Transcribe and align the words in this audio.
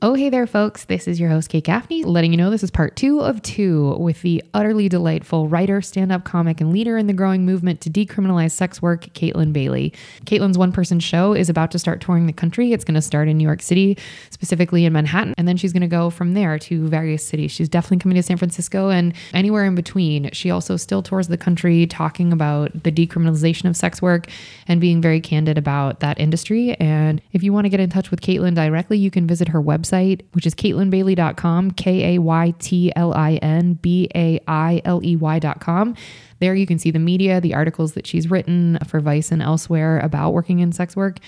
Oh, 0.00 0.14
hey 0.14 0.30
there, 0.30 0.46
folks. 0.46 0.84
This 0.84 1.08
is 1.08 1.18
your 1.18 1.28
host, 1.28 1.48
Kate 1.48 1.64
Gaffney, 1.64 2.04
letting 2.04 2.30
you 2.30 2.36
know 2.36 2.50
this 2.50 2.62
is 2.62 2.70
part 2.70 2.94
two 2.94 3.18
of 3.18 3.42
two 3.42 3.96
with 3.98 4.22
the 4.22 4.44
utterly 4.54 4.88
delightful 4.88 5.48
writer, 5.48 5.82
stand 5.82 6.12
up 6.12 6.22
comic, 6.22 6.60
and 6.60 6.70
leader 6.70 6.96
in 6.96 7.08
the 7.08 7.12
growing 7.12 7.44
movement 7.44 7.80
to 7.80 7.90
decriminalize 7.90 8.52
sex 8.52 8.80
work, 8.80 9.06
Kaytlin 9.14 9.52
Bailey. 9.52 9.92
Kaytlin's 10.24 10.56
one 10.56 10.70
person 10.70 11.00
show 11.00 11.32
is 11.32 11.48
about 11.48 11.72
to 11.72 11.80
start 11.80 12.00
touring 12.00 12.26
the 12.28 12.32
country. 12.32 12.72
It's 12.72 12.84
going 12.84 12.94
to 12.94 13.02
start 13.02 13.26
in 13.26 13.38
New 13.38 13.44
York 13.44 13.60
City, 13.60 13.98
specifically 14.30 14.84
in 14.84 14.92
Manhattan, 14.92 15.34
and 15.36 15.48
then 15.48 15.56
she's 15.56 15.72
going 15.72 15.80
to 15.80 15.88
go 15.88 16.10
from 16.10 16.34
there 16.34 16.60
to 16.60 16.86
various 16.86 17.26
cities. 17.26 17.50
She's 17.50 17.68
definitely 17.68 17.98
coming 17.98 18.14
to 18.14 18.22
San 18.22 18.36
Francisco 18.36 18.90
and 18.90 19.12
anywhere 19.34 19.64
in 19.64 19.74
between. 19.74 20.30
She 20.30 20.52
also 20.52 20.76
still 20.76 21.02
tours 21.02 21.26
the 21.26 21.36
country 21.36 21.88
talking 21.88 22.32
about 22.32 22.84
the 22.84 22.92
decriminalization 22.92 23.68
of 23.68 23.76
sex 23.76 24.00
work 24.00 24.28
and 24.68 24.80
being 24.80 25.02
very 25.02 25.20
candid 25.20 25.58
about 25.58 25.98
that 25.98 26.20
industry. 26.20 26.74
And 26.74 27.20
if 27.32 27.42
you 27.42 27.52
want 27.52 27.64
to 27.64 27.68
get 27.68 27.80
in 27.80 27.90
touch 27.90 28.12
with 28.12 28.20
Caitlin 28.20 28.54
directly, 28.54 28.96
you 28.96 29.10
can 29.10 29.26
visit 29.26 29.48
her 29.48 29.60
website 29.60 29.87
website, 29.88 30.22
which 30.32 30.46
is 30.46 30.54
KaytlinBailey.com, 30.54 31.72
K 31.72 32.14
A 32.14 32.18
Y 32.20 32.54
T 32.58 32.92
L 32.96 33.14
I 33.14 33.34
N 33.36 33.74
B 33.74 34.08
A 34.14 34.40
I 34.46 34.80
L 34.84 35.00
E 35.04 35.16
Y.com. 35.16 35.94
There 36.40 36.54
you 36.54 36.66
can 36.66 36.78
see 36.78 36.90
the 36.90 36.98
media, 36.98 37.40
the 37.40 37.54
articles 37.54 37.94
that 37.94 38.06
she's 38.06 38.30
written 38.30 38.78
for 38.86 39.00
Vice 39.00 39.32
and 39.32 39.42
elsewhere 39.42 39.98
about 39.98 40.32
working 40.32 40.60
in 40.60 40.70
sex 40.70 40.94
work, 40.94 41.18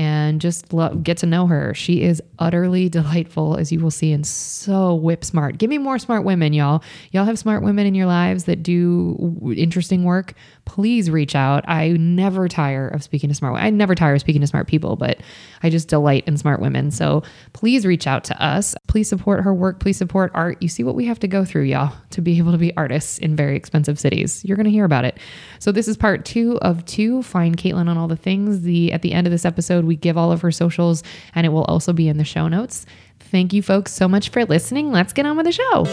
and 0.00 0.40
just 0.40 0.64
get 1.02 1.18
to 1.18 1.26
know 1.26 1.46
her. 1.46 1.74
She 1.74 2.00
is 2.00 2.22
utterly 2.38 2.88
delightful, 2.88 3.58
as 3.58 3.70
you 3.70 3.80
will 3.80 3.90
see, 3.90 4.12
and 4.12 4.26
so 4.26 4.94
whip 4.94 5.22
smart. 5.26 5.58
Give 5.58 5.68
me 5.68 5.76
more 5.76 5.98
smart 5.98 6.24
women, 6.24 6.54
y'all. 6.54 6.82
Y'all 7.12 7.26
have 7.26 7.38
smart 7.38 7.62
women 7.62 7.86
in 7.86 7.94
your 7.94 8.06
lives 8.06 8.44
that 8.44 8.62
do 8.62 9.54
interesting 9.54 10.04
work. 10.04 10.32
Please 10.64 11.10
reach 11.10 11.34
out. 11.34 11.68
I 11.68 11.90
never 11.90 12.48
tire 12.48 12.88
of 12.88 13.02
speaking 13.02 13.28
to 13.28 13.34
smart. 13.34 13.60
I 13.60 13.68
never 13.68 13.94
tire 13.94 14.14
of 14.14 14.22
speaking 14.22 14.40
to 14.40 14.46
smart 14.46 14.68
people, 14.68 14.96
but 14.96 15.20
I 15.62 15.68
just 15.68 15.88
delight 15.88 16.24
in 16.26 16.38
smart 16.38 16.62
women. 16.62 16.90
So 16.90 17.22
please 17.52 17.84
reach 17.84 18.06
out 18.06 18.24
to 18.24 18.42
us. 18.42 18.74
Please 18.86 19.06
support 19.06 19.44
her 19.44 19.52
work. 19.52 19.80
Please 19.80 19.98
support 19.98 20.30
art. 20.32 20.62
You 20.62 20.68
see 20.68 20.82
what 20.82 20.94
we 20.94 21.04
have 21.04 21.18
to 21.18 21.28
go 21.28 21.44
through, 21.44 21.64
y'all, 21.64 21.92
to 22.10 22.22
be 22.22 22.38
able 22.38 22.52
to 22.52 22.58
be 22.58 22.74
artists 22.74 23.18
in 23.18 23.36
very 23.36 23.54
expensive 23.54 24.00
cities. 24.00 24.42
You're 24.46 24.56
going 24.56 24.64
to 24.64 24.70
hear 24.70 24.86
about 24.86 25.04
it. 25.04 25.18
So 25.58 25.72
this 25.72 25.88
is 25.88 25.98
part 25.98 26.24
two 26.24 26.58
of 26.62 26.86
two. 26.86 27.22
Find 27.22 27.54
Kaytlin 27.54 27.88
on 27.88 27.98
all 27.98 28.08
the 28.08 28.16
things. 28.16 28.62
The 28.62 28.92
at 28.94 29.02
the 29.02 29.12
end 29.12 29.26
of 29.26 29.30
this 29.30 29.44
episode, 29.44 29.89
we 29.90 29.96
give 29.96 30.16
all 30.16 30.30
of 30.30 30.40
her 30.42 30.52
socials, 30.52 31.02
and 31.34 31.44
it 31.44 31.48
will 31.50 31.64
also 31.64 31.92
be 31.92 32.06
in 32.06 32.16
the 32.16 32.24
show 32.24 32.46
notes. 32.46 32.86
Thank 33.18 33.52
you, 33.52 33.60
folks, 33.60 33.92
so 33.92 34.06
much 34.06 34.28
for 34.28 34.44
listening. 34.44 34.92
Let's 34.92 35.12
get 35.12 35.26
on 35.26 35.36
with 35.36 35.46
the 35.46 35.52
show. 35.52 35.84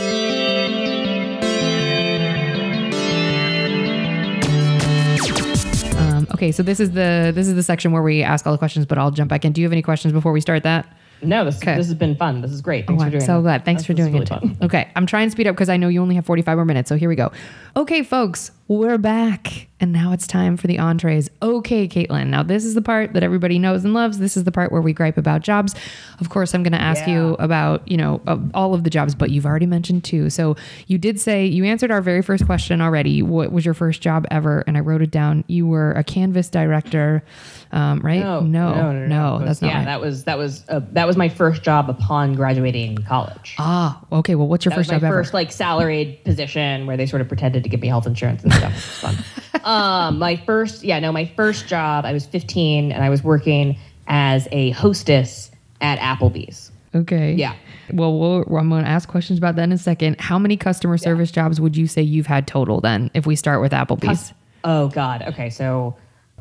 Um, 5.97 6.27
okay, 6.31 6.51
so 6.51 6.61
this 6.61 6.79
is 6.79 6.91
the 6.91 7.31
this 7.33 7.47
is 7.47 7.55
the 7.55 7.63
section 7.63 7.91
where 7.91 8.03
we 8.03 8.21
ask 8.21 8.45
all 8.45 8.53
the 8.53 8.59
questions, 8.59 8.85
but 8.85 8.99
I'll 8.99 9.09
jump 9.09 9.29
back 9.29 9.43
in. 9.43 9.51
Do 9.51 9.61
you 9.61 9.65
have 9.65 9.73
any 9.73 9.81
questions 9.81 10.13
before 10.13 10.31
we 10.31 10.41
start 10.41 10.61
that? 10.61 10.87
No, 11.21 11.45
this 11.45 11.59
this 11.59 11.87
has 11.87 11.93
been 11.95 12.15
fun. 12.15 12.41
This 12.41 12.51
is 12.51 12.61
great. 12.61 12.85
Thanks 12.87 13.01
Oh, 13.01 13.05
for 13.05 13.11
doing 13.11 13.23
so 13.23 13.41
glad. 13.41 13.65
Thanks 13.65 13.81
This- 13.81 13.87
for 13.87 13.93
doing 13.93 14.13
really 14.13 14.23
it. 14.23 14.29
fun. 14.29 14.57
Okay, 14.61 14.87
I'm 14.95 15.05
trying 15.05 15.27
to 15.27 15.31
speed 15.31 15.47
up 15.47 15.55
because 15.55 15.69
I 15.69 15.77
know 15.77 15.87
you 15.87 16.01
only 16.01 16.15
have 16.15 16.25
45 16.25 16.57
more 16.57 16.65
minutes. 16.65 16.89
So 16.89 16.95
here 16.95 17.09
we 17.09 17.15
go. 17.15 17.31
Okay, 17.75 18.03
folks, 18.03 18.51
we're 18.67 18.97
back. 18.97 19.67
And 19.79 19.91
now 19.93 20.11
it's 20.11 20.25
time 20.25 20.57
for 20.57 20.65
the 20.65 20.79
entrees. 20.79 21.29
Okay, 21.43 21.87
Kaytlin. 21.87 22.27
Now, 22.29 22.41
this 22.41 22.65
is 22.65 22.73
the 22.73 22.81
part 22.81 23.13
that 23.13 23.21
everybody 23.21 23.59
knows 23.59 23.85
and 23.85 23.93
loves. 23.93 24.17
This 24.17 24.35
is 24.35 24.43
the 24.43 24.51
part 24.51 24.71
where 24.71 24.81
we 24.81 24.91
gripe 24.91 25.17
about 25.19 25.41
jobs. 25.41 25.75
Of 26.19 26.29
course, 26.29 26.55
I'm 26.55 26.63
going 26.63 26.73
to 26.73 26.81
ask 26.81 27.07
you 27.07 27.35
about, 27.37 27.87
you 27.87 27.95
know, 27.97 28.19
uh, 28.25 28.37
all 28.55 28.73
of 28.73 28.83
the 28.83 28.89
jobs, 28.89 29.13
but 29.13 29.29
you've 29.29 29.45
already 29.45 29.67
mentioned 29.67 30.03
two. 30.03 30.31
So 30.31 30.55
you 30.87 30.97
did 30.97 31.19
say 31.19 31.45
you 31.45 31.63
answered 31.63 31.91
our 31.91 32.01
very 32.01 32.23
first 32.23 32.47
question 32.47 32.81
already. 32.81 33.21
What 33.21 33.51
was 33.51 33.65
your 33.65 33.75
first 33.75 34.01
job 34.01 34.25
ever? 34.31 34.63
And 34.65 34.75
I 34.77 34.79
wrote 34.79 35.03
it 35.03 35.11
down. 35.11 35.43
You 35.47 35.67
were 35.67 35.91
a 35.91 36.03
canvas 36.03 36.49
director, 36.49 37.23
um, 37.71 37.99
right? 37.99 38.19
No, 38.19 38.39
no, 38.39 38.73
no, 38.73 38.91
no, 38.93 39.05
no. 39.05 39.35
It 39.35 39.39
was- 39.39 39.45
that's 39.47 39.61
not 39.61 39.67
yeah. 39.67 39.77
right. 39.77 39.85
That 39.85 40.01
was 40.01 40.23
that 40.23 40.37
was 40.39 40.63
uh, 40.69 40.81
that 40.93 41.05
was 41.07 41.17
my 41.17 41.29
first 41.29 41.63
job 41.63 41.89
upon 41.89 42.35
graduating 42.35 42.97
college. 42.99 43.55
ah, 43.57 43.99
okay. 44.11 44.35
Well, 44.35 44.47
what's 44.47 44.65
your 44.65 44.71
that 44.71 44.77
was 44.77 44.87
first 44.87 44.91
my 44.91 44.97
job 44.99 45.03
ever? 45.05 45.23
first 45.23 45.33
like 45.33 45.51
salaried 45.51 46.23
position 46.23 46.85
where 46.85 46.97
they 46.97 47.05
sort 47.05 47.21
of 47.21 47.27
pretended 47.27 47.63
to 47.63 47.69
give 47.69 47.81
me 47.81 47.87
health 47.87 48.05
insurance 48.05 48.43
and 48.43 48.53
stuff. 48.53 48.73
Fun. 48.73 49.15
um, 49.63 50.19
my 50.19 50.35
first, 50.35 50.83
yeah, 50.83 50.99
no, 50.99 51.11
my 51.11 51.25
first 51.35 51.67
job. 51.67 52.05
I 52.05 52.13
was 52.13 52.25
15 52.25 52.91
and 52.91 53.03
I 53.03 53.09
was 53.09 53.23
working 53.23 53.77
as 54.07 54.47
a 54.51 54.71
hostess 54.71 55.51
at 55.81 55.99
Applebee's. 55.99 56.71
Okay. 56.95 57.33
Yeah. 57.33 57.55
Well, 57.93 58.17
we'll 58.17 58.57
I'm 58.57 58.69
going 58.69 58.83
to 58.83 58.89
ask 58.89 59.07
questions 59.07 59.37
about 59.37 59.55
that 59.55 59.63
in 59.63 59.71
a 59.71 59.77
second. 59.77 60.19
How 60.19 60.39
many 60.39 60.57
customer 60.57 60.97
service 60.97 61.31
jobs 61.31 61.61
would 61.61 61.77
you 61.77 61.87
say 61.87 62.01
you've 62.01 62.27
had 62.27 62.47
total 62.47 62.81
then, 62.81 63.11
if 63.13 63.25
we 63.25 63.35
start 63.35 63.61
with 63.61 63.71
Applebee's? 63.71 64.33
Oh 64.63 64.87
God. 64.89 65.23
Okay, 65.27 65.49
so 65.49 65.95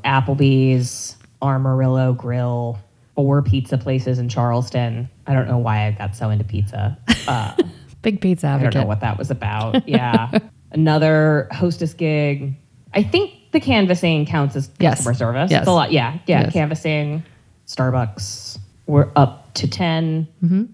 Applebee's, 0.05 1.17
Armadillo 1.43 2.15
Grill, 2.15 2.79
four 3.16 3.43
pizza 3.43 3.77
places 3.78 4.19
in 4.21 4.28
Charleston. 4.28 5.09
I 5.27 5.32
don't 5.34 5.49
know 5.49 5.59
why 5.59 5.87
I 5.87 5.91
got 5.93 6.15
so 6.15 6.31
into 6.31 6.44
pizza. 6.44 6.97
Uh, 7.27 7.56
Big 8.03 8.21
pizza 8.21 8.47
I 8.49 8.59
don't 8.62 8.72
know 8.75 8.84
what 8.84 9.00
that 9.00 9.19
was 9.19 9.31
about. 9.32 9.88
Yeah. 9.88 10.38
Another 10.71 11.49
hostess 11.50 11.93
gig. 11.94 12.54
I 12.94 13.03
think 13.03 13.32
the 13.53 13.59
canvassing 13.60 14.27
counts 14.27 14.54
as 14.54 14.71
Yes. 14.78 14.97
customer 14.99 15.15
service. 15.15 15.50
Yes. 15.50 15.62
It's 15.62 15.69
a 15.69 15.72
lot. 15.72 15.91
Yeah. 15.91 16.19
Yeah. 16.27 16.43
Yes. 16.43 16.53
Canvassing, 16.53 17.25
Starbucks. 17.66 18.59
We're 18.87 19.10
up 19.16 19.54
to 19.54 19.66
10. 19.69 20.28
Mm-hmm. 20.44 20.65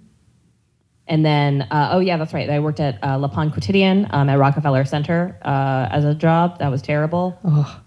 And 1.09 1.25
then, 1.25 1.63
uh, 1.71 1.91
oh, 1.93 1.99
yeah, 2.01 2.17
that's 2.17 2.33
right. 2.33 2.49
I 2.49 2.59
worked 2.61 2.81
at 2.81 3.03
uh, 3.03 3.17
Le 3.17 3.29
Pain 3.29 3.51
Quotidien 3.51 4.13
um, 4.13 4.29
at 4.29 4.39
Rockefeller 4.39 4.85
Center 4.85 5.39
uh, 5.43 5.89
as 5.91 6.05
a 6.05 6.15
job. 6.15 6.59
That 6.59 6.71
was 6.71 6.81
terrible. 6.83 7.39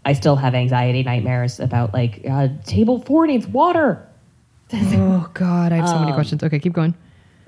I 0.05 0.13
still 0.13 0.35
have 0.35 0.53
anxiety 0.53 1.01
nightmares 1.03 1.59
about 1.59 1.93
like 1.93 2.21
uh, 2.29 2.49
table 2.65 3.01
four 3.01 3.25
needs 3.27 3.47
water. 3.47 4.07
oh 4.73 5.29
God, 5.33 5.71
I 5.71 5.77
have 5.77 5.87
so 5.89 5.99
many 5.99 6.11
Um, 6.11 6.15
questions. 6.15 6.43
Okay, 6.43 6.59
keep 6.59 6.73
going. 6.73 6.93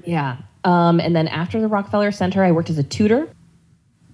Yeah. 0.05 0.37
Um, 0.63 0.99
and 0.99 1.15
then 1.15 1.27
after 1.27 1.59
the 1.61 1.67
Rockefeller 1.67 2.11
Center, 2.11 2.43
I 2.43 2.51
worked 2.51 2.69
as 2.69 2.77
a 2.77 2.83
tutor. 2.83 3.27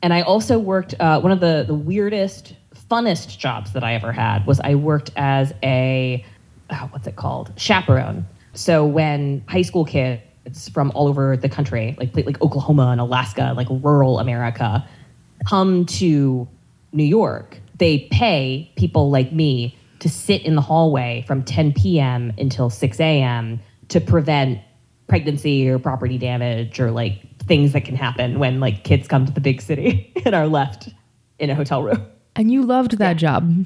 And 0.02 0.14
I 0.14 0.22
also 0.22 0.60
worked, 0.60 0.96
uh, 1.00 1.22
one 1.22 1.32
of 1.32 1.40
the, 1.40 1.64
the 1.66 1.74
weirdest, 1.74 2.56
funnest 2.92 3.38
jobs 3.38 3.72
that 3.74 3.84
I 3.84 3.94
ever 3.96 4.12
had 4.12 4.46
was 4.46 4.60
I 4.60 4.76
worked 4.76 5.12
as 5.16 5.54
a, 5.64 6.24
oh, 6.70 6.90
what's 6.92 7.08
it 7.08 7.16
called? 7.16 7.54
Chaperone. 7.56 8.26
So 8.54 8.86
when 8.86 9.44
high 9.48 9.62
school 9.62 9.86
kids 9.86 10.70
from 10.70 10.92
all 10.94 11.08
over 11.08 11.38
the 11.38 11.50
country, 11.50 11.96
like 11.98 12.16
like 12.16 12.42
Oklahoma 12.42 12.88
and 12.88 13.00
Alaska, 13.02 13.54
like 13.56 13.68
rural 13.70 14.20
America, 14.20 14.86
come 15.48 15.86
to 15.86 16.48
New 16.92 17.04
York, 17.06 17.58
they 17.78 18.00
pay 18.12 18.70
people 18.76 19.10
like 19.10 19.32
me 19.32 19.76
to 20.04 20.10
sit 20.10 20.42
in 20.42 20.56
the 20.56 20.62
hallway 20.62 21.24
from 21.26 21.44
10 21.44 21.72
p.m. 21.72 22.34
until 22.38 22.70
6 22.70 23.00
a.m. 23.00 23.60
to 23.88 24.02
prevent 24.02 24.60
pregnancy 25.08 25.70
or 25.70 25.80
property 25.80 26.18
damage 26.18 26.78
or 26.78 26.92
like 26.92 27.22
things 27.44 27.72
that 27.72 27.86
can 27.86 27.96
happen 27.96 28.38
when 28.38 28.60
like 28.60 28.84
kids 28.84 29.08
come 29.08 29.26
to 29.26 29.32
the 29.32 29.40
big 29.40 29.62
city 29.62 30.12
and 30.26 30.36
are 30.36 30.48
left 30.48 30.90
in 31.40 31.50
a 31.50 31.56
hotel 31.56 31.82
room. 31.84 32.06
And 32.36 32.52
you 32.52 32.64
loved 32.64 32.98
that 32.98 33.16
job. 33.16 33.66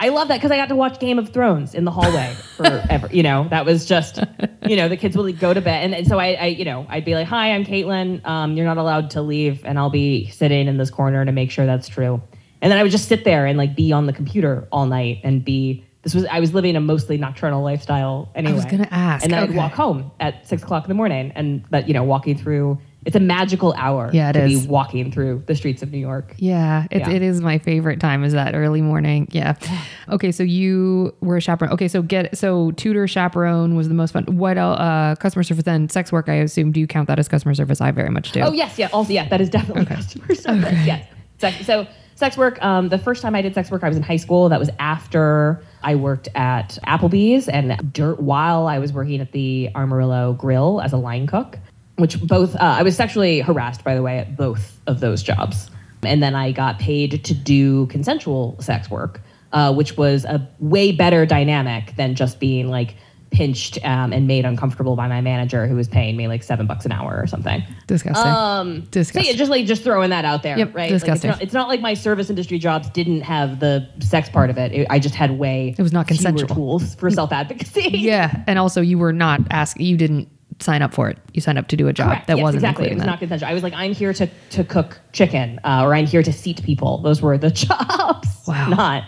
I 0.00 0.08
love 0.08 0.26
that 0.28 0.38
because 0.38 0.50
I 0.50 0.56
got 0.56 0.70
to 0.70 0.74
watch 0.74 0.98
Game 0.98 1.20
of 1.20 1.28
Thrones 1.28 1.72
in 1.72 1.84
the 1.84 1.92
hallway 1.92 2.34
forever. 2.56 3.08
you 3.12 3.22
know, 3.22 3.46
that 3.50 3.64
was 3.64 3.86
just, 3.86 4.18
you 4.66 4.74
know, 4.74 4.88
the 4.88 4.96
kids 4.96 5.16
would 5.16 5.38
go 5.38 5.54
to 5.54 5.60
bed, 5.60 5.84
and, 5.84 5.94
and 5.94 6.06
so 6.06 6.18
I, 6.18 6.32
I, 6.32 6.46
you 6.46 6.64
know, 6.64 6.84
I'd 6.90 7.04
be 7.04 7.14
like, 7.14 7.26
"Hi, 7.28 7.52
I'm 7.52 7.64
Kaytlin. 7.64 8.26
Um, 8.26 8.56
you're 8.56 8.66
not 8.66 8.76
allowed 8.76 9.10
to 9.12 9.22
leave, 9.22 9.64
and 9.64 9.78
I'll 9.78 9.88
be 9.88 10.28
sitting 10.28 10.68
in 10.68 10.76
this 10.76 10.90
corner 10.90 11.24
to 11.24 11.32
make 11.32 11.50
sure 11.50 11.64
that's 11.64 11.88
true." 11.88 12.20
And 12.62 12.70
then 12.70 12.78
I 12.78 12.82
would 12.82 12.92
just 12.92 13.08
sit 13.08 13.24
there 13.24 13.46
and 13.46 13.58
like 13.58 13.76
be 13.76 13.92
on 13.92 14.06
the 14.06 14.12
computer 14.12 14.66
all 14.72 14.86
night 14.86 15.20
and 15.24 15.44
be. 15.44 15.84
This 16.02 16.14
was 16.14 16.24
I 16.26 16.38
was 16.38 16.54
living 16.54 16.76
a 16.76 16.80
mostly 16.80 17.16
nocturnal 17.18 17.64
lifestyle 17.64 18.30
anyway. 18.36 18.52
I 18.52 18.54
was 18.54 18.64
gonna 18.64 18.88
ask, 18.92 19.24
and 19.24 19.32
then 19.32 19.42
okay. 19.42 19.52
I'd 19.52 19.56
walk 19.56 19.72
home 19.72 20.12
at 20.20 20.46
six 20.46 20.62
o'clock 20.62 20.84
in 20.84 20.88
the 20.88 20.94
morning, 20.94 21.32
and 21.34 21.64
that 21.70 21.88
you 21.88 21.94
know, 21.94 22.04
walking 22.04 22.36
through. 22.38 22.78
It's 23.04 23.14
a 23.14 23.20
magical 23.20 23.72
hour 23.76 24.10
Yeah, 24.12 24.30
it 24.30 24.32
to 24.32 24.44
is. 24.46 24.62
be 24.62 24.68
walking 24.68 25.12
through 25.12 25.44
the 25.46 25.54
streets 25.54 25.80
of 25.80 25.92
New 25.92 25.98
York. 25.98 26.34
Yeah, 26.38 26.86
it, 26.90 26.98
Yeah. 27.02 27.10
it 27.10 27.22
is 27.22 27.40
my 27.40 27.58
favorite 27.58 28.00
time 28.00 28.24
is 28.24 28.32
that 28.32 28.56
early 28.56 28.82
morning. 28.82 29.28
Yeah. 29.30 29.54
Okay, 30.08 30.30
so 30.30 30.44
you 30.44 31.12
were 31.20 31.36
a 31.36 31.40
chaperone. 31.40 31.72
Okay, 31.72 31.88
so 31.88 32.00
get 32.00 32.36
so 32.38 32.70
tutor 32.72 33.08
chaperone 33.08 33.74
was 33.74 33.88
the 33.88 33.94
most 33.94 34.12
fun. 34.12 34.24
What 34.26 34.56
else? 34.56 34.78
Uh, 34.78 35.16
customer 35.18 35.42
service 35.42 35.64
then 35.64 35.88
sex 35.88 36.12
work. 36.12 36.28
I 36.28 36.34
assume. 36.34 36.70
Do 36.70 36.78
you 36.78 36.86
count 36.86 37.08
that 37.08 37.18
as 37.18 37.26
customer 37.26 37.54
service? 37.54 37.80
I 37.80 37.90
very 37.90 38.10
much 38.10 38.30
do. 38.30 38.40
Oh 38.42 38.52
yes, 38.52 38.78
yeah. 38.78 38.88
Also, 38.92 39.12
yeah, 39.12 39.28
that 39.28 39.40
is 39.40 39.50
definitely 39.50 39.84
customer 39.86 40.32
service. 40.36 40.86
Yes. 40.86 41.08
Sex, 41.38 41.66
so 41.66 41.86
sex 42.16 42.36
work. 42.36 42.62
Um, 42.62 42.88
the 42.88 42.98
first 42.98 43.22
time 43.22 43.36
I 43.36 43.42
did 43.42 43.54
sex 43.54 43.70
work, 43.70 43.84
I 43.84 43.88
was 43.88 43.96
in 43.96 44.02
high 44.02 44.16
school. 44.16 44.48
That 44.48 44.58
was 44.58 44.70
after 44.80 45.62
I 45.82 45.94
worked 45.94 46.28
at 46.34 46.78
Applebee's, 46.86 47.48
and 47.48 47.92
dirt 47.92 48.20
while 48.20 48.66
I 48.66 48.80
was 48.80 48.92
working 48.92 49.20
at 49.20 49.30
the 49.30 49.70
Armadillo 49.76 50.32
Grill 50.32 50.80
as 50.80 50.92
a 50.92 50.96
line 50.96 51.28
cook. 51.28 51.58
Which 51.96 52.20
both 52.20 52.54
uh, 52.56 52.58
I 52.58 52.82
was 52.82 52.96
sexually 52.96 53.40
harassed, 53.40 53.82
by 53.84 53.94
the 53.94 54.02
way, 54.02 54.18
at 54.18 54.36
both 54.36 54.78
of 54.86 55.00
those 55.00 55.22
jobs, 55.22 55.70
and 56.02 56.22
then 56.22 56.34
I 56.34 56.52
got 56.52 56.78
paid 56.78 57.24
to 57.24 57.32
do 57.32 57.86
consensual 57.86 58.56
sex 58.60 58.90
work, 58.90 59.22
uh, 59.52 59.72
which 59.72 59.96
was 59.96 60.26
a 60.26 60.46
way 60.58 60.92
better 60.92 61.24
dynamic 61.24 61.96
than 61.96 62.14
just 62.14 62.38
being 62.38 62.68
like 62.68 62.96
pinched 63.30 63.78
um, 63.84 64.12
and 64.12 64.26
made 64.26 64.44
uncomfortable 64.44 64.96
by 64.96 65.08
my 65.08 65.20
manager, 65.20 65.66
who 65.66 65.74
was 65.76 65.88
paying 65.88 66.16
me 66.16 66.28
like 66.28 66.42
seven 66.42 66.66
bucks 66.66 66.84
an 66.86 66.92
hour 66.92 67.18
or 67.20 67.26
something. 67.26 67.62
Disgusting. 67.86 68.26
Um, 68.26 68.82
so 68.84 68.88
Disgusting. 68.90 69.32
yeah, 69.32 69.36
just 69.38 69.50
like 69.50 69.66
just 69.66 69.82
throwing 69.82 70.10
that 70.10 70.24
out 70.24 70.42
there, 70.42 70.56
Yep, 70.58 70.74
right? 70.74 70.88
disgusting. 70.88 71.30
Like 71.30 71.36
it's, 71.36 71.40
not, 71.40 71.46
it's 71.46 71.54
not 71.54 71.68
like 71.68 71.80
my 71.80 71.94
service 71.94 72.30
industry 72.30 72.58
jobs 72.58 72.88
didn't 72.90 73.22
have 73.22 73.60
the 73.60 73.88
sex 74.00 74.28
part 74.28 74.48
of 74.50 74.58
it. 74.58 74.72
It- 74.72 74.86
I 74.90 74.98
just 74.98 75.14
had 75.14 75.38
way 75.38 75.74
It 75.76 75.82
was 75.82 75.92
not 75.92 76.06
consensual. 76.08 76.48
tools 76.48 76.94
for 76.94 77.10
self 77.10 77.32
advocacy. 77.32 77.90
yeah, 77.94 78.42
and 78.46 78.58
also 78.58 78.80
you 78.80 78.96
were 78.98 79.12
not 79.12 79.40
asking. 79.50 79.86
You 79.86 79.96
didn't 79.96 80.28
sign 80.58 80.80
up 80.80 80.94
for 80.94 81.10
it. 81.10 81.18
You 81.34 81.42
signed 81.42 81.58
up 81.58 81.68
to 81.68 81.76
do 81.76 81.86
a 81.88 81.92
job 81.92 82.08
Correct. 82.08 82.26
that 82.28 82.36
Yes, 82.38 82.42
wasn't 82.42 82.62
exactly. 82.64 82.86
It 82.86 82.94
was 82.94 83.00
that. 83.02 83.06
not 83.06 83.18
consensual. 83.18 83.50
I 83.50 83.52
was 83.54 83.62
like, 83.62 83.74
I'm 83.74 83.92
here 83.92 84.14
to 84.14 84.26
to 84.50 84.64
cook 84.64 84.98
chicken, 85.12 85.60
uh, 85.64 85.82
or 85.84 85.94
I'm 85.94 86.06
here 86.06 86.22
to 86.22 86.32
seat 86.32 86.62
people. 86.62 86.98
Those 87.02 87.20
were 87.20 87.36
the 87.36 87.50
jobs. 87.66 88.28
Wow. 88.46 88.68
Not 88.68 89.04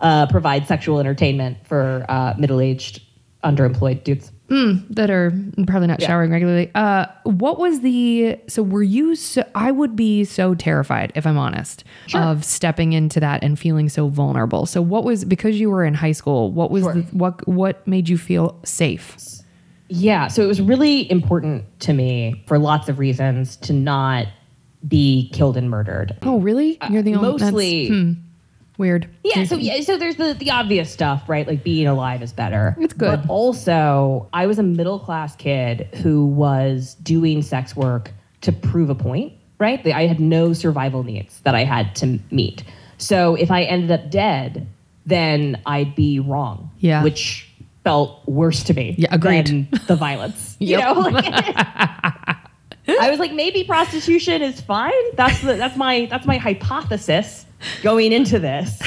uh, 0.00 0.26
provide 0.28 0.66
sexual 0.66 0.98
entertainment 1.00 1.58
for 1.66 2.06
uh, 2.08 2.34
middle 2.38 2.60
aged, 2.60 3.02
underemployed 3.46 4.04
dudes. 4.04 4.32
that 4.48 5.10
are 5.10 5.32
probably 5.66 5.88
not 5.88 6.00
showering 6.00 6.30
regularly. 6.30 6.70
Uh, 6.76 7.06
what 7.24 7.58
was 7.58 7.80
the 7.80 8.38
so 8.46 8.62
were 8.62 8.82
you? 8.82 9.16
So, 9.16 9.42
I 9.56 9.72
would 9.72 9.96
be 9.96 10.24
so 10.24 10.54
terrified 10.54 11.10
if 11.16 11.26
I'm 11.26 11.36
honest 11.36 11.82
of 12.14 12.44
stepping 12.44 12.92
into 12.92 13.18
that 13.18 13.42
and 13.42 13.58
feeling 13.58 13.88
so 13.88 14.06
vulnerable. 14.08 14.64
So 14.66 14.80
what 14.80 15.02
was 15.02 15.24
because 15.24 15.58
you 15.58 15.68
were 15.68 15.84
in 15.84 15.94
high 15.94 16.12
school? 16.12 16.52
What 16.52 16.70
was 16.70 16.84
Sure. 16.84 16.94
the, 16.94 17.02
what 17.16 17.46
what 17.48 17.84
made 17.88 18.08
you 18.08 18.16
feel 18.16 18.56
safe? 18.64 19.16
Yeah, 19.88 20.28
so 20.28 20.42
it 20.42 20.46
was 20.46 20.60
really 20.60 21.10
important 21.10 21.64
to 21.80 21.92
me 21.92 22.44
for 22.46 22.58
lots 22.58 22.88
of 22.88 22.98
reasons 23.00 23.56
to 23.58 23.72
not 23.72 24.26
be 24.86 25.28
killed 25.32 25.56
and 25.56 25.68
murdered. 25.70 26.16
Oh 26.22 26.38
really? 26.38 26.78
You're 26.88 27.02
the 27.02 27.14
only 27.16 27.32
that's- 27.32 27.52
Mostly, 27.52 27.88
hmm, 27.88 28.12
weird. 28.78 29.08
yeah. 29.24 29.44
So 29.44 29.56
yeah, 29.56 29.80
so 29.80 29.96
there's 29.96 30.16
the 30.16 30.34
the 30.34 30.50
obvious 30.50 30.90
stuff, 30.92 31.28
right? 31.28 31.46
Like 31.46 31.62
being 31.64 31.86
alive 31.86 32.22
is 32.22 32.32
better. 32.32 32.76
It's 32.78 32.94
good. 32.94 33.22
But 33.22 33.28
also, 33.28 34.28
I 34.32 34.46
was 34.46 34.58
a 34.58 34.62
middle 34.62 34.98
class 34.98 35.34
kid 35.36 35.88
who 36.02 36.26
was 36.26 36.94
doing 37.02 37.42
sex 37.42 37.74
work 37.76 38.12
to 38.42 38.52
prove 38.52 38.90
a 38.90 38.94
point, 38.94 39.32
right? 39.58 39.84
I 39.86 40.06
had 40.06 40.20
no 40.20 40.52
survival 40.52 41.02
needs 41.02 41.40
that 41.40 41.54
I 41.54 41.64
had 41.64 41.94
to 41.96 42.18
meet. 42.30 42.64
So 42.98 43.34
if 43.34 43.50
I 43.50 43.62
ended 43.62 43.90
up 43.90 44.10
dead, 44.10 44.66
then 45.04 45.60
I'd 45.66 45.94
be 45.94 46.20
wrong. 46.20 46.70
Yeah. 46.78 47.02
Which 47.02 47.48
felt 47.84 48.26
worse 48.26 48.64
to 48.64 48.74
me. 48.74 48.94
Yeah, 48.98 49.08
agreed. 49.14 49.46
Than 49.46 49.68
the 49.86 49.96
violence. 49.96 50.56
You 50.58 50.78
know. 50.78 50.92
Like, 50.92 51.24
I 52.88 53.10
was 53.10 53.18
like, 53.18 53.32
maybe 53.32 53.64
prostitution 53.64 54.42
is 54.42 54.60
fine. 54.60 54.92
That's 55.14 55.40
the 55.42 55.54
that's 55.54 55.76
my 55.76 56.06
that's 56.10 56.26
my 56.26 56.36
hypothesis 56.38 57.45
going 57.82 58.12
into 58.12 58.38
this. 58.38 58.80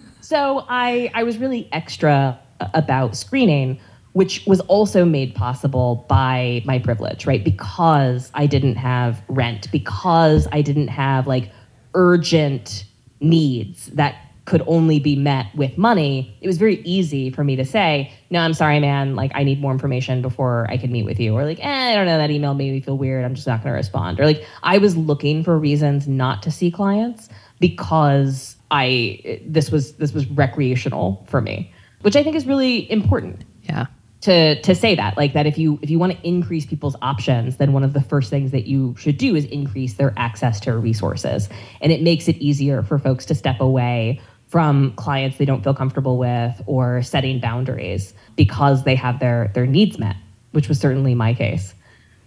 so 0.20 0.64
I 0.68 1.10
I 1.14 1.22
was 1.24 1.38
really 1.38 1.68
extra 1.72 2.38
about 2.74 3.16
screening, 3.16 3.80
which 4.12 4.44
was 4.46 4.60
also 4.60 5.04
made 5.04 5.34
possible 5.34 6.06
by 6.08 6.62
my 6.64 6.78
privilege, 6.78 7.26
right? 7.26 7.42
Because 7.42 8.30
I 8.34 8.46
didn't 8.46 8.76
have 8.76 9.22
rent, 9.28 9.70
because 9.72 10.46
I 10.52 10.62
didn't 10.62 10.88
have 10.88 11.26
like 11.26 11.50
urgent 11.94 12.84
needs 13.20 13.86
that 13.86 14.16
could 14.44 14.62
only 14.66 14.98
be 14.98 15.14
met 15.14 15.46
with 15.54 15.78
money, 15.78 16.36
it 16.40 16.46
was 16.48 16.58
very 16.58 16.80
easy 16.82 17.30
for 17.30 17.44
me 17.44 17.54
to 17.54 17.64
say, 17.64 18.12
no, 18.30 18.40
I'm 18.40 18.54
sorry, 18.54 18.80
man. 18.80 19.14
Like, 19.14 19.30
I 19.34 19.44
need 19.44 19.60
more 19.60 19.70
information 19.70 20.20
before 20.20 20.66
I 20.68 20.76
can 20.76 20.90
meet 20.90 21.04
with 21.04 21.20
you. 21.20 21.34
Or, 21.34 21.44
like, 21.44 21.60
eh, 21.60 21.92
I 21.92 21.94
don't 21.94 22.06
know, 22.06 22.18
that 22.18 22.30
email 22.30 22.54
made 22.54 22.72
me 22.72 22.80
feel 22.80 22.98
weird. 22.98 23.24
I'm 23.24 23.34
just 23.34 23.46
not 23.46 23.62
going 23.62 23.72
to 23.72 23.76
respond. 23.76 24.18
Or, 24.18 24.26
like, 24.26 24.44
I 24.62 24.78
was 24.78 24.96
looking 24.96 25.44
for 25.44 25.56
reasons 25.58 26.08
not 26.08 26.42
to 26.42 26.50
see 26.50 26.70
clients 26.70 27.28
because 27.62 28.56
I, 28.70 29.40
this 29.46 29.70
was, 29.70 29.94
this 29.94 30.12
was 30.12 30.26
recreational 30.26 31.24
for 31.30 31.40
me, 31.40 31.72
which 32.02 32.16
I 32.16 32.22
think 32.22 32.36
is 32.36 32.46
really 32.46 32.90
important 32.90 33.44
Yeah. 33.62 33.86
to 34.22 34.60
to 34.62 34.74
say 34.74 34.94
that 34.94 35.16
like 35.16 35.32
that 35.34 35.46
if 35.46 35.56
you 35.58 35.78
if 35.82 35.90
you 35.90 35.98
want 35.98 36.12
to 36.16 36.18
increase 36.26 36.64
people's 36.66 36.96
options 37.02 37.56
then 37.56 37.72
one 37.72 37.84
of 37.88 37.92
the 37.92 38.00
first 38.12 38.30
things 38.30 38.50
that 38.52 38.66
you 38.72 38.94
should 39.02 39.18
do 39.18 39.34
is 39.34 39.44
increase 39.46 39.94
their 39.94 40.12
access 40.16 40.60
to 40.60 40.76
resources. 40.76 41.48
And 41.80 41.90
it 41.92 42.02
makes 42.02 42.28
it 42.28 42.36
easier 42.48 42.82
for 42.82 42.98
folks 42.98 43.24
to 43.26 43.34
step 43.34 43.58
away 43.60 44.20
from 44.48 44.92
clients 45.04 45.38
they 45.38 45.44
don't 45.50 45.62
feel 45.64 45.74
comfortable 45.74 46.18
with 46.18 46.54
or 46.66 47.02
setting 47.02 47.40
boundaries 47.40 48.14
because 48.36 48.84
they 48.84 48.94
have 48.96 49.18
their 49.18 49.50
their 49.54 49.66
needs 49.66 49.98
met 49.98 50.16
which 50.52 50.68
was 50.68 50.78
certainly 50.78 51.14
my 51.14 51.32
case. 51.34 51.74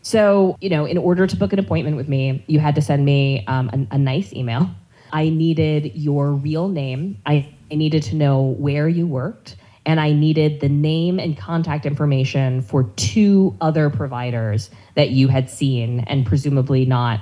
So 0.01 0.57
you 0.61 0.69
know 0.69 0.83
in 0.93 0.97
order 0.97 1.27
to 1.27 1.35
book 1.41 1.53
an 1.53 1.59
appointment 1.59 1.95
with 1.97 2.09
me 2.09 2.43
you 2.47 2.59
had 2.59 2.75
to 2.75 2.81
send 2.81 3.05
me 3.05 3.45
um, 3.47 3.69
a, 3.91 3.95
a 3.95 3.97
nice 3.97 4.33
email 4.33 4.69
i 5.15 5.29
needed 5.29 5.91
your 5.95 6.31
real 6.33 6.67
name 6.67 7.17
I, 7.25 7.51
I 7.71 7.75
needed 7.75 8.03
to 8.03 8.15
know 8.15 8.55
where 8.59 8.87
you 8.87 9.07
worked 9.07 9.55
and 9.85 9.99
I 9.99 10.13
needed 10.13 10.61
the 10.61 10.69
name 10.69 11.19
and 11.19 11.37
contact 11.37 11.85
information 11.85 12.61
for 12.61 12.83
two 12.95 13.55
other 13.61 13.89
providers 13.89 14.71
that 14.95 15.11
you 15.11 15.27
had 15.27 15.49
seen 15.49 15.99
and 16.01 16.25
presumably 16.25 16.85
not 16.85 17.21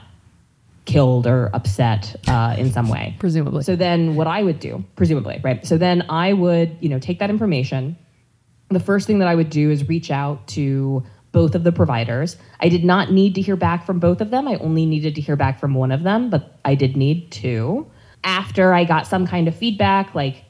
killed 0.86 1.28
or 1.28 1.50
upset 1.54 2.16
uh, 2.28 2.56
in 2.58 2.72
some 2.72 2.90
way. 2.90 3.16
Presumably. 3.20 3.64
So 3.64 3.76
then 3.76 4.16
what 4.16 4.28
I 4.28 4.44
would 4.44 4.60
do, 4.60 4.84
presumably, 4.96 5.40
right? 5.44 5.66
So 5.66 5.78
then 5.78 6.06
I 6.10 6.34
would, 6.34 6.78
you 6.80 6.90
know, 6.90 7.00
take 7.00 7.20
that 7.20 7.30
information. 7.30 7.98
The 8.70 8.80
first 8.80 9.08
thing 9.08 9.20
that 9.20 9.28
I 9.28 9.36
would 9.36 9.50
do 9.50 9.70
is 9.70 9.88
reach 9.88 10.12
out 10.12 10.48
to 10.50 11.04
both 11.34 11.56
of 11.56 11.66
the 11.66 11.74
providers. 11.74 12.38
I 12.62 12.70
did 12.70 12.86
not 12.86 13.12
need 13.12 13.36
to 13.36 13.42
hear 13.42 13.58
back 13.58 13.86
from 13.86 14.00
both 14.00 14.22
of 14.22 14.30
them. 14.30 14.48
I 14.48 14.56
only 14.58 14.86
needed 14.86 15.16
to 15.16 15.22
hear 15.22 15.36
back 15.36 15.60
from 15.60 15.74
one 15.74 15.92
of 15.92 16.04
them, 16.04 16.30
but 16.30 16.58
I 16.64 16.76
did 16.76 16.96
need 16.96 17.32
two. 17.32 17.92
After 18.24 18.74
I 18.74 18.86
got 18.86 19.06
some 19.06 19.28
kind 19.28 19.50
of 19.50 19.56
feedback, 19.56 20.16
like 20.16 20.46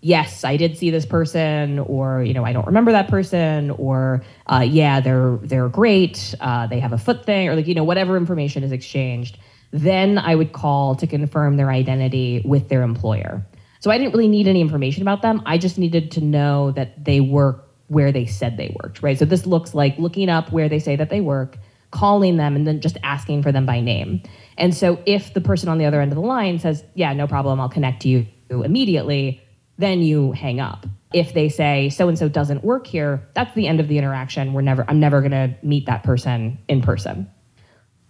yes, 0.00 0.44
I 0.44 0.56
did 0.56 0.78
see 0.78 0.90
this 0.90 1.04
person, 1.04 1.78
or 1.78 2.22
you 2.22 2.32
know, 2.32 2.44
I 2.44 2.54
don't 2.54 2.66
remember 2.66 2.92
that 2.92 3.08
person, 3.08 3.70
or 3.72 4.22
uh, 4.46 4.64
yeah, 4.66 5.00
they're 5.00 5.38
they're 5.42 5.68
great, 5.68 6.34
uh, 6.40 6.66
they 6.68 6.80
have 6.80 6.92
a 6.92 6.98
foot 6.98 7.26
thing, 7.26 7.48
or 7.48 7.56
like 7.56 7.66
you 7.66 7.74
know, 7.74 7.84
whatever 7.84 8.16
information 8.16 8.62
is 8.62 8.72
exchanged. 8.72 9.38
Then 9.72 10.18
I 10.18 10.34
would 10.34 10.52
call 10.52 10.96
to 10.96 11.06
confirm 11.06 11.56
their 11.56 11.70
identity 11.70 12.42
with 12.44 12.68
their 12.68 12.82
employer. 12.82 13.46
So 13.80 13.90
I 13.90 13.98
didn't 13.98 14.12
really 14.12 14.28
need 14.28 14.48
any 14.48 14.60
information 14.60 15.02
about 15.02 15.22
them. 15.22 15.42
I 15.46 15.58
just 15.58 15.78
needed 15.78 16.10
to 16.12 16.20
know 16.20 16.70
that 16.72 17.04
they 17.04 17.20
work 17.20 17.69
where 17.90 18.12
they 18.12 18.24
said 18.24 18.56
they 18.56 18.74
worked, 18.82 19.02
right? 19.02 19.18
So 19.18 19.24
this 19.24 19.46
looks 19.46 19.74
like 19.74 19.98
looking 19.98 20.28
up 20.28 20.52
where 20.52 20.68
they 20.68 20.78
say 20.78 20.94
that 20.94 21.10
they 21.10 21.20
work, 21.20 21.58
calling 21.90 22.36
them, 22.36 22.54
and 22.54 22.64
then 22.64 22.80
just 22.80 22.96
asking 23.02 23.42
for 23.42 23.50
them 23.50 23.66
by 23.66 23.80
name. 23.80 24.22
And 24.56 24.72
so 24.72 25.02
if 25.06 25.34
the 25.34 25.40
person 25.40 25.68
on 25.68 25.78
the 25.78 25.86
other 25.86 26.00
end 26.00 26.12
of 26.12 26.16
the 26.16 26.22
line 26.22 26.60
says, 26.60 26.84
"Yeah, 26.94 27.12
no 27.14 27.26
problem, 27.26 27.60
I'll 27.60 27.68
connect 27.68 28.02
to 28.02 28.08
you 28.08 28.26
immediately," 28.48 29.42
then 29.76 30.02
you 30.02 30.30
hang 30.30 30.60
up. 30.60 30.86
If 31.12 31.34
they 31.34 31.48
say 31.48 31.88
so 31.88 32.08
and 32.08 32.16
so 32.16 32.28
doesn't 32.28 32.62
work 32.62 32.86
here, 32.86 33.28
that's 33.34 33.52
the 33.54 33.66
end 33.66 33.80
of 33.80 33.88
the 33.88 33.98
interaction. 33.98 34.52
We're 34.52 34.60
never 34.60 34.84
I'm 34.86 35.00
never 35.00 35.20
going 35.20 35.32
to 35.32 35.56
meet 35.64 35.86
that 35.86 36.04
person 36.04 36.58
in 36.68 36.82
person. 36.82 37.28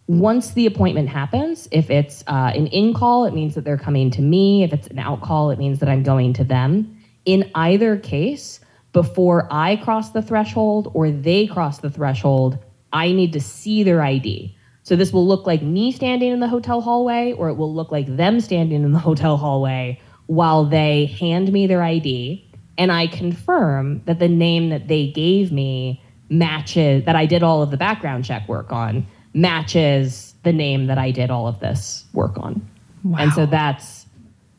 Once 0.09 0.51
the 0.51 0.67
appointment 0.67 1.09
happens, 1.09 1.69
if 1.73 1.89
it's 1.89 2.23
uh, 2.27 2.53
an 2.55 2.67
in 2.67 2.93
call, 2.93 3.25
it 3.25 3.33
means 3.33 3.55
that 3.55 3.65
they're 3.65 3.79
coming 3.79 4.11
to 4.11 4.21
me. 4.21 4.63
If 4.63 4.75
it's 4.75 4.89
an 4.89 4.99
out 4.99 5.23
call, 5.23 5.51
it 5.51 5.59
means 5.59 5.79
that 5.79 5.89
I'm 5.89 6.03
going 6.03 6.35
to 6.35 6.45
them. 6.45 6.99
In 7.25 7.51
either 7.55 7.97
case, 7.97 8.61
before 8.93 9.49
I 9.51 9.77
cross 9.77 10.11
the 10.11 10.23
threshold 10.23 10.91
or 10.95 11.11
they 11.11 11.47
cross 11.47 11.79
the 11.79 11.91
threshold, 11.91 12.59
I 12.93 13.13
need 13.13 13.33
to 13.35 13.41
see 13.41 13.83
their 13.83 14.03
ID. 14.03 14.57
So 14.83 14.97
this 14.97 15.13
will 15.13 15.27
look 15.27 15.47
like 15.47 15.63
me 15.63 15.93
standing 15.93 16.33
in 16.33 16.41
the 16.41 16.49
hotel 16.49 16.81
hallway, 16.81 17.33
or 17.33 17.49
it 17.49 17.55
will 17.55 17.73
look 17.73 17.93
like 17.93 18.17
them 18.17 18.41
standing 18.41 18.83
in 18.83 18.93
the 18.93 18.99
hotel 19.11 19.37
hallway 19.37 20.01
while 20.27 20.65
they 20.65 21.07
hand 21.07 21.53
me 21.53 21.67
their 21.67 21.83
ID 21.83 22.47
and 22.81 22.91
I 22.91 23.09
confirm 23.09 24.03
that 24.07 24.21
the 24.21 24.29
name 24.29 24.71
that 24.71 24.89
they 24.89 25.09
gave 25.09 25.53
me 25.53 26.03
matches, 26.31 27.05
that 27.05 27.15
I 27.15 27.27
did 27.27 27.43
all 27.43 27.63
of 27.63 27.71
the 27.71 27.77
background 27.77 28.25
check 28.25 28.49
work 28.49 28.73
on, 28.73 29.07
matches 29.35 30.35
the 30.45 30.53
name 30.53 30.87
that 30.87 30.97
I 30.97 31.11
did 31.11 31.31
all 31.31 31.47
of 31.47 31.61
this 31.61 32.07
work 32.15 32.39
on. 32.39 32.67
Wow. 33.05 33.19
And 33.19 33.33
so 33.35 33.45
that's 33.45 34.07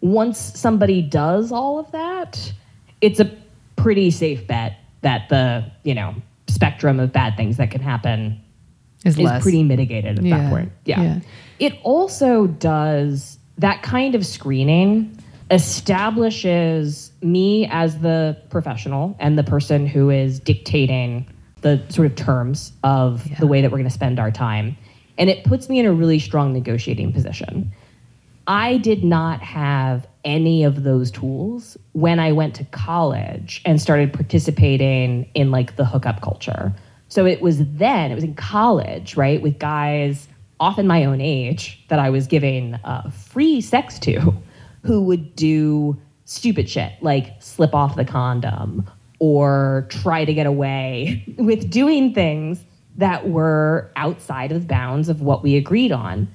once 0.01 0.37
somebody 0.37 1.01
does 1.01 1.51
all 1.51 1.79
of 1.79 1.91
that, 1.93 2.53
it's 3.01 3.19
a 3.19 3.25
pretty 3.81 4.11
safe 4.11 4.45
bet 4.47 4.77
that 5.01 5.29
the, 5.29 5.65
you 5.83 5.95
know, 5.95 6.15
spectrum 6.47 6.99
of 6.99 7.11
bad 7.11 7.35
things 7.37 7.57
that 7.57 7.71
can 7.71 7.81
happen 7.81 8.39
is 9.05 9.17
is 9.17 9.29
pretty 9.41 9.63
mitigated 9.63 10.19
at 10.19 10.25
Yeah, 10.25 10.37
that 10.37 10.49
point. 10.49 10.71
Yeah. 10.85 11.01
yeah. 11.01 11.19
It 11.59 11.73
also 11.83 12.47
does 12.47 13.39
that 13.57 13.81
kind 13.83 14.15
of 14.15 14.25
screening 14.25 15.17
establishes 15.51 17.11
me 17.21 17.67
as 17.69 17.99
the 17.99 18.37
professional 18.49 19.15
and 19.19 19.37
the 19.37 19.43
person 19.43 19.85
who 19.85 20.09
is 20.09 20.39
dictating 20.39 21.27
the 21.61 21.83
sort 21.89 22.07
of 22.07 22.15
terms 22.15 22.71
of 22.83 23.27
the 23.39 23.45
way 23.45 23.61
that 23.61 23.69
we're 23.69 23.77
going 23.77 23.89
to 23.89 23.93
spend 23.93 24.17
our 24.17 24.31
time. 24.31 24.77
And 25.17 25.29
it 25.29 25.43
puts 25.43 25.69
me 25.69 25.77
in 25.79 25.85
a 25.85 25.93
really 25.93 26.19
strong 26.19 26.53
negotiating 26.53 27.11
position. 27.11 27.71
I 28.47 28.77
did 28.77 29.03
not 29.03 29.41
have 29.41 30.07
any 30.23 30.63
of 30.63 30.83
those 30.83 31.11
tools 31.11 31.77
when 31.93 32.19
I 32.19 32.31
went 32.31 32.55
to 32.55 32.65
college 32.65 33.61
and 33.65 33.81
started 33.81 34.13
participating 34.13 35.29
in 35.33 35.51
like 35.51 35.75
the 35.75 35.85
hookup 35.85 36.21
culture. 36.21 36.73
So 37.07 37.25
it 37.25 37.41
was 37.41 37.65
then, 37.73 38.11
it 38.11 38.15
was 38.15 38.23
in 38.23 38.35
college, 38.35 39.17
right, 39.17 39.41
with 39.41 39.59
guys 39.59 40.27
often 40.61 40.85
my 40.85 41.03
own 41.03 41.19
age 41.19 41.83
that 41.89 41.99
I 41.99 42.09
was 42.11 42.27
giving 42.27 42.75
uh, 42.75 43.09
free 43.09 43.61
sex 43.61 43.97
to 43.99 44.33
who 44.83 45.01
would 45.03 45.35
do 45.35 45.99
stupid 46.25 46.69
shit 46.69 46.93
like 47.01 47.35
slip 47.39 47.73
off 47.73 47.95
the 47.95 48.05
condom 48.05 48.89
or 49.19 49.87
try 49.89 50.23
to 50.23 50.33
get 50.33 50.45
away 50.45 51.25
with 51.37 51.69
doing 51.69 52.13
things 52.13 52.63
that 52.95 53.29
were 53.29 53.91
outside 53.95 54.51
of 54.51 54.61
the 54.61 54.67
bounds 54.67 55.09
of 55.09 55.21
what 55.21 55.43
we 55.43 55.55
agreed 55.55 55.91
on 55.91 56.33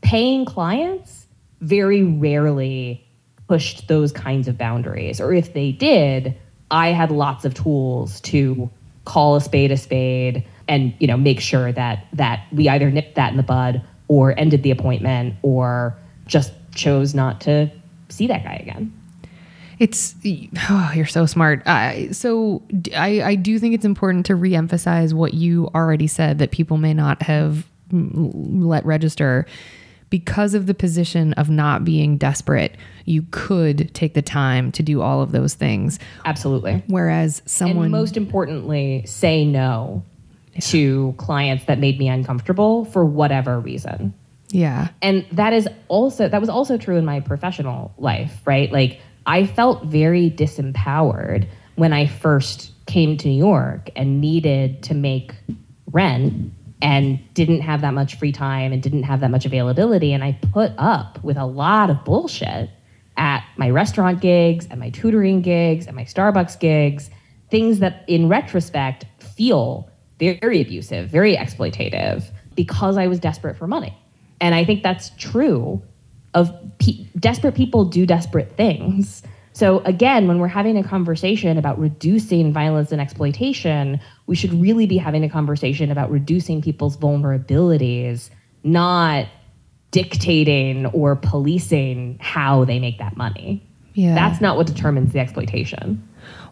paying 0.00 0.44
clients 0.44 1.26
very 1.60 2.02
rarely 2.02 3.04
pushed 3.48 3.88
those 3.88 4.12
kinds 4.12 4.46
of 4.46 4.56
boundaries. 4.56 5.20
Or 5.20 5.32
if 5.32 5.54
they 5.54 5.72
did, 5.72 6.36
I 6.70 6.88
had 6.88 7.10
lots 7.10 7.44
of 7.44 7.54
tools 7.54 8.20
to 8.22 8.70
call 9.04 9.36
a 9.36 9.40
spade 9.40 9.72
a 9.72 9.76
spade, 9.76 10.44
and 10.68 10.94
you 10.98 11.06
know 11.06 11.16
make 11.16 11.40
sure 11.40 11.72
that 11.72 12.06
that 12.12 12.46
we 12.52 12.68
either 12.68 12.90
nipped 12.90 13.14
that 13.16 13.30
in 13.30 13.36
the 13.36 13.42
bud 13.42 13.82
or 14.06 14.38
ended 14.38 14.62
the 14.62 14.70
appointment 14.70 15.34
or 15.42 15.96
just 16.26 16.52
chose 16.74 17.14
not 17.14 17.40
to 17.40 17.70
see 18.10 18.26
that 18.26 18.44
guy 18.44 18.54
again. 18.54 18.92
It's 19.78 20.14
oh, 20.68 20.92
you're 20.94 21.06
so 21.06 21.26
smart. 21.26 21.66
Uh, 21.66 22.12
so 22.12 22.62
I, 22.94 23.22
I 23.22 23.34
do 23.34 23.58
think 23.58 23.74
it's 23.74 23.84
important 23.84 24.26
to 24.26 24.34
reemphasize 24.34 25.14
what 25.14 25.34
you 25.34 25.68
already 25.74 26.06
said 26.06 26.38
that 26.38 26.50
people 26.50 26.76
may 26.76 26.94
not 26.94 27.22
have 27.22 27.66
let 27.90 28.84
register 28.84 29.46
because 30.10 30.54
of 30.54 30.66
the 30.66 30.74
position 30.74 31.32
of 31.34 31.50
not 31.50 31.84
being 31.84 32.16
desperate. 32.16 32.76
You 33.04 33.26
could 33.30 33.92
take 33.94 34.14
the 34.14 34.22
time 34.22 34.72
to 34.72 34.82
do 34.82 35.02
all 35.02 35.22
of 35.22 35.32
those 35.32 35.54
things. 35.54 35.98
Absolutely. 36.24 36.82
Whereas 36.86 37.42
someone 37.46 37.86
and 37.86 37.92
most 37.92 38.16
importantly, 38.16 39.04
say 39.06 39.44
no 39.44 40.04
yeah. 40.54 40.60
to 40.60 41.14
clients 41.18 41.64
that 41.66 41.78
made 41.78 41.98
me 41.98 42.08
uncomfortable 42.08 42.84
for 42.86 43.04
whatever 43.04 43.58
reason. 43.60 44.14
Yeah. 44.50 44.88
And 45.02 45.26
that 45.32 45.52
is 45.52 45.68
also 45.88 46.28
that 46.28 46.40
was 46.40 46.48
also 46.48 46.78
true 46.78 46.96
in 46.96 47.04
my 47.04 47.20
professional 47.20 47.92
life, 47.98 48.40
right? 48.46 48.72
Like 48.72 49.00
I 49.26 49.46
felt 49.46 49.84
very 49.84 50.30
disempowered 50.30 51.48
when 51.76 51.92
I 51.92 52.06
first 52.06 52.72
came 52.86 53.16
to 53.18 53.28
New 53.28 53.36
York 53.36 53.90
and 53.94 54.20
needed 54.20 54.82
to 54.84 54.94
make 54.94 55.34
rent 55.92 56.52
and 56.80 57.18
didn't 57.34 57.60
have 57.60 57.80
that 57.80 57.94
much 57.94 58.16
free 58.16 58.32
time 58.32 58.72
and 58.72 58.82
didn't 58.82 59.02
have 59.02 59.20
that 59.20 59.30
much 59.30 59.44
availability. 59.44 60.12
And 60.12 60.22
I 60.22 60.38
put 60.52 60.72
up 60.78 61.22
with 61.24 61.36
a 61.36 61.46
lot 61.46 61.90
of 61.90 62.04
bullshit 62.04 62.70
at 63.16 63.44
my 63.56 63.68
restaurant 63.68 64.20
gigs, 64.20 64.66
at 64.70 64.78
my 64.78 64.90
tutoring 64.90 65.42
gigs, 65.42 65.86
at 65.86 65.94
my 65.94 66.04
Starbucks 66.04 66.58
gigs, 66.60 67.10
things 67.50 67.80
that 67.80 68.04
in 68.06 68.28
retrospect 68.28 69.06
feel 69.18 69.90
very 70.18 70.60
abusive, 70.60 71.08
very 71.08 71.36
exploitative 71.36 72.30
because 72.54 72.96
I 72.96 73.06
was 73.06 73.18
desperate 73.18 73.56
for 73.56 73.66
money. 73.66 73.96
And 74.40 74.54
I 74.54 74.64
think 74.64 74.82
that's 74.82 75.10
true 75.18 75.82
of 76.34 76.52
pe- 76.78 77.06
desperate 77.18 77.54
people 77.54 77.84
do 77.84 78.06
desperate 78.06 78.56
things. 78.56 79.22
So 79.52 79.80
again, 79.80 80.28
when 80.28 80.38
we're 80.38 80.48
having 80.48 80.76
a 80.76 80.84
conversation 80.84 81.58
about 81.58 81.78
reducing 81.80 82.52
violence 82.52 82.92
and 82.92 83.00
exploitation, 83.00 84.00
we 84.28 84.36
should 84.36 84.52
really 84.52 84.86
be 84.86 84.98
having 84.98 85.24
a 85.24 85.28
conversation 85.28 85.90
about 85.90 86.10
reducing 86.10 86.60
people's 86.60 86.98
vulnerabilities, 86.98 88.28
not 88.62 89.26
dictating 89.90 90.84
or 90.86 91.16
policing 91.16 92.18
how 92.20 92.62
they 92.66 92.78
make 92.78 92.98
that 92.98 93.16
money. 93.16 93.66
Yeah. 93.94 94.14
That's 94.14 94.40
not 94.40 94.58
what 94.58 94.66
determines 94.66 95.14
the 95.14 95.18
exploitation. 95.18 96.06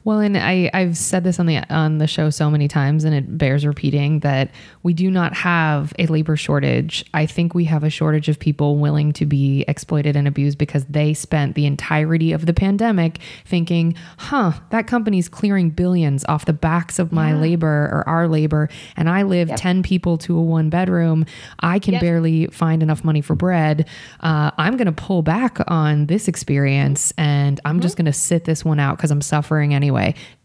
Well, 0.07 0.21
and 0.21 0.39
I, 0.39 0.71
I've 0.73 0.97
said 0.97 1.25
this 1.25 1.41
on 1.41 1.47
the 1.47 1.69
on 1.69 1.99
the 1.99 2.07
show 2.07 2.31
so 2.31 2.49
many 2.49 2.69
times, 2.69 3.03
and 3.03 3.13
it 3.13 3.37
bears 3.37 3.67
repeating 3.67 4.21
that 4.21 4.53
we 4.85 4.95
do 4.95 5.11
not 5.11 5.35
have 5.35 5.93
a 5.99 6.07
labor 6.07 6.37
shortage. 6.37 7.05
I 7.13 7.27
think 7.27 7.57
we 7.57 7.65
have 7.65 7.83
a 7.83 7.91
shortage 7.91 8.29
of 8.29 8.39
people 8.39 8.77
willing 8.77 9.13
to 9.15 9.27
be 9.27 9.65
exploited 9.67 10.15
and 10.15 10.29
abused 10.29 10.59
because 10.59 10.85
they 10.85 11.13
spent 11.13 11.57
the 11.57 11.67
entirety 11.67 12.31
of 12.31 12.47
the 12.47 12.55
pandemic 12.55 13.19
thinking, 13.45 13.97
"Huh, 14.19 14.53
that 14.71 14.87
company's 14.87 15.29
clearing 15.29 15.71
billions 15.71 16.25
off 16.27 16.45
the 16.45 16.53
backs 16.53 17.01
of 17.01 17.11
my 17.11 17.31
yeah. 17.31 17.41
labor 17.41 17.89
or 17.91 18.09
our 18.09 18.29
labor, 18.29 18.69
and 18.97 19.11
I 19.11 19.23
live 19.25 19.49
yep. 19.49 19.59
ten 19.59 19.83
people 19.83 20.19
to 20.19 20.39
a 20.39 20.41
one 20.41 20.71
bedroom. 20.71 21.27
I 21.59 21.81
can 21.81 21.95
yep. 21.95 22.03
barely 22.03 22.47
find 22.47 22.81
enough 22.81 23.03
money 23.03 23.23
for 23.23 23.35
bread. 23.35 23.89
Uh, 24.21 24.53
I'm 24.57 24.77
going 24.77 24.87
to 24.87 24.93
pull 24.93 25.23
back 25.23 25.59
on 25.67 26.07
this 26.07 26.29
experience, 26.29 27.13
and 27.19 27.61
I'm 27.65 27.75
mm-hmm. 27.75 27.83
just 27.83 27.97
going 27.97 28.07
to 28.07 28.13
sit 28.13 28.45
this 28.45 28.65
one 28.65 28.79
out 28.79 28.99
because 28.99 29.11
I'm 29.11 29.21
suffering 29.21 29.75
anyway." 29.75 29.96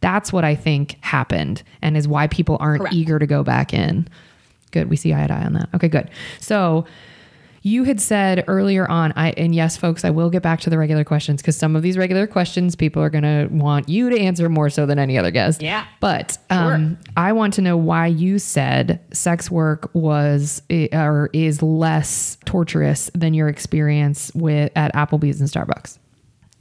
That's 0.01 0.33
what 0.33 0.43
I 0.43 0.55
think 0.55 0.97
happened 1.01 1.63
and 1.81 1.95
is 1.95 2.07
why 2.07 2.27
people 2.27 2.57
aren't 2.59 2.81
Correct. 2.81 2.95
eager 2.95 3.19
to 3.19 3.27
go 3.27 3.43
back 3.43 3.73
in. 3.73 4.07
Good. 4.71 4.89
We 4.89 4.95
see 4.95 5.13
eye 5.13 5.27
to 5.27 5.33
eye 5.33 5.43
on 5.43 5.53
that. 5.53 5.69
Okay, 5.75 5.89
good. 5.89 6.09
So, 6.39 6.85
you 7.63 7.83
had 7.83 8.01
said 8.01 8.43
earlier 8.47 8.89
on, 8.89 9.13
I 9.15 9.31
and 9.31 9.53
yes, 9.53 9.77
folks, 9.77 10.03
I 10.03 10.09
will 10.09 10.29
get 10.29 10.41
back 10.41 10.61
to 10.61 10.69
the 10.69 10.77
regular 10.77 11.03
questions 11.03 11.41
because 11.41 11.55
some 11.55 11.75
of 11.75 11.83
these 11.83 11.97
regular 11.97 12.25
questions 12.25 12.75
people 12.75 13.03
are 13.03 13.09
going 13.09 13.23
to 13.23 13.47
want 13.51 13.87
you 13.87 14.09
to 14.09 14.19
answer 14.19 14.49
more 14.49 14.69
so 14.69 14.85
than 14.85 14.97
any 14.97 15.17
other 15.17 15.31
guest. 15.31 15.61
Yeah. 15.61 15.85
But 15.99 16.37
um, 16.49 16.97
sure. 16.97 17.13
I 17.17 17.33
want 17.33 17.53
to 17.55 17.61
know 17.61 17.77
why 17.77 18.07
you 18.07 18.39
said 18.39 18.99
sex 19.13 19.51
work 19.51 19.91
was 19.93 20.63
or 20.91 21.29
is 21.33 21.61
less 21.61 22.37
torturous 22.45 23.11
than 23.13 23.33
your 23.33 23.47
experience 23.47 24.31
with 24.33 24.71
at 24.75 24.93
Applebee's 24.95 25.39
and 25.39 25.49
Starbucks 25.49 25.99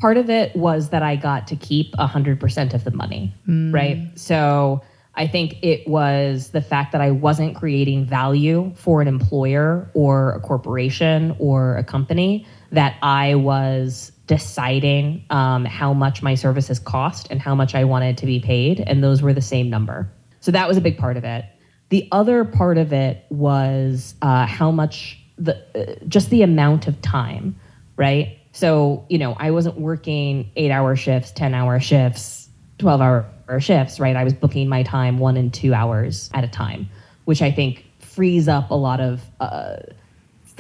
part 0.01 0.17
of 0.17 0.31
it 0.31 0.55
was 0.57 0.89
that 0.91 1.03
I 1.03 1.17
got 1.17 1.47
to 1.49 1.57
keep 1.57 1.93
100% 1.95 2.75
of 2.75 2.85
the 2.85 2.91
money, 2.91 3.35
mm. 3.47 3.73
right? 3.73 4.11
So 4.19 4.83
I 5.15 5.27
think 5.27 5.63
it 5.63 5.87
was 5.87 6.51
the 6.51 6.63
fact 6.63 6.93
that 6.93 7.01
I 7.01 7.11
wasn't 7.11 7.57
creating 7.57 8.07
value 8.07 8.73
for 8.77 9.03
an 9.03 9.09
employer 9.09 9.91
or 9.95 10.33
a 10.33 10.41
corporation 10.41 11.37
or 11.39 11.77
a 11.77 11.85
company, 11.85 12.47
that 12.73 12.97
I 13.03 13.35
was 13.35 14.13
deciding 14.27 15.25
um, 15.31 15.65
how 15.65 15.93
much 15.93 16.23
my 16.23 16.35
services 16.35 16.79
cost 16.79 17.27
and 17.31 17.41
how 17.41 17.55
much 17.55 17.75
I 17.75 17.85
wanted 17.85 18.17
to 18.19 18.27
be 18.27 18.41
paid. 18.41 18.81
And 18.81 19.03
those 19.03 19.23
were 19.23 19.35
the 19.35 19.43
same 19.43 19.69
number. 19.69 20.11
So 20.41 20.53
that 20.53 20.69
was 20.69 20.77
a 20.77 20.81
big 20.81 20.97
part 20.97 21.17
of 21.17 21.25
it. 21.25 21.45
The 21.91 22.09
other 22.13 22.45
part 22.45 22.79
of 22.79 22.93
it 22.93 23.27
was 23.29 24.15
uh, 24.23 24.47
how 24.47 24.71
much 24.71 25.19
the 25.37 25.57
uh, 25.75 26.05
just 26.07 26.31
the 26.31 26.43
amount 26.43 26.87
of 26.87 27.03
time, 27.03 27.59
right? 27.97 28.39
So, 28.53 29.05
you 29.09 29.19
know, 29.19 29.37
I 29.39 29.51
wasn't 29.51 29.79
working 29.79 30.51
eight 30.57 30.71
hour 30.71 30.97
shifts, 30.97 31.31
10 31.33 31.55
hour 31.55 31.79
shifts, 31.81 32.49
12 32.79 33.01
hour 33.01 33.27
shifts, 33.59 34.01
right? 34.01 34.17
I 34.17 34.25
was 34.25 34.35
booking 34.35 34.69
my 34.69 34.83
time 34.83 35.19
one 35.19 35.37
and 35.37 35.53
two 35.53 35.75
hours 35.75 36.31
at 36.35 36.45
a 36.45 36.49
time, 36.49 36.89
which 37.25 37.43
I 37.43 37.51
think 37.51 37.85
frees 38.01 38.49
up 38.49 38.71
a 38.71 38.75
lot 38.75 39.01
of, 39.01 39.23
uh, 39.39 39.77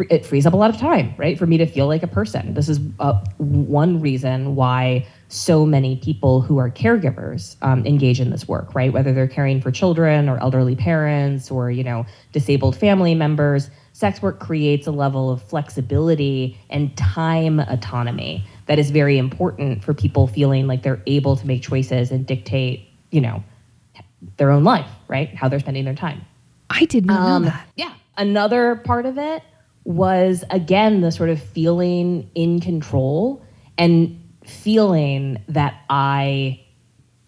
it 0.09 0.25
frees 0.25 0.47
up 0.47 0.55
a 0.55 0.57
lot 0.57 0.71
of 0.71 0.79
time, 0.79 1.15
right? 1.19 1.39
For 1.39 1.47
me 1.47 1.59
to 1.59 1.67
feel 1.67 1.87
like 1.87 2.03
a 2.03 2.07
person. 2.07 2.55
This 2.55 2.69
is 2.69 2.81
uh, 3.01 3.23
one 3.39 4.01
reason 4.01 4.55
why 4.55 5.07
so 5.29 5.67
many 5.67 5.97
people 5.97 6.41
who 6.41 6.59
are 6.59 6.71
caregivers 6.71 7.57
um, 7.63 7.85
engage 7.85 8.21
in 8.21 8.31
this 8.31 8.49
work, 8.49 8.75
right? 8.75 8.93
Whether 8.93 9.13
they're 9.13 9.29
caring 9.29 9.61
for 9.61 9.71
children 9.71 10.29
or 10.29 10.39
elderly 10.39 10.75
parents 10.75 11.51
or, 11.51 11.71
you 11.71 11.85
know, 11.85 12.07
disabled 12.33 12.77
family 12.77 13.15
members 13.15 13.69
sex 14.01 14.23
work 14.23 14.41
creates 14.41 14.87
a 14.87 14.91
level 14.91 15.31
of 15.31 15.43
flexibility 15.43 16.59
and 16.71 16.97
time 16.97 17.61
autonomy 17.61 18.43
that 18.65 18.79
is 18.79 18.91
very 18.91 19.19
important 19.19 19.85
for 19.85 19.93
people 19.93 20.27
feeling 20.27 20.67
like 20.67 20.83
they're 20.83 21.03
able 21.07 21.37
to 21.37 21.47
make 21.47 21.61
choices 21.61 22.11
and 22.11 22.27
dictate, 22.27 22.89
you 23.11 23.21
know, 23.21 23.45
their 24.39 24.51
own 24.51 24.65
life, 24.65 24.89
right? 25.07 25.35
How 25.35 25.49
they're 25.49 25.61
spending 25.61 25.85
their 25.85 25.95
time. 25.95 26.23
I 26.71 26.87
did 26.87 27.05
not 27.05 27.21
um, 27.21 27.43
know 27.43 27.51
that. 27.51 27.69
Yeah. 27.77 27.93
Another 28.17 28.77
part 28.77 29.05
of 29.05 29.19
it 29.19 29.43
was 29.85 30.45
again 30.51 31.03
the 31.03 31.13
sort 31.13 31.29
of 31.29 31.43
feeling 31.43 32.31
in 32.35 32.61
control 32.61 33.45
and 33.77 34.19
feeling 34.45 35.43
that 35.49 35.75
I 35.91 36.65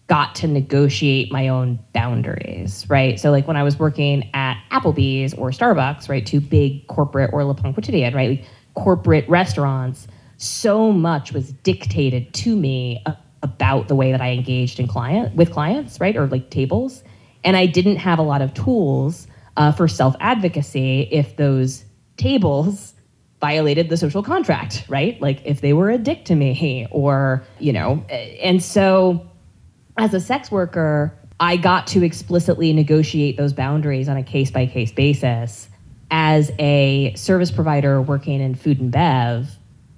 got 0.07 0.35
to 0.35 0.47
negotiate 0.47 1.31
my 1.31 1.47
own 1.47 1.79
boundaries, 1.93 2.85
right? 2.89 3.19
So 3.19 3.31
like 3.31 3.47
when 3.47 3.55
I 3.55 3.63
was 3.63 3.79
working 3.79 4.29
at 4.33 4.61
Applebee's 4.71 5.33
or 5.33 5.51
Starbucks, 5.51 6.09
right, 6.09 6.25
two 6.25 6.41
big 6.41 6.87
corporate 6.87 7.31
or 7.33 7.43
Le 7.45 7.55
Pain 7.55 7.73
Quotidien, 7.73 8.13
right, 8.13 8.29
like 8.31 8.45
corporate 8.73 9.27
restaurants, 9.29 10.07
so 10.37 10.91
much 10.91 11.31
was 11.31 11.53
dictated 11.53 12.33
to 12.33 12.55
me 12.55 13.03
about 13.43 13.87
the 13.87 13.95
way 13.95 14.11
that 14.11 14.21
I 14.21 14.31
engaged 14.31 14.79
in 14.79 14.87
client 14.87 15.35
with 15.35 15.51
clients, 15.51 15.99
right, 15.99 16.15
or 16.15 16.27
like 16.27 16.49
tables, 16.49 17.03
and 17.43 17.55
I 17.55 17.65
didn't 17.65 17.97
have 17.97 18.19
a 18.19 18.23
lot 18.23 18.41
of 18.41 18.53
tools 18.53 19.27
uh, 19.55 19.71
for 19.71 19.87
self 19.87 20.15
advocacy 20.19 21.01
if 21.11 21.37
those 21.37 21.85
tables 22.17 22.93
violated 23.39 23.89
the 23.89 23.97
social 23.97 24.23
contract, 24.23 24.85
right? 24.87 25.19
Like 25.21 25.41
if 25.45 25.61
they 25.61 25.73
were 25.73 25.89
a 25.89 25.97
dick 25.97 26.25
to 26.25 26.35
me, 26.35 26.87
or 26.91 27.43
you 27.59 27.73
know, 27.73 28.03
and 28.09 28.63
so 28.63 29.29
as 29.97 30.13
a 30.13 30.19
sex 30.19 30.51
worker, 30.51 31.13
I 31.39 31.57
got 31.57 31.87
to 31.87 32.03
explicitly 32.03 32.73
negotiate 32.73 33.37
those 33.37 33.53
boundaries 33.53 34.07
on 34.07 34.17
a 34.17 34.23
case 34.23 34.51
by 34.51 34.65
case 34.65 34.91
basis. 34.91 35.69
As 36.11 36.51
a 36.59 37.13
service 37.15 37.51
provider 37.51 38.01
working 38.01 38.39
in 38.39 38.55
food 38.55 38.79
and 38.79 38.91
bev, 38.91 39.49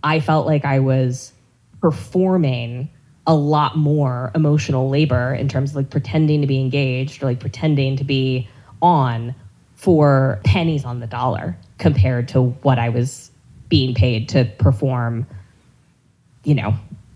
I 0.04 0.20
felt 0.20 0.46
like 0.46 0.66
I 0.66 0.80
was 0.80 1.34
performing 1.82 2.90
a 3.28 3.36
lot 3.36 3.78
more 3.78 4.32
emotional 4.36 4.90
labor 4.90 5.34
in 5.34 5.48
terms 5.48 5.72
of 5.72 5.78
like 5.78 5.90
pretending 5.90 6.42
to 6.42 6.48
be 6.48 6.60
engaged 6.60 7.22
or 7.22 7.26
like 7.26 7.40
pretending 7.40 7.98
to 7.98 8.04
be 8.04 8.48
on 8.82 9.36
for 9.76 10.40
pennies 10.44 10.86
on 10.86 11.00
the 11.00 11.08
dollar 11.08 11.58
compared 11.78 12.28
to 12.30 12.42
what 12.42 12.80
I 12.80 12.90
was 12.90 13.32
being 13.68 13.94
paid 13.94 14.30
to 14.30 14.46
perform, 14.46 15.26
you 16.44 16.56
know, 16.56 16.76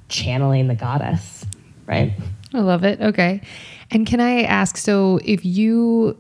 channeling 0.10 0.68
the 0.68 0.76
goddess, 0.76 1.46
right? 1.86 2.14
I 2.54 2.60
love 2.62 2.84
it. 2.84 3.00
Okay. 3.00 3.42
And 3.92 4.06
can 4.06 4.20
I 4.20 4.44
ask 4.44 4.78
so 4.78 5.20
if 5.24 5.46
you 5.46 6.18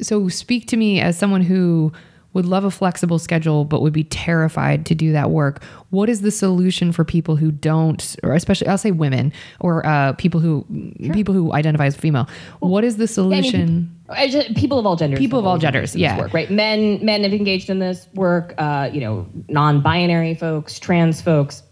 so 0.00 0.28
speak 0.28 0.66
to 0.68 0.76
me 0.76 1.00
as 1.00 1.18
someone 1.18 1.42
who 1.42 1.92
would 2.34 2.46
love 2.46 2.64
a 2.64 2.70
flexible 2.70 3.18
schedule, 3.18 3.64
but 3.64 3.80
would 3.80 3.92
be 3.92 4.04
terrified 4.04 4.84
to 4.86 4.94
do 4.94 5.12
that 5.12 5.30
work. 5.30 5.62
What 5.90 6.08
is 6.08 6.20
the 6.20 6.32
solution 6.32 6.90
for 6.90 7.04
people 7.04 7.36
who 7.36 7.52
don't, 7.52 8.16
or 8.24 8.34
especially 8.34 8.66
I'll 8.66 8.76
say 8.76 8.90
women 8.90 9.32
or 9.60 9.86
uh, 9.86 10.12
people 10.14 10.40
who 10.40 10.66
people 11.12 11.32
who 11.32 11.52
identify 11.52 11.86
as 11.86 11.96
female? 11.96 12.28
what 12.58 12.84
is 12.84 12.96
the 12.96 13.06
solution? 13.06 13.96
I 14.08 14.28
just, 14.28 14.54
people 14.56 14.78
of 14.78 14.84
all 14.84 14.96
genders. 14.96 15.18
People 15.18 15.38
of 15.38 15.46
all 15.46 15.58
genders, 15.58 15.92
this 15.92 16.00
yeah. 16.00 16.18
Work, 16.18 16.34
right. 16.34 16.50
Men 16.50 17.02
men 17.04 17.22
have 17.22 17.32
engaged 17.32 17.70
in 17.70 17.78
this 17.78 18.08
work. 18.14 18.52
Uh, 18.58 18.90
you 18.92 19.00
know, 19.00 19.26
non-binary 19.48 20.34
folks, 20.34 20.78
trans 20.78 21.22
folks. 21.22 21.62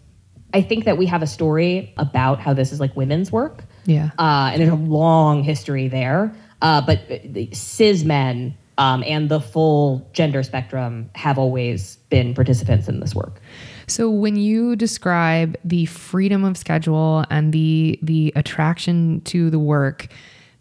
I 0.53 0.61
think 0.61 0.85
that 0.85 0.97
we 0.97 1.05
have 1.07 1.21
a 1.21 1.27
story 1.27 1.93
about 1.97 2.39
how 2.39 2.53
this 2.53 2.71
is 2.71 2.79
like 2.79 2.95
women's 2.95 3.31
work. 3.31 3.65
Yeah. 3.85 4.11
Uh, 4.17 4.51
and 4.53 4.61
there's 4.61 4.71
a 4.71 4.75
long 4.75 5.43
history 5.43 5.87
there. 5.87 6.33
Uh, 6.61 6.81
but 6.81 7.07
the 7.07 7.49
cis 7.51 8.03
men 8.03 8.55
um, 8.77 9.03
and 9.05 9.29
the 9.29 9.41
full 9.41 10.07
gender 10.13 10.43
spectrum 10.43 11.09
have 11.15 11.37
always 11.37 11.97
been 12.09 12.33
participants 12.33 12.87
in 12.87 12.99
this 12.99 13.13
work. 13.13 13.41
So 13.87 14.09
when 14.09 14.35
you 14.35 14.75
describe 14.75 15.57
the 15.63 15.85
freedom 15.85 16.43
of 16.43 16.57
schedule 16.57 17.25
and 17.29 17.51
the 17.53 17.99
the 18.01 18.31
attraction 18.35 19.21
to 19.25 19.49
the 19.49 19.59
work 19.59 20.07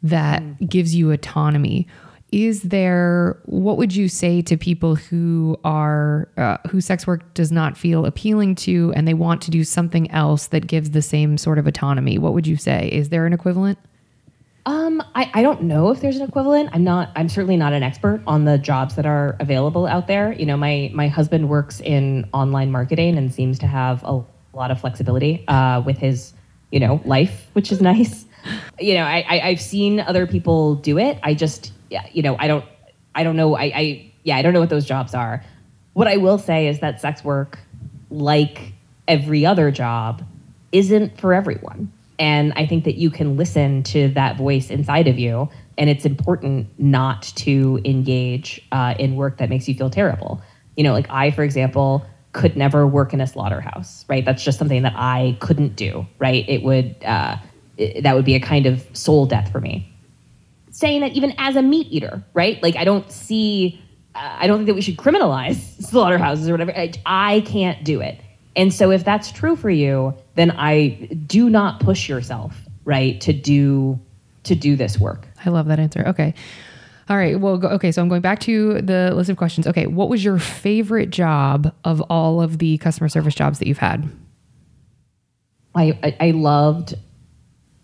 that 0.03 0.69
gives 0.69 0.95
you 0.95 1.13
autonomy, 1.13 1.87
is 2.33 2.63
there 2.63 3.39
what 3.45 3.77
would 3.77 3.95
you 3.95 4.09
say 4.09 4.41
to 4.43 4.57
people 4.57 4.97
who 4.97 5.57
are 5.65 6.29
uh, 6.39 6.57
whose 6.69 6.87
sex 6.87 7.07
work 7.07 7.35
does 7.35 7.53
not 7.53 7.77
feel 7.77 8.07
appealing 8.07 8.55
to 8.55 8.93
and 8.97 9.07
they 9.07 9.15
want 9.15 9.43
to 9.43 9.51
do 9.51 9.63
something 9.63 10.11
else 10.11 10.47
that 10.49 10.67
gives 10.67 10.91
the 10.91 11.03
same 11.03 11.37
sort 11.39 11.59
of 11.59 11.67
autonomy? 11.67 12.19
What 12.19 12.33
would 12.33 12.47
you 12.47 12.57
say? 12.57 12.89
Is 12.91 13.11
there 13.11 13.27
an 13.27 13.33
equivalent? 13.33 13.79
Um, 14.65 15.03
I, 15.15 15.31
I 15.35 15.43
don't 15.43 15.63
know 15.63 15.91
if 15.91 16.01
there's 16.01 16.17
an 16.17 16.29
equivalent. 16.29 16.71
I'm 16.73 16.85
not. 16.85 17.11
I'm 17.17 17.29
certainly 17.29 17.57
not 17.57 17.73
an 17.73 17.83
expert 17.83 18.23
on 18.27 18.45
the 18.45 18.59
jobs 18.59 18.95
that 18.95 19.07
are 19.07 19.37
available 19.41 19.87
out 19.87 20.07
there. 20.07 20.33
You 20.33 20.47
know, 20.47 20.57
my 20.57 20.91
my 20.95 21.09
husband 21.09 21.49
works 21.49 21.81
in 21.81 22.29
online 22.33 22.71
marketing 22.71 23.19
and 23.19 23.33
seems 23.33 23.59
to 23.61 23.67
have 23.67 24.03
a 24.05 24.23
lot 24.55 24.71
of 24.71 24.81
flexibility 24.81 25.45
uh, 25.49 25.83
with 25.85 25.99
his, 25.99 26.33
you 26.71 26.79
know, 26.79 27.01
life, 27.05 27.49
which 27.55 27.73
is 27.73 27.81
nice. 27.93 28.25
You 28.79 28.95
know, 28.95 29.05
I, 29.05 29.25
I 29.29 29.41
I've 29.49 29.61
seen 29.61 30.01
other 30.01 30.27
people 30.27 30.77
do 30.77 30.97
it. 30.99 31.19
I 31.23 31.35
just, 31.35 31.73
yeah, 31.93 32.07
you 32.13 32.23
know, 32.23 32.37
I 32.39 32.49
don't, 32.49 32.65
I 33.15 33.23
don't 33.23 33.37
know. 33.37 33.55
I, 33.55 33.65
I 33.65 34.13
yeah, 34.25 34.37
I 34.37 34.43
don't 34.43 34.55
know 34.55 34.61
what 34.61 34.71
those 34.71 34.87
jobs 34.87 35.15
are. 35.15 35.45
What 35.93 36.09
I 36.09 36.17
will 36.17 36.39
say 36.39 36.67
is 36.67 36.81
that 36.81 37.01
sex 37.01 37.23
work, 37.23 37.59
like 38.11 38.73
every 39.07 39.45
other 39.45 39.71
job, 39.71 40.25
isn't 40.73 41.21
for 41.21 41.35
everyone. 41.35 41.93
And 42.19 42.53
I 42.57 42.67
think 42.67 42.85
that 42.85 42.95
you 42.95 43.11
can 43.11 43.37
listen 43.37 43.83
to 43.85 44.09
that 44.09 44.39
voice 44.39 44.71
inside 44.71 45.07
of 45.07 45.19
you. 45.19 45.51
And 45.77 45.91
it's 45.91 46.07
important 46.07 46.69
not 46.79 47.23
to 47.37 47.81
engage 47.85 48.67
uh, 48.73 48.95
in 48.99 49.17
work 49.17 49.37
that 49.39 49.51
makes 49.51 49.69
you 49.69 49.75
feel 49.75 49.91
terrible. 49.91 50.41
You 50.77 50.85
know, 50.85 50.93
like 50.93 51.11
I, 51.11 51.31
for 51.31 51.43
example, 51.43 52.07
could 52.33 52.57
never 52.57 52.87
work 52.87 53.13
in 53.13 53.21
a 53.21 53.27
slaughterhouse, 53.27 54.07
right? 54.09 54.25
That's 54.25 54.43
just 54.43 54.59
something 54.59 54.83
that 54.83 54.95
I 54.97 55.37
couldn't 55.41 55.77
do, 55.77 56.07
right? 56.19 56.49
It 56.49 56.63
would, 56.63 56.97
uh, 57.05 57.37
it, 57.77 58.03
that 58.03 58.15
would 58.15 58.25
be 58.25 58.35
a 58.35 58.41
kind 58.41 58.65
of 58.65 58.87
soul 58.95 59.27
death 59.27 59.53
for 59.53 59.61
me. 59.61 59.92
Saying 60.83 61.03
that 61.03 61.13
even 61.13 61.33
as 61.39 61.55
a 61.55 61.63
meat 61.63 61.87
eater, 61.91 62.25
right? 62.35 62.61
Like 62.61 62.75
I 62.75 62.83
don't 62.83 63.09
see, 63.09 63.81
uh, 64.17 64.39
I 64.41 64.49
don't 64.49 64.59
think 64.59 64.67
that 64.67 64.75
we 64.75 64.81
should 64.81 64.97
criminalize 64.97 65.55
slaughterhouses 65.81 66.49
or 66.49 66.53
whatever. 66.55 66.77
I, 66.77 66.93
I 67.07 67.43
can't 67.43 67.85
do 67.85 68.01
it. 68.01 68.19
And 68.57 68.75
so 68.75 68.91
if 68.91 69.05
that's 69.05 69.31
true 69.31 69.55
for 69.55 69.71
you, 69.71 70.13
then 70.35 70.51
I 70.51 71.09
do 71.25 71.49
not 71.49 71.79
push 71.79 72.09
yourself, 72.09 72.57
right, 72.85 73.21
to 73.21 73.33
do 73.33 74.01
to 74.43 74.57
do 74.57 74.75
this 74.75 74.99
work. 74.99 75.29
I 75.47 75.51
love 75.51 75.67
that 75.67 75.79
answer. 75.79 76.05
Okay. 76.09 76.35
All 77.09 77.17
right. 77.17 77.39
Well, 77.39 77.59
go, 77.59 77.69
okay. 77.69 77.93
So 77.93 78.03
I'm 78.03 78.09
going 78.09 78.21
back 78.21 78.41
to 78.41 78.83
the 78.83 79.13
list 79.15 79.31
of 79.31 79.37
questions. 79.37 79.69
Okay. 79.69 79.87
What 79.87 80.09
was 80.09 80.25
your 80.25 80.41
favorite 80.41 81.11
job 81.11 81.73
of 81.85 82.01
all 82.11 82.43
of 82.43 82.59
the 82.59 82.77
customer 82.79 83.09
service 83.09 83.37
jobs 83.37 83.61
that 83.61 83.69
you've 83.69 83.79
had? 83.79 84.11
I 85.77 85.97
I, 86.03 86.17
I 86.19 86.31
loved 86.33 86.97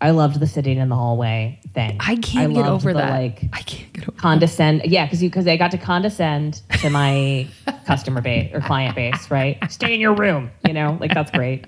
I 0.01 0.11
loved 0.11 0.39
the 0.39 0.47
sitting 0.47 0.77
in 0.77 0.87
the 0.87 0.95
hallway 0.95 1.59
thing. 1.73 1.97
I 1.99 2.15
can't 2.15 2.53
get 2.53 2.61
loved 2.61 2.85
over 2.85 2.93
the, 2.93 2.99
that. 2.99 3.11
Like 3.11 3.43
I 3.51 3.61
can't 3.61 3.91
get 3.91 4.07
over 4.07 4.17
condescend. 4.17 4.83
Yeah, 4.85 5.05
because 5.05 5.21
you 5.21 5.29
because 5.29 5.45
I 5.45 5.57
got 5.57 5.71
to 5.71 5.77
condescend 5.77 6.61
to 6.79 6.89
my 6.89 7.47
customer 7.85 8.21
base 8.21 8.53
or 8.53 8.61
client 8.61 8.95
base, 8.95 9.29
right? 9.29 9.57
Stay 9.69 9.93
in 9.93 9.99
your 9.99 10.13
room, 10.13 10.51
you 10.65 10.73
know, 10.73 10.97
like 11.01 11.13
that's 11.13 11.31
great. 11.31 11.65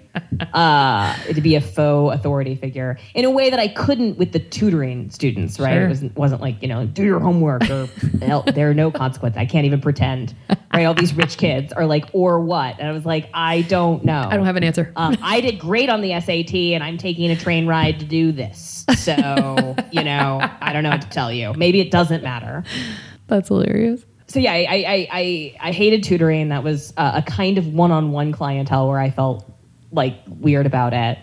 Uh, 0.53 1.15
to 1.23 1.41
be 1.41 1.55
a 1.55 1.62
faux 1.62 2.15
authority 2.15 2.55
figure 2.55 2.97
in 3.15 3.25
a 3.25 3.32
way 3.32 3.49
that 3.49 3.60
I 3.60 3.67
couldn't 3.69 4.17
with 4.17 4.32
the 4.32 4.39
tutoring 4.39 5.10
students, 5.10 5.60
right? 5.60 5.73
Sure. 5.73 5.86
It 5.86 5.89
wasn't 5.89 6.15
wasn't 6.15 6.41
like 6.41 6.62
you 6.62 6.67
know 6.67 6.86
do 6.86 7.03
your 7.03 7.19
homework 7.19 7.69
or 7.69 7.88
hell, 8.21 8.43
there 8.43 8.69
are 8.69 8.73
no 8.73 8.91
consequences. 8.91 9.38
I 9.38 9.45
can't 9.45 9.65
even 9.65 9.82
pretend, 9.82 10.34
right? 10.73 10.86
All 10.86 10.93
these 10.93 11.13
rich 11.13 11.38
kids 11.38 11.73
are 11.73 11.86
like 11.86 12.05
or 12.13 12.39
what, 12.39 12.79
and 12.79 12.88
I 12.88 12.91
was 12.91 13.05
like 13.05 13.29
I 13.34 13.63
don't 13.63 14.05
know. 14.05 14.27
I 14.29 14.38
don't 14.38 14.45
have 14.45 14.55
an 14.55 14.63
answer. 14.63 14.91
Um, 14.95 15.17
I 15.21 15.41
did 15.41 15.60
great 15.60 15.89
on 15.89 16.01
the 16.01 16.19
SAT, 16.19 16.55
and 16.55 16.84
I'm 16.84 16.97
taking 16.97 17.29
a 17.32 17.36
train 17.36 17.67
ride 17.67 17.99
to 17.99 18.05
do 18.05 18.20
this. 18.29 18.86
So, 18.97 19.75
you 19.91 20.03
know, 20.03 20.41
I 20.62 20.73
don't 20.73 20.84
know 20.84 20.89
what 20.89 21.01
to 21.03 21.10
tell 21.10 21.31
you. 21.31 21.53
Maybe 21.53 21.79
it 21.79 21.91
doesn't 21.91 22.23
matter. 22.23 22.65
That's 23.27 23.47
hilarious. 23.47 24.03
So 24.27 24.39
yeah, 24.39 24.51
I 24.51 24.65
I 24.69 25.07
I, 25.12 25.55
I 25.69 25.71
hated 25.71 26.03
tutoring. 26.03 26.49
That 26.49 26.63
was 26.63 26.93
uh, 26.97 27.13
a 27.15 27.21
kind 27.21 27.57
of 27.57 27.67
one-on-one 27.67 28.31
clientele 28.34 28.88
where 28.88 28.99
I 28.99 29.10
felt 29.12 29.49
like 29.91 30.15
weird 30.27 30.65
about 30.65 30.93
it. 30.93 31.17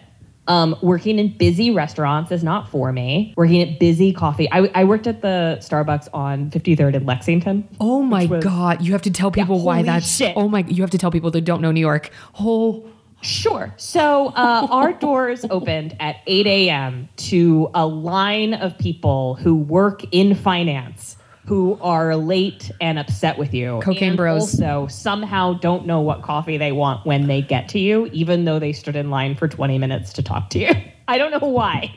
Um, 0.47 0.77
working 0.81 1.19
in 1.19 1.37
busy 1.37 1.71
restaurants 1.71 2.33
is 2.33 2.43
not 2.43 2.71
for 2.71 2.91
me. 2.91 3.35
Working 3.37 3.61
at 3.61 3.79
busy 3.79 4.15
coffee. 4.15 4.51
I, 4.51 4.71
I 4.75 4.85
worked 4.85 5.07
at 5.07 5.21
the 5.21 5.59
Starbucks 5.61 6.09
on 6.15 6.51
53rd 6.51 6.95
in 6.95 7.05
Lexington. 7.05 7.69
Oh 7.81 8.03
my 8.03 8.25
was- 8.25 8.43
God. 8.43 8.81
You 8.81 8.93
have 8.93 9.03
to 9.03 9.11
tell 9.11 9.31
people 9.31 9.61
why 9.63 9.77
holy 9.77 9.87
that's. 9.87 10.11
shit. 10.11 10.35
Oh 10.37 10.49
my. 10.49 10.61
You 10.67 10.83
have 10.83 10.91
to 10.93 10.99
tell 10.99 11.11
people 11.11 11.31
that 11.33 11.43
don't 11.43 11.61
know 11.61 11.71
New 11.71 11.81
York. 11.81 12.09
Oh. 12.41 12.87
Sure. 13.21 13.75
So 13.77 14.29
uh, 14.29 14.67
our 14.71 14.93
doors 14.93 15.45
opened 15.51 15.97
at 16.01 16.17
8 16.27 16.47
a.m. 16.47 17.09
to 17.17 17.71
a 17.75 17.87
line 17.87 18.55
of 18.55 18.79
people 18.79 19.35
who 19.35 19.57
work 19.57 20.03
in 20.13 20.35
finance 20.35 21.17
who 21.49 21.79
are 21.81 22.15
late 22.15 22.71
and 22.79 22.99
upset 22.99 23.39
with 23.39 23.55
you. 23.55 23.81
Cocaine 23.83 24.11
and 24.11 24.17
bros. 24.19 24.61
Also, 24.61 24.87
somehow 24.89 25.55
don't 25.55 25.87
know 25.87 26.01
what 26.01 26.23
coffee 26.23 26.59
they 26.59 26.73
want 26.73 27.07
when 27.07 27.27
they 27.27 27.41
get 27.41 27.71
to 27.71 27.79
you, 27.79 28.07
even 28.13 28.45
though 28.45 28.59
they 28.59 28.73
stood 28.73 28.95
in 28.95 29.09
line 29.09 29.35
for 29.35 29.49
20 29.49 29.79
minutes 29.79 30.13
to 30.13 30.23
talk 30.23 30.51
to 30.51 30.59
you. 30.59 30.71
I 31.09 31.17
don't 31.17 31.31
know 31.31 31.49
why. 31.49 31.95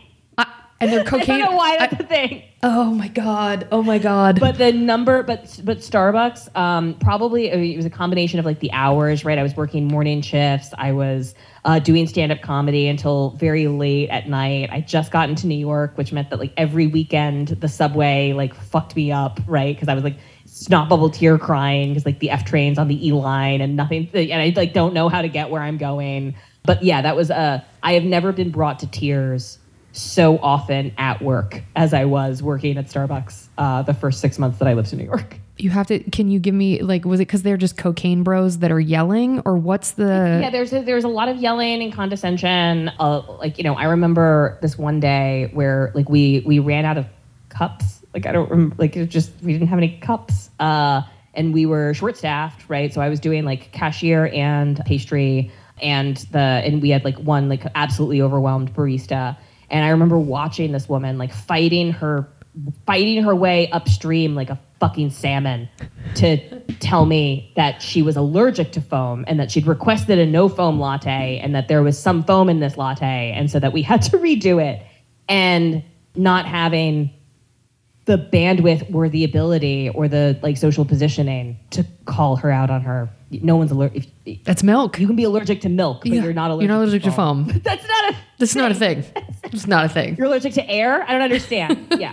I, 0.82 0.86
and 0.86 0.94
they're 0.94 1.02
I 1.22 1.26
don't 1.26 1.40
know 1.40 1.52
why 1.56 1.76
I- 1.80 1.88
that's 1.88 2.02
a 2.02 2.06
thing. 2.06 2.44
oh 2.64 2.92
my 2.92 3.08
God. 3.08 3.68
Oh 3.72 3.84
my 3.84 3.98
God. 4.00 4.40
But 4.40 4.58
the 4.58 4.72
number, 4.72 5.24
but 5.24 5.62
but 5.64 5.78
Starbucks, 5.80 6.56
um, 6.58 6.96
probably 6.96 7.52
I 7.52 7.56
mean, 7.56 7.72
it 7.74 7.78
was 7.78 7.86
a 7.86 7.90
combination 7.92 8.40
of 8.40 8.46
like 8.46 8.60
the 8.60 8.72
hours, 8.72 9.24
right? 9.24 9.38
I 9.38 9.44
was 9.44 9.56
working 9.56 9.88
morning 9.88 10.22
shifts. 10.22 10.70
I 10.78 10.92
was 10.92 11.36
uh, 11.64 11.80
doing 11.80 12.08
stand 12.08 12.32
up 12.32 12.42
comedy 12.42 12.88
until 12.88 13.32
very 13.32 13.68
late 13.68 14.10
at 14.10 14.28
night. 14.28 14.70
I 14.72 14.82
just 14.82 15.12
got 15.12 15.30
into 15.30 15.48
New 15.48 15.58
York, 15.58 15.98
which 15.98 16.12
meant 16.12 16.30
that 16.32 16.40
like 16.40 16.54
every 16.58 16.88
weekend 16.88 17.50
the 17.50 17.68
subway 17.68 18.34
like 18.34 18.54
fucked 18.56 18.96
me 18.96 19.12
up, 19.12 19.40
right? 19.48 19.76
Because 19.76 19.88
I 19.88 19.94
was 19.94 20.04
like 20.04 20.18
snot 20.46 20.90
bubble 20.90 21.10
tear 21.10 21.38
crying 21.38 21.90
because 21.90 22.06
like 22.06 22.20
the 22.20 22.30
F 22.32 22.44
trains 22.44 22.78
on 22.78 22.88
the 22.88 23.08
E 23.08 23.12
line 23.14 23.62
and 23.62 23.76
nothing, 23.76 24.10
and 24.14 24.34
I 24.42 24.52
like 24.56 24.74
don't 24.74 24.94
know 24.94 25.10
how 25.10 25.22
to 25.22 25.30
get 25.30 25.50
where 25.50 25.62
I'm 25.62 25.78
going. 25.78 26.36
But 26.64 26.84
yeah, 26.84 27.02
that 27.02 27.16
was 27.16 27.32
uh, 27.32 27.64
I 27.82 27.94
have 27.94 28.04
never 28.04 28.32
been 28.32 28.52
brought 28.52 28.80
to 28.80 28.88
tears 28.88 29.58
so 29.94 30.38
often 30.40 30.94
at 30.98 31.22
work 31.22 31.62
as 31.76 31.94
I 31.94 32.06
was 32.06 32.42
working 32.42 32.78
at 32.78 32.88
Starbucks 32.88 33.48
uh, 33.58 33.82
the 33.82 33.94
first 33.94 34.22
six 34.22 34.40
months 34.40 34.60
that 34.60 34.68
I 34.68 34.74
lived 34.74 34.92
in 34.94 35.00
New 35.00 35.06
York. 35.06 35.38
you 35.58 35.70
have 35.70 35.88
to. 35.88 36.00
Can 36.12 36.30
you 36.30 36.40
give 36.40 36.56
me 36.56 36.82
like? 36.82 37.06
Was 37.06 37.20
it 37.20 37.28
because 37.28 37.44
they're 37.44 37.58
just 37.58 37.78
cocaine 37.78 38.24
bros 38.24 38.60
that 38.60 38.72
are 38.72 38.80
yelling, 38.80 39.42
or 39.46 39.58
what's 39.58 39.92
the? 39.92 40.40
Yeah, 40.42 40.50
there's 40.50 40.74
a, 40.74 40.82
there's 40.82 41.04
a 41.04 41.10
lot 41.10 41.30
of 41.30 41.38
yelling 41.38 41.82
and 41.82 41.94
condescension. 41.94 42.90
Uh, 43.00 43.22
like 43.38 43.58
you 43.58 43.64
know, 43.64 43.76
I 43.76 43.86
remember 43.86 44.58
this 44.62 44.78
one 44.78 45.00
day 45.00 45.50
where 45.54 45.92
like 45.94 46.10
we 46.10 46.44
we 46.46 46.60
ran 46.60 46.86
out 46.86 46.98
of 46.98 47.06
cups. 47.50 48.02
Like 48.14 48.26
I 48.26 48.32
don't 48.32 48.50
remember. 48.50 48.76
Like 48.78 48.96
it 48.98 49.06
just 49.08 49.32
we 49.42 49.54
didn't 49.54 49.68
have 49.68 49.78
any 49.78 49.98
cups. 50.00 50.50
Uh, 50.60 51.02
and 51.34 51.54
we 51.54 51.66
were 51.66 51.94
short 51.94 52.18
staffed, 52.18 52.70
right? 52.70 52.94
So 52.94 53.00
I 53.00 53.08
was 53.08 53.20
doing 53.20 53.46
like 53.46 53.72
cashier 53.72 54.30
and 54.34 54.84
pastry, 54.86 55.52
and 55.82 56.18
the 56.32 56.40
and 56.40 56.82
we 56.82 56.90
had 56.90 57.06
like 57.06 57.18
one 57.18 57.50
like 57.50 57.64
absolutely 57.76 58.22
overwhelmed 58.22 58.74
barista. 58.74 59.38
And 59.72 59.84
I 59.86 59.90
remember 59.90 60.20
watching 60.20 60.72
this 60.72 60.88
woman 60.88 61.18
like 61.18 61.34
fighting 61.34 61.92
her 61.94 62.28
fighting 62.86 63.24
her 63.24 63.34
way 63.34 63.70
upstream 63.72 64.36
like 64.36 64.50
a 64.50 64.60
fucking 64.80 65.10
salmon 65.10 65.70
to 66.16 66.60
tell 66.80 67.06
me 67.06 67.54
that 67.56 67.82
she 67.82 68.02
was 68.02 68.18
allergic 68.18 68.74
to 68.74 68.82
foam 68.82 69.24
and 69.28 69.40
that 69.40 69.50
she'd 69.50 69.66
requested 69.66 70.20
a 70.20 70.26
no 70.26 70.50
foam 70.50 70.78
latte 70.78 71.40
and 71.42 71.56
that 71.56 71.70
there 71.70 71.82
was 71.82 71.98
some 71.98 72.24
foam 72.24 72.50
in 72.50 72.60
this 72.60 72.76
latte 72.76 73.32
and 73.34 73.50
so 73.50 73.58
that 73.58 73.72
we 73.72 73.82
had 73.82 74.02
to 74.02 74.18
redo 74.18 74.62
it. 74.62 74.86
And 75.30 75.82
not 76.14 76.46
having 76.46 77.10
the 78.06 78.18
bandwidth 78.18 78.94
or 78.94 79.08
the 79.08 79.24
ability 79.24 79.90
or 79.90 80.10
the 80.10 80.38
like 80.42 80.58
social 80.58 80.84
positioning 80.84 81.58
to 81.70 81.86
call 82.06 82.36
her 82.36 82.52
out 82.52 82.70
on 82.70 82.82
her 82.82 83.10
no 83.32 83.56
one's 83.56 83.72
allergic 83.72 84.10
That's 84.44 84.62
milk. 84.64 85.00
you 85.00 85.08
can 85.08 85.16
be 85.16 85.24
allergic 85.24 85.62
to 85.62 85.70
milk 85.70 86.02
but 86.02 86.12
Yeah, 86.12 86.24
you're 86.24 86.34
not 86.34 86.52
allergic 86.52 86.68
You're 86.68 86.78
not 86.78 86.84
allergic 86.84 87.04
to 87.04 87.12
foam. 87.12 87.48
that's 87.64 87.88
not 87.88 88.14
a 88.14 88.18
That's 88.38 88.56
not 88.56 88.72
a 88.72 88.76
thing. 88.76 89.06
It's 89.46 89.68
not 89.68 89.86
a 89.86 89.90
thing. 89.90 90.16
you're 90.18 90.28
allergic 90.28 90.54
to 90.56 90.70
air? 90.70 91.04
I 91.04 91.12
don't 91.14 91.22
understand. 91.22 91.88
Yeah. 92.00 92.12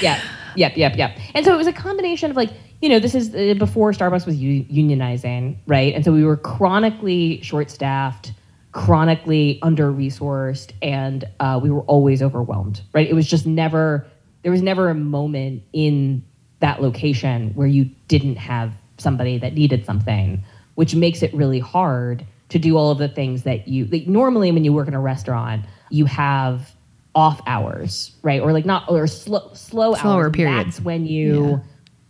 yeah. 0.00 0.20
Yep, 0.56 0.76
yep, 0.76 0.96
yep. 0.96 1.18
And 1.34 1.44
so 1.44 1.52
it 1.52 1.56
was 1.56 1.66
a 1.66 1.72
combination 1.72 2.30
of 2.30 2.36
like, 2.36 2.50
you 2.80 2.88
know, 2.88 2.98
this 2.98 3.14
is 3.14 3.34
uh, 3.34 3.54
before 3.58 3.92
Starbucks 3.92 4.26
was 4.26 4.36
unionizing, 4.36 5.56
right? 5.66 5.94
And 5.94 6.04
so 6.04 6.12
we 6.12 6.24
were 6.24 6.36
chronically 6.36 7.40
short 7.42 7.70
staffed, 7.70 8.32
chronically 8.72 9.58
under 9.62 9.92
resourced, 9.92 10.72
and 10.82 11.24
uh, 11.40 11.58
we 11.62 11.70
were 11.70 11.82
always 11.82 12.22
overwhelmed, 12.22 12.82
right? 12.92 13.08
It 13.08 13.14
was 13.14 13.26
just 13.26 13.46
never, 13.46 14.06
there 14.42 14.52
was 14.52 14.62
never 14.62 14.88
a 14.90 14.94
moment 14.94 15.62
in 15.72 16.24
that 16.60 16.80
location 16.80 17.50
where 17.54 17.66
you 17.66 17.90
didn't 18.08 18.36
have 18.36 18.72
somebody 18.98 19.38
that 19.38 19.54
needed 19.54 19.84
something, 19.84 20.42
which 20.74 20.94
makes 20.94 21.22
it 21.22 21.32
really 21.34 21.58
hard 21.60 22.24
to 22.50 22.58
do 22.58 22.76
all 22.76 22.90
of 22.90 22.98
the 22.98 23.08
things 23.08 23.42
that 23.44 23.66
you 23.68 23.86
like 23.86 24.06
normally 24.06 24.52
when 24.52 24.64
you 24.64 24.72
work 24.72 24.86
in 24.88 24.94
a 24.94 25.00
restaurant, 25.00 25.64
you 25.90 26.04
have 26.04 26.74
off 27.14 27.40
hours, 27.46 28.12
right? 28.22 28.40
Or 28.40 28.52
like 28.52 28.64
not 28.66 28.88
or 28.90 29.06
slow 29.06 29.50
slow 29.54 29.94
Slower 29.94 30.24
hours. 30.24 30.32
periods. 30.32 30.64
That's 30.76 30.80
when 30.84 31.06
you 31.06 31.46
Yeah. 31.50 31.58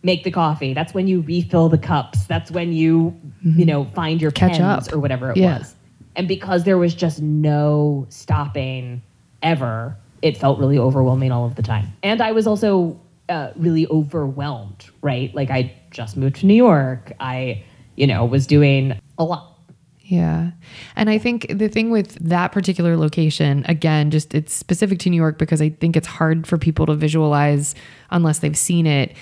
make 0.02 0.24
the 0.24 0.30
coffee. 0.30 0.74
That's 0.74 0.92
when 0.94 1.06
you 1.06 1.20
refill 1.22 1.68
the 1.68 1.78
cups. 1.78 2.24
That's 2.26 2.50
when 2.50 2.72
you 2.72 3.14
you 3.42 3.64
know 3.64 3.84
find 3.94 4.20
your 4.20 4.30
Mm-hmm. 4.32 4.46
Catch 4.48 4.58
pens 4.58 4.88
up. 4.88 4.94
or 4.94 4.98
whatever 4.98 5.30
it 5.30 5.36
Yeah. 5.36 5.58
was. 5.58 5.74
And 6.16 6.28
because 6.28 6.64
there 6.64 6.78
was 6.78 6.94
just 6.94 7.20
no 7.22 8.06
stopping 8.08 9.02
ever, 9.42 9.96
it 10.22 10.36
felt 10.36 10.58
really 10.58 10.78
overwhelming 10.78 11.32
all 11.32 11.44
of 11.44 11.54
the 11.56 11.62
time. 11.62 11.86
And 12.02 12.20
I 12.22 12.32
was 12.32 12.46
also 12.46 12.98
uh, 13.28 13.50
really 13.56 13.86
overwhelmed, 13.88 14.86
right? 15.02 15.34
Like 15.34 15.50
I 15.50 15.74
just 15.90 16.16
moved 16.16 16.36
to 16.36 16.46
New 16.46 16.54
York. 16.54 17.12
I, 17.20 17.62
you 17.96 18.06
know, 18.06 18.24
was 18.24 18.46
doing 18.46 18.98
a 19.18 19.24
lot. 19.24 19.54
Yeah. 20.00 20.50
And 20.96 21.08
I 21.08 21.16
think 21.16 21.46
the 21.48 21.68
thing 21.68 21.90
with 21.90 22.14
that 22.16 22.52
particular 22.52 22.96
location, 22.96 23.64
again, 23.66 24.10
just 24.10 24.34
it's 24.34 24.52
specific 24.52 24.98
to 25.00 25.10
New 25.10 25.16
York 25.16 25.38
because 25.38 25.62
I 25.62 25.70
think 25.70 25.96
it's 25.96 26.06
hard 26.06 26.46
for 26.46 26.58
people 26.58 26.84
to 26.86 26.94
visualize 26.94 27.74
unless 28.10 28.40
they've 28.40 28.56
seen 28.56 28.86
it. 28.86 29.14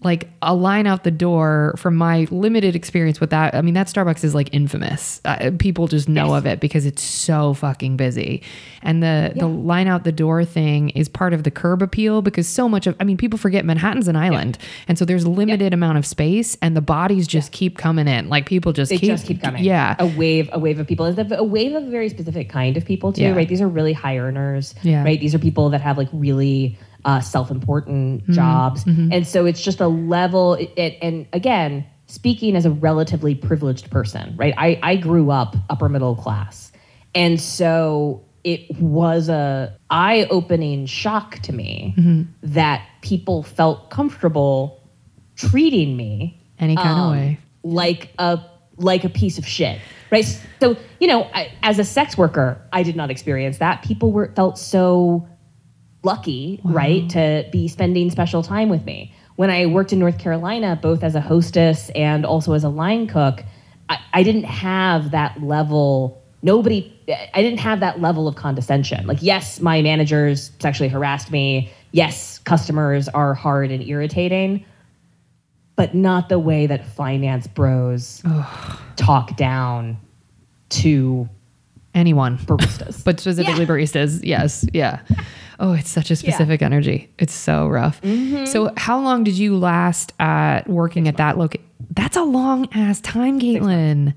Like 0.00 0.28
a 0.42 0.54
line 0.54 0.86
out 0.86 1.02
the 1.02 1.10
door 1.10 1.74
from 1.76 1.96
my 1.96 2.28
limited 2.30 2.76
experience 2.76 3.18
with 3.20 3.30
that. 3.30 3.56
I 3.56 3.62
mean, 3.62 3.74
that 3.74 3.88
Starbucks 3.88 4.22
is 4.22 4.32
like 4.32 4.48
infamous. 4.52 5.20
Uh, 5.24 5.50
people 5.58 5.88
just 5.88 6.08
know 6.08 6.28
Yes. 6.28 6.38
of 6.38 6.46
it 6.46 6.60
because 6.60 6.86
it's 6.86 7.02
so 7.02 7.52
fucking 7.54 7.96
busy. 7.96 8.42
And 8.80 9.02
the 9.02 9.32
the 9.34 9.48
line 9.48 9.88
out 9.88 10.04
the 10.04 10.12
door 10.12 10.44
thing 10.44 10.90
is 10.90 11.08
part 11.08 11.32
of 11.32 11.42
the 11.42 11.50
curb 11.50 11.82
appeal 11.82 12.22
because 12.22 12.46
so 12.46 12.68
much 12.68 12.86
of 12.86 12.94
I 13.00 13.04
mean, 13.04 13.16
people 13.16 13.40
forget 13.40 13.64
Manhattan's 13.64 14.06
an 14.06 14.14
island. 14.14 14.56
And 14.86 14.96
so 14.96 15.04
there's 15.04 15.26
limited 15.26 15.74
amount 15.74 15.98
of 15.98 16.06
space 16.06 16.56
and 16.62 16.76
the 16.76 16.80
bodies 16.80 17.26
just 17.26 17.50
keep 17.50 17.76
coming 17.76 18.06
in. 18.06 18.28
Like 18.28 18.46
people 18.46 18.72
just 18.72 18.90
They 18.90 18.98
keep 18.98 19.10
just 19.10 19.26
keep 19.26 19.42
coming. 19.42 19.64
Yeah. 19.64 19.96
a 19.98 20.06
wave, 20.06 20.48
a 20.52 20.60
wave 20.60 20.78
of 20.78 20.86
people. 20.86 21.06
It's 21.06 21.18
a, 21.18 21.34
a 21.38 21.42
wave 21.42 21.74
of 21.74 21.88
a 21.88 21.90
very 21.90 22.08
specific 22.08 22.48
kind 22.48 22.76
of 22.76 22.84
people 22.84 23.12
too, 23.12 23.22
Yeah. 23.22 23.34
right? 23.34 23.48
These 23.48 23.60
are 23.60 23.68
really 23.68 23.94
high 23.94 24.18
earners, 24.18 24.76
Yeah. 24.84 25.02
right? 25.02 25.18
These 25.18 25.34
are 25.34 25.40
people 25.40 25.70
that 25.70 25.80
have 25.80 25.98
like 25.98 26.08
really 26.12 26.78
uh, 27.08 27.20
self-important 27.20 28.22
Mm-hmm. 28.22 28.32
jobs, 28.32 28.84
and 28.86 29.26
so 29.26 29.46
it's 29.46 29.62
just 29.68 29.80
a 29.80 29.88
level. 29.88 30.54
It, 30.54 30.70
it, 30.76 30.98
and 31.06 31.26
again, 31.32 31.84
speaking 32.06 32.54
as 32.56 32.66
a 32.66 32.70
relatively 32.70 33.34
privileged 33.34 33.90
person, 33.90 34.34
right? 34.36 34.54
I 34.56 34.78
I 34.82 34.96
grew 34.96 35.30
up 35.30 35.56
upper 35.70 35.88
middle 35.88 36.16
class, 36.16 36.70
and 37.14 37.40
so 37.40 38.22
it 38.44 38.60
was 38.80 39.28
a 39.28 39.76
eye-opening 39.90 40.86
shock 40.86 41.38
to 41.46 41.52
me 41.52 41.94
Mm-hmm. 41.98 42.22
that 42.54 42.80
people 43.02 43.42
felt 43.42 43.90
comfortable 43.90 44.58
treating 45.36 45.96
me 45.96 46.40
Any 46.58 46.76
kind 46.76 46.88
of 46.90 46.96
um, 47.06 47.12
way. 47.12 47.38
like 47.62 48.12
a 48.18 48.38
like 48.76 49.04
a 49.04 49.08
piece 49.08 49.38
of 49.38 49.46
shit 49.46 49.80
right 50.12 50.24
so 50.60 50.76
you 51.00 51.08
know 51.08 51.22
I, 51.34 51.50
as 51.62 51.78
a 51.80 51.84
sex 51.84 52.16
worker 52.16 52.60
i 52.72 52.82
did 52.84 52.94
not 52.96 53.10
experience 53.10 53.58
that 53.58 53.82
people 53.82 54.12
were 54.12 54.32
felt 54.36 54.56
so 54.58 55.26
lucky 56.08 56.58
right 56.64 57.08
to 57.10 57.46
be 57.52 57.68
spending 57.68 58.10
special 58.10 58.42
time 58.42 58.68
with 58.70 58.84
me. 58.84 59.12
When 59.36 59.50
i 59.50 59.66
worked 59.66 59.92
in 59.92 59.98
north 59.98 60.18
carolina 60.18 60.70
both 60.88 61.04
as 61.08 61.14
a 61.14 61.20
hostess 61.20 61.90
and 61.90 62.24
also 62.24 62.54
as 62.54 62.64
a 62.64 62.72
line 62.82 63.06
cook 63.06 63.44
i, 63.88 63.96
I 64.12 64.22
didn't 64.22 64.48
have 64.66 65.10
that 65.12 65.32
level 65.42 66.20
nobody 66.42 66.80
i 67.34 67.42
didn't 67.42 67.60
have 67.60 67.80
that 67.80 68.00
level 68.00 68.26
of 68.26 68.34
condescension. 68.36 69.06
Like 69.06 69.22
yes 69.22 69.60
my 69.60 69.82
managers 69.82 70.50
sexually 70.58 70.88
harassed 70.88 71.30
me. 71.30 71.70
Yes 71.92 72.38
customers 72.52 73.08
are 73.08 73.34
hard 73.34 73.70
and 73.70 73.82
irritating 73.82 74.64
but 75.76 75.94
not 75.94 76.28
the 76.28 76.38
way 76.38 76.66
that 76.66 76.86
finance 76.86 77.46
bros 77.46 78.22
talk 78.96 79.36
down 79.36 79.98
to 80.70 81.28
Anyone. 81.94 82.38
baristas. 82.38 83.02
But 83.04 83.20
specifically 83.20 83.66
baristas. 83.66 84.20
Yes. 84.22 84.64
Yeah. 84.72 85.00
Oh, 85.60 85.72
it's 85.72 85.90
such 85.90 86.10
a 86.12 86.16
specific 86.16 86.62
energy. 86.62 87.10
It's 87.18 87.32
so 87.34 87.66
rough. 87.66 88.00
Mm-hmm. 88.02 88.44
So, 88.46 88.72
how 88.76 89.00
long 89.00 89.24
did 89.24 89.34
you 89.36 89.56
last 89.56 90.12
at 90.20 90.68
working 90.68 91.08
at 91.08 91.16
that 91.16 91.36
location? 91.36 91.66
That's 91.90 92.16
a 92.16 92.22
long 92.22 92.68
ass 92.74 93.00
time, 93.00 93.40
Kaytlin. 93.40 94.14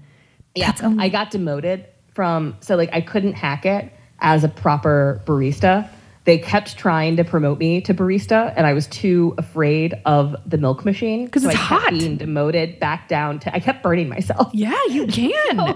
yeah, 0.54 0.74
I 1.00 1.10
got 1.10 1.32
demoted 1.32 1.86
from 2.14 2.56
so 2.60 2.76
like 2.76 2.90
I 2.94 3.02
couldn't 3.02 3.34
hack 3.34 3.66
it 3.66 3.92
as 4.20 4.44
a 4.44 4.50
proper 4.50 5.22
barista. 5.26 5.90
They 6.26 6.38
kept 6.38 6.78
trying 6.78 7.16
to 7.16 7.24
promote 7.24 7.58
me 7.58 7.82
to 7.82 7.94
barista, 7.96 8.54
and 8.56 8.68
I 8.68 8.74
was 8.74 8.86
too 8.88 9.34
afraid 9.40 9.96
of 10.06 10.36
the 10.46 10.60
milk 10.60 10.86
machine 10.86 11.28
'Cause 11.28 11.42
so 11.42 11.50
it's 11.50 11.58
I 11.58 11.62
kept 11.68 11.82
hot. 11.86 11.90
being 11.94 12.18
demoted 12.18 12.80
back 12.80 13.08
down 13.08 13.40
to. 13.40 13.56
I 13.56 13.60
kept 13.60 13.82
burning 13.82 14.10
myself. 14.10 14.52
Yeah, 14.54 14.78
you 14.92 15.08
can. 15.20 15.76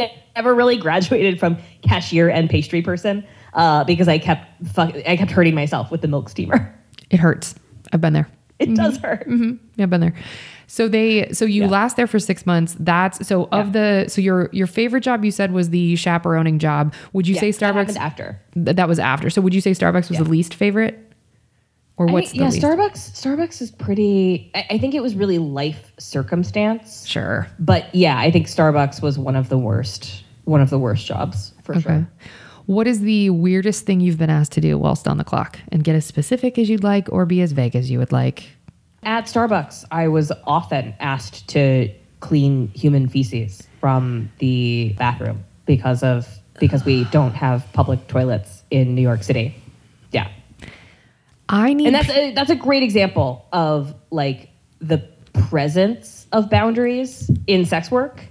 I 0.00 0.10
never 0.36 0.54
really 0.54 0.76
graduated 0.76 1.38
from 1.38 1.56
cashier 1.82 2.28
and 2.28 2.48
pastry 2.48 2.82
person 2.82 3.24
uh, 3.54 3.84
because 3.84 4.08
I 4.08 4.18
kept 4.18 4.46
fuck, 4.68 4.94
I 5.06 5.16
kept 5.16 5.30
hurting 5.30 5.54
myself 5.54 5.90
with 5.90 6.00
the 6.00 6.08
milk 6.08 6.28
steamer. 6.28 6.74
It 7.10 7.20
hurts. 7.20 7.54
I've 7.92 8.00
been 8.00 8.14
there. 8.14 8.28
It 8.58 8.74
does 8.74 8.96
hurt. 8.98 9.26
Yeah, 9.28 9.84
I've 9.84 9.90
been 9.90 10.00
there. 10.00 10.14
So 10.68 10.88
they 10.88 11.30
so 11.32 11.44
you 11.44 11.66
last 11.66 11.96
there 11.96 12.06
for 12.06 12.18
six 12.18 12.46
months. 12.46 12.74
That's 12.80 13.26
so 13.28 13.48
of 13.52 13.74
the 13.74 14.06
so 14.08 14.22
your 14.22 14.48
your 14.52 14.66
favorite 14.66 15.02
job 15.02 15.24
you 15.24 15.30
said 15.30 15.52
was 15.52 15.68
the 15.68 15.96
chaperoning 15.96 16.58
job. 16.58 16.94
Would 17.12 17.28
you 17.28 17.34
say 17.34 17.50
Starbucks 17.50 17.96
after. 17.96 18.40
th- 18.54 18.76
that 18.76 18.88
was 18.88 18.98
after? 18.98 19.28
So 19.28 19.42
would 19.42 19.52
you 19.54 19.60
say 19.60 19.72
Starbucks 19.72 20.08
was 20.08 20.18
the 20.18 20.24
least 20.24 20.54
favorite? 20.54 21.01
Or 21.98 22.08
I 22.08 22.12
what's 22.12 22.30
think- 22.30 22.40
yeah, 22.40 22.48
least? 22.48 22.62
Starbucks. 22.64 23.12
Starbucks 23.20 23.60
is 23.62 23.70
pretty. 23.70 24.50
I, 24.54 24.66
I 24.70 24.78
think 24.78 24.94
it 24.94 25.02
was 25.02 25.14
really 25.14 25.38
life 25.38 25.92
circumstance. 25.98 27.06
Sure. 27.06 27.46
But 27.58 27.94
yeah, 27.94 28.18
I 28.18 28.30
think 28.30 28.46
Starbucks 28.46 29.02
was 29.02 29.18
one 29.18 29.36
of 29.36 29.48
the 29.48 29.58
worst. 29.58 30.24
One 30.44 30.60
of 30.60 30.70
the 30.70 30.78
worst 30.78 31.06
jobs 31.06 31.52
for 31.62 31.72
Okay. 31.74 31.82
sure. 31.82 32.10
What 32.66 32.86
is 32.86 33.00
the 33.00 33.30
weirdest 33.30 33.86
thing 33.86 34.00
you've 34.00 34.18
been 34.18 34.30
asked 34.30 34.52
to 34.52 34.60
do 34.60 34.78
whilst 34.78 35.06
on 35.06 35.18
the 35.18 35.24
clock? 35.24 35.58
And 35.70 35.84
get 35.84 35.94
as 35.94 36.04
specific 36.06 36.58
as 36.58 36.68
you'd 36.70 36.82
like 36.84 37.08
or 37.12 37.26
be 37.26 37.40
as 37.42 37.52
vague 37.52 37.76
as 37.76 37.90
you 37.90 37.98
would 37.98 38.12
like. 38.12 38.48
At 39.04 39.24
Starbucks, 39.26 39.84
I 39.90 40.08
was 40.08 40.32
often 40.44 40.94
asked 41.00 41.48
to 41.48 41.90
clean 42.20 42.68
human 42.68 43.08
feces 43.08 43.66
from 43.80 44.30
the 44.38 44.94
bathroom 44.96 45.44
because 45.66 46.02
of 46.04 46.28
because 46.60 46.84
we 46.84 47.04
don't 47.06 47.34
have 47.34 47.66
public 47.72 48.06
toilets 48.06 48.62
in 48.70 48.94
New 48.94 49.02
York 49.02 49.22
City. 49.24 49.54
I 51.52 51.74
need 51.74 51.86
and 51.86 51.94
that's 51.94 52.08
a, 52.08 52.32
that's 52.32 52.50
a 52.50 52.56
great 52.56 52.82
example 52.82 53.46
of 53.52 53.94
like 54.10 54.48
the 54.80 54.98
presence 55.34 56.26
of 56.32 56.48
boundaries 56.48 57.30
in 57.46 57.66
sex 57.66 57.90
work 57.90 58.24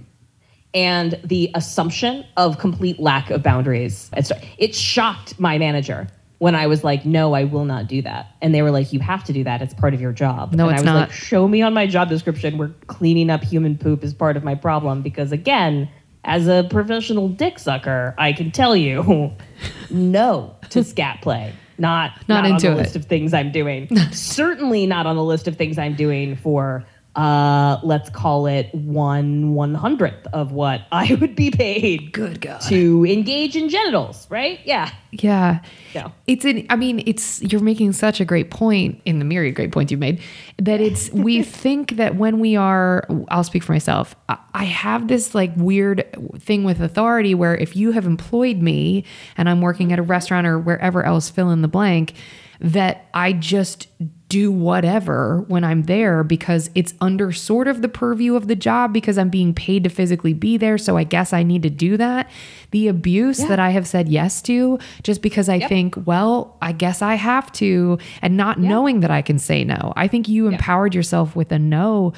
and 0.74 1.20
the 1.24 1.52
assumption 1.54 2.26
of 2.36 2.58
complete 2.58 3.00
lack 3.00 3.30
of 3.30 3.44
boundaries. 3.44 4.10
It 4.58 4.76
shocked 4.76 5.40
my 5.40 5.58
manager 5.58 6.08
when 6.40 6.56
i 6.56 6.66
was 6.66 6.84
like 6.84 7.06
no 7.06 7.34
i 7.34 7.44
will 7.44 7.66
not 7.66 7.86
do 7.86 8.02
that. 8.02 8.36
And 8.42 8.56
they 8.56 8.64
were 8.64 8.72
like 8.72 8.92
you 8.92 9.00
have 9.00 9.24
to 9.26 9.34
do 9.34 9.44
that. 9.44 9.62
It's 9.62 9.76
part 9.76 9.94
of 9.94 10.02
your 10.02 10.12
job. 10.12 10.56
No, 10.56 10.70
and 10.70 10.76
it's 10.76 10.80
i 10.80 10.82
was 10.82 10.86
not. 10.86 11.10
like 11.10 11.12
show 11.12 11.48
me 11.48 11.62
on 11.62 11.76
my 11.76 11.86
job 11.86 12.10
description 12.10 12.58
where 12.58 12.70
cleaning 12.88 13.30
up 13.30 13.44
human 13.44 13.78
poop 13.78 14.04
is 14.04 14.16
part 14.16 14.36
of 14.36 14.44
my 14.44 14.56
problem 14.56 15.04
because 15.04 15.32
again 15.32 15.88
as 16.24 16.48
a 16.48 16.68
professional 16.72 17.30
dick 17.30 17.60
sucker 17.60 18.16
i 18.18 18.34
can 18.34 18.50
tell 18.52 18.76
you 18.76 19.32
no 19.92 20.56
to 20.70 20.84
scat 20.84 21.22
play 21.22 21.54
not 21.82 22.12
Not 22.28 22.44
not, 22.44 22.46
into 22.46 22.68
on 22.68 22.74
the 22.76 22.80
it. 22.80 22.84
list 22.84 22.96
of 22.96 23.06
things 23.06 23.34
I'm 23.34 23.52
doing. 23.52 23.90
Certainly 24.12 24.86
not 24.88 25.06
on 25.06 25.16
the 25.18 25.24
list 25.24 25.48
of 25.48 25.58
things 25.58 25.78
I'm 25.78 25.96
doing 25.96 26.36
for 26.38 26.86
uh 27.16 27.78
let's 27.84 28.10
call 28.10 28.48
it 28.48 28.74
one 28.74 29.54
one 29.54 29.76
hundredth 29.76 30.28
of 30.32 30.54
what 30.54 30.82
I 30.92 31.14
would 31.16 31.36
be 31.36 31.52
paid 31.52 32.14
Good 32.14 32.40
God. 32.40 32.62
to 32.70 33.06
engage 33.06 33.56
in 33.58 33.68
genitals, 33.68 34.28
right? 34.30 34.60
Yeah. 34.64 34.90
Yeah. 35.12 35.60
No. 35.94 36.14
It's 36.28 36.46
an 36.46 36.66
I 36.70 36.78
mean, 36.78 37.04
it's 37.06 37.42
you're 37.42 37.62
making 37.62 37.92
such 37.94 38.22
a 38.22 38.26
great 38.26 38.50
point 38.50 39.02
in 39.04 39.20
the 39.20 39.26
myriad 39.26 39.56
great 39.56 39.74
points 39.74 39.92
you've 39.92 40.00
made 40.00 40.22
that 40.58 40.80
it's 40.80 41.10
we 41.14 41.44
think 41.44 41.98
that 41.98 42.16
when 42.16 42.40
we 42.40 42.56
are 42.56 43.06
I'll 43.28 43.44
speak 43.44 43.64
for 43.64 43.74
myself. 43.74 44.16
I, 44.30 44.38
I 44.54 44.64
have 44.64 45.10
this 45.10 45.36
like 45.36 45.52
weird 45.58 46.06
thing 46.38 46.64
with 46.64 46.80
authority 46.82 47.36
where 47.36 47.56
if 47.56 47.76
you 47.76 47.92
have 47.92 48.06
employed 48.06 48.58
me 48.58 49.04
and 49.36 49.50
I'm 49.50 49.60
working 49.60 49.92
at 49.92 50.00
a 50.00 50.04
restaurant 50.04 50.48
or 50.48 50.58
wherever 50.60 51.04
else 51.04 51.30
fill 51.30 51.50
in 51.52 51.62
the 51.62 51.68
blank 51.68 52.14
that 52.62 53.08
I 53.14 53.34
just 53.34 53.88
do 54.32 54.50
whatever 54.52 55.44
when 55.50 55.64
I'm 55.64 55.84
there 55.84 56.24
because 56.24 56.70
it's 56.74 56.94
under 57.02 57.32
sort 57.34 57.68
of 57.68 57.82
the 57.82 57.90
purview 57.90 58.36
of 58.36 58.48
the 58.48 58.56
job 58.56 58.94
because 58.94 59.18
I'm 59.18 59.30
being 59.30 59.54
paid 59.54 59.84
to 59.84 59.90
physically 59.90 60.34
be 60.34 60.56
there. 60.56 60.78
So 60.78 60.96
I 60.96 61.04
guess 61.04 61.34
I 61.34 61.44
need 61.44 61.64
to 61.64 61.70
do 61.70 61.98
that. 61.98 62.30
The 62.72 62.88
abuse 62.88 63.40
Yeah. 63.42 63.48
that 63.50 63.60
I 63.60 63.72
have 63.72 63.86
said 63.86 64.08
yes 64.08 64.42
to 64.44 64.80
just 65.04 65.22
because 65.22 65.50
I 65.50 65.56
Yep. 65.56 65.70
think, 65.70 65.96
well, 66.06 66.56
I 66.62 66.72
guess 66.72 67.02
I 67.02 67.16
have 67.16 67.52
to, 67.54 67.98
and 68.22 68.38
not 68.38 68.58
knowing 68.60 69.02
that 69.02 69.12
I 69.12 69.22
can 69.22 69.38
say 69.38 69.66
no. 69.66 69.92
I 69.98 70.08
think 70.08 70.30
you 70.30 70.48
empowered 70.48 70.96
yourself 70.96 71.36
with 71.36 71.52
a 71.52 71.60
no 71.60 72.14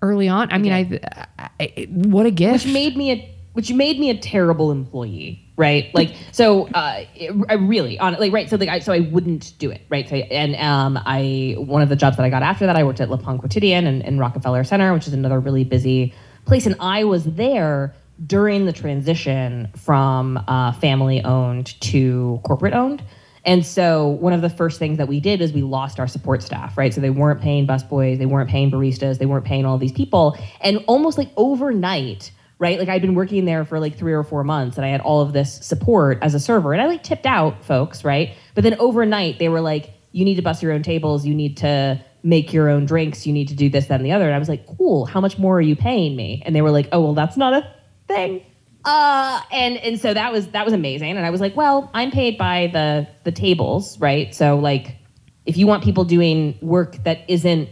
early 0.00 0.28
on. 0.28 0.50
I 0.50 0.56
mean, 0.56 0.72
I, 0.72 0.98
I, 1.60 1.86
what 1.90 2.24
a 2.24 2.30
gift. 2.30 2.64
which 2.64 2.72
made 2.72 2.96
me 2.96 3.12
a 3.12 3.36
which 3.52 3.72
made 3.72 3.98
me 3.98 4.08
a 4.10 4.16
terrible 4.16 4.70
employee 4.70 5.44
right 5.60 5.94
like 5.94 6.16
so 6.32 6.66
uh 6.68 7.04
I 7.48 7.54
really 7.54 7.98
on 7.98 8.14
like 8.14 8.32
right 8.32 8.48
so 8.48 8.56
like 8.56 8.70
I, 8.70 8.78
so 8.78 8.92
i 8.92 9.00
wouldn't 9.00 9.52
do 9.58 9.70
it 9.70 9.82
right 9.90 10.08
so, 10.08 10.16
and 10.16 10.56
um 10.56 10.98
i 11.04 11.54
one 11.58 11.82
of 11.82 11.90
the 11.90 11.96
jobs 11.96 12.16
that 12.16 12.24
i 12.24 12.30
got 12.30 12.42
after 12.42 12.64
that 12.66 12.76
i 12.76 12.82
worked 12.82 13.00
at 13.00 13.10
le 13.10 13.18
Pain 13.18 13.38
Quotidien 13.38 13.86
and, 13.86 14.02
and 14.02 14.18
rockefeller 14.18 14.64
center 14.64 14.92
which 14.94 15.06
is 15.06 15.12
another 15.12 15.38
really 15.38 15.64
busy 15.64 16.14
place 16.46 16.64
and 16.64 16.76
i 16.80 17.04
was 17.04 17.24
there 17.24 17.94
during 18.26 18.64
the 18.64 18.72
transition 18.72 19.68
from 19.76 20.42
uh, 20.48 20.72
family 20.72 21.22
owned 21.24 21.78
to 21.80 22.40
corporate 22.42 22.74
owned 22.74 23.02
and 23.44 23.64
so 23.64 24.08
one 24.08 24.32
of 24.32 24.42
the 24.42 24.50
first 24.50 24.78
things 24.78 24.98
that 24.98 25.08
we 25.08 25.20
did 25.20 25.40
is 25.40 25.52
we 25.52 25.62
lost 25.62 25.98
our 25.98 26.06
support 26.06 26.42
staff, 26.42 26.76
right? 26.76 26.92
So 26.92 27.00
they 27.00 27.08
weren't 27.08 27.40
paying 27.40 27.66
busboys, 27.66 28.18
they 28.18 28.26
weren't 28.26 28.50
paying 28.50 28.70
baristas, 28.70 29.18
they 29.18 29.24
weren't 29.24 29.46
paying 29.46 29.64
all 29.64 29.78
these 29.78 29.92
people. 29.92 30.36
And 30.60 30.84
almost 30.86 31.16
like 31.16 31.30
overnight, 31.38 32.32
right? 32.60 32.78
Like 32.78 32.88
I'd 32.88 33.00
been 33.00 33.16
working 33.16 33.46
there 33.46 33.64
for 33.64 33.80
like 33.80 33.96
three 33.96 34.12
or 34.12 34.22
four 34.22 34.44
months 34.44 34.76
and 34.76 34.86
I 34.86 34.90
had 34.90 35.00
all 35.00 35.22
of 35.22 35.32
this 35.32 35.54
support 35.66 36.18
as 36.22 36.34
a 36.34 36.40
server. 36.40 36.72
And 36.72 36.80
I 36.80 36.86
like 36.86 37.02
tipped 37.02 37.26
out 37.26 37.64
folks, 37.64 38.04
right? 38.04 38.36
But 38.54 38.62
then 38.62 38.76
overnight 38.78 39.40
they 39.40 39.48
were 39.48 39.62
like, 39.62 39.90
you 40.12 40.24
need 40.24 40.36
to 40.36 40.42
bust 40.42 40.62
your 40.62 40.72
own 40.72 40.82
tables, 40.82 41.26
you 41.26 41.34
need 41.34 41.56
to 41.58 42.04
make 42.22 42.52
your 42.52 42.68
own 42.68 42.84
drinks, 42.84 43.26
you 43.26 43.32
need 43.32 43.48
to 43.48 43.54
do 43.54 43.70
this, 43.70 43.86
that, 43.86 43.94
and 43.94 44.04
the 44.04 44.12
other. 44.12 44.26
And 44.26 44.34
I 44.34 44.38
was 44.38 44.48
like, 44.48 44.66
cool, 44.76 45.06
how 45.06 45.20
much 45.20 45.38
more 45.38 45.56
are 45.56 45.62
you 45.62 45.74
paying 45.74 46.14
me? 46.14 46.42
And 46.44 46.54
they 46.54 46.60
were 46.60 46.70
like, 46.70 46.88
oh 46.92 47.00
well 47.00 47.14
that's 47.14 47.36
not 47.36 47.54
a 47.54 47.74
thing 48.06 48.44
uh 48.84 49.42
and 49.52 49.76
and 49.78 50.00
so 50.00 50.14
that 50.14 50.32
was 50.32 50.48
that 50.48 50.64
was 50.64 50.72
amazing 50.72 51.10
and 51.10 51.26
i 51.26 51.28
was 51.28 51.38
like 51.38 51.54
well 51.54 51.90
i'm 51.92 52.10
paid 52.10 52.38
by 52.38 52.70
the 52.72 53.06
the 53.24 53.32
tables 53.32 53.98
right 54.00 54.34
so 54.34 54.56
like 54.58 54.96
if 55.44 55.58
you 55.58 55.66
want 55.66 55.84
people 55.84 56.02
doing 56.04 56.58
work 56.62 56.96
that 57.04 57.18
isn't 57.28 57.68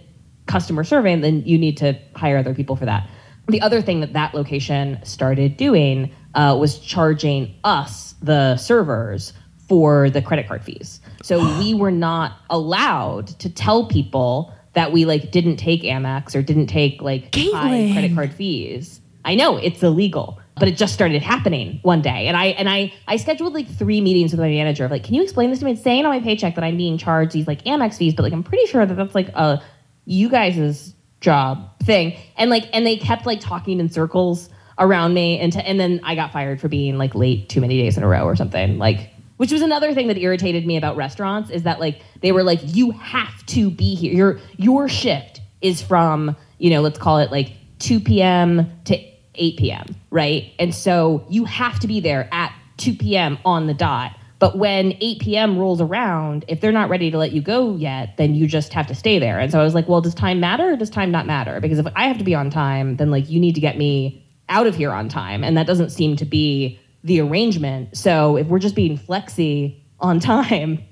customer 0.46 0.84
serving 0.84 1.22
then 1.22 1.42
you 1.46 1.56
need 1.56 1.78
to 1.78 1.98
hire 2.14 2.36
other 2.36 2.54
people 2.54 2.76
for 2.76 2.84
that 2.84 3.08
the 3.48 3.60
other 3.60 3.80
thing 3.80 4.00
that 4.00 4.12
that 4.12 4.34
location 4.34 4.98
started 5.04 5.56
doing 5.56 6.12
uh, 6.34 6.56
was 6.58 6.78
charging 6.78 7.54
us 7.64 8.14
the 8.22 8.56
servers 8.56 9.32
for 9.68 10.10
the 10.10 10.22
credit 10.22 10.46
card 10.46 10.64
fees 10.64 11.00
so 11.22 11.38
we 11.58 11.74
were 11.74 11.90
not 11.90 12.38
allowed 12.50 13.26
to 13.26 13.48
tell 13.48 13.86
people 13.86 14.52
that 14.74 14.92
we 14.92 15.04
like 15.04 15.30
didn't 15.30 15.56
take 15.56 15.82
amex 15.82 16.34
or 16.34 16.42
didn't 16.42 16.66
take 16.66 17.00
like 17.02 17.34
high 17.34 17.90
credit 17.92 18.14
card 18.14 18.32
fees 18.32 19.00
I 19.28 19.34
know 19.34 19.58
it's 19.58 19.82
illegal, 19.82 20.40
but 20.56 20.68
it 20.68 20.76
just 20.78 20.94
started 20.94 21.20
happening 21.20 21.80
one 21.82 22.00
day. 22.00 22.28
And 22.28 22.36
I 22.36 22.46
and 22.46 22.66
I 22.66 22.94
I 23.06 23.18
scheduled 23.18 23.52
like 23.52 23.68
three 23.68 24.00
meetings 24.00 24.32
with 24.32 24.40
my 24.40 24.48
manager 24.48 24.86
of 24.86 24.90
like, 24.90 25.04
can 25.04 25.12
you 25.12 25.22
explain 25.22 25.50
this 25.50 25.58
to 25.58 25.66
me? 25.66 25.72
It's 25.72 25.82
saying 25.82 26.06
on 26.06 26.10
my 26.10 26.20
paycheck 26.20 26.54
that 26.54 26.64
I'm 26.64 26.78
being 26.78 26.96
charged 26.96 27.32
these 27.32 27.46
like 27.46 27.62
Amex 27.64 27.96
fees, 27.98 28.14
but 28.14 28.22
like 28.22 28.32
I'm 28.32 28.42
pretty 28.42 28.64
sure 28.66 28.86
that 28.86 28.94
that's 28.94 29.14
like 29.14 29.28
a 29.28 29.62
you 30.06 30.30
guys' 30.30 30.94
job 31.20 31.78
thing. 31.82 32.16
And 32.36 32.50
like 32.50 32.68
and 32.72 32.86
they 32.86 32.96
kept 32.96 33.26
like 33.26 33.40
talking 33.40 33.80
in 33.80 33.88
circles 33.88 34.48
around 34.78 35.14
me 35.14 35.38
and 35.40 35.52
to, 35.52 35.66
and 35.66 35.78
then 35.78 36.00
I 36.04 36.14
got 36.14 36.32
fired 36.32 36.60
for 36.60 36.68
being 36.68 36.98
like 36.98 37.14
late 37.14 37.48
too 37.48 37.60
many 37.60 37.80
days 37.80 37.96
in 37.96 38.02
a 38.02 38.08
row 38.08 38.24
or 38.24 38.36
something. 38.36 38.78
Like 38.78 39.12
which 39.38 39.52
was 39.52 39.62
another 39.62 39.94
thing 39.94 40.08
that 40.08 40.18
irritated 40.18 40.66
me 40.66 40.76
about 40.76 40.96
restaurants 40.96 41.50
is 41.50 41.62
that 41.62 41.80
like 41.80 42.02
they 42.20 42.32
were 42.32 42.42
like 42.42 42.60
you 42.64 42.90
have 42.92 43.44
to 43.46 43.70
be 43.70 43.94
here. 43.94 44.12
Your 44.12 44.40
your 44.56 44.88
shift 44.88 45.40
is 45.60 45.82
from, 45.82 46.36
you 46.58 46.70
know, 46.70 46.80
let's 46.80 46.98
call 46.98 47.18
it 47.18 47.30
like 47.30 47.52
2 47.80 48.00
p.m. 48.00 48.70
to 48.84 48.96
8 49.34 49.56
p.m., 49.56 49.96
right? 50.10 50.52
And 50.58 50.74
so 50.74 51.24
you 51.28 51.44
have 51.44 51.78
to 51.80 51.86
be 51.86 52.00
there 52.00 52.28
at 52.32 52.52
2 52.78 52.94
p.m. 52.94 53.38
on 53.44 53.66
the 53.66 53.74
dot. 53.74 54.17
But 54.38 54.56
when 54.56 54.96
8 55.00 55.20
p.m. 55.20 55.58
rolls 55.58 55.80
around, 55.80 56.44
if 56.46 56.60
they're 56.60 56.70
not 56.72 56.88
ready 56.88 57.10
to 57.10 57.18
let 57.18 57.32
you 57.32 57.40
go 57.42 57.74
yet, 57.76 58.16
then 58.18 58.34
you 58.36 58.46
just 58.46 58.72
have 58.72 58.86
to 58.86 58.94
stay 58.94 59.18
there. 59.18 59.38
And 59.40 59.50
so 59.50 59.58
I 59.60 59.64
was 59.64 59.74
like, 59.74 59.88
well, 59.88 60.00
does 60.00 60.14
time 60.14 60.38
matter 60.38 60.72
or 60.72 60.76
does 60.76 60.90
time 60.90 61.10
not 61.10 61.26
matter? 61.26 61.60
Because 61.60 61.78
if 61.78 61.86
I 61.96 62.06
have 62.06 62.18
to 62.18 62.24
be 62.24 62.34
on 62.36 62.48
time, 62.48 62.96
then 62.96 63.10
like 63.10 63.28
you 63.28 63.40
need 63.40 63.56
to 63.56 63.60
get 63.60 63.76
me 63.76 64.24
out 64.48 64.66
of 64.66 64.76
here 64.76 64.92
on 64.92 65.08
time. 65.08 65.42
And 65.42 65.56
that 65.56 65.66
doesn't 65.66 65.90
seem 65.90 66.14
to 66.16 66.24
be 66.24 66.78
the 67.02 67.20
arrangement. 67.20 67.96
So 67.96 68.36
if 68.36 68.46
we're 68.46 68.60
just 68.60 68.76
being 68.76 68.96
flexy 68.96 69.84
on 69.98 70.20
time, 70.20 70.84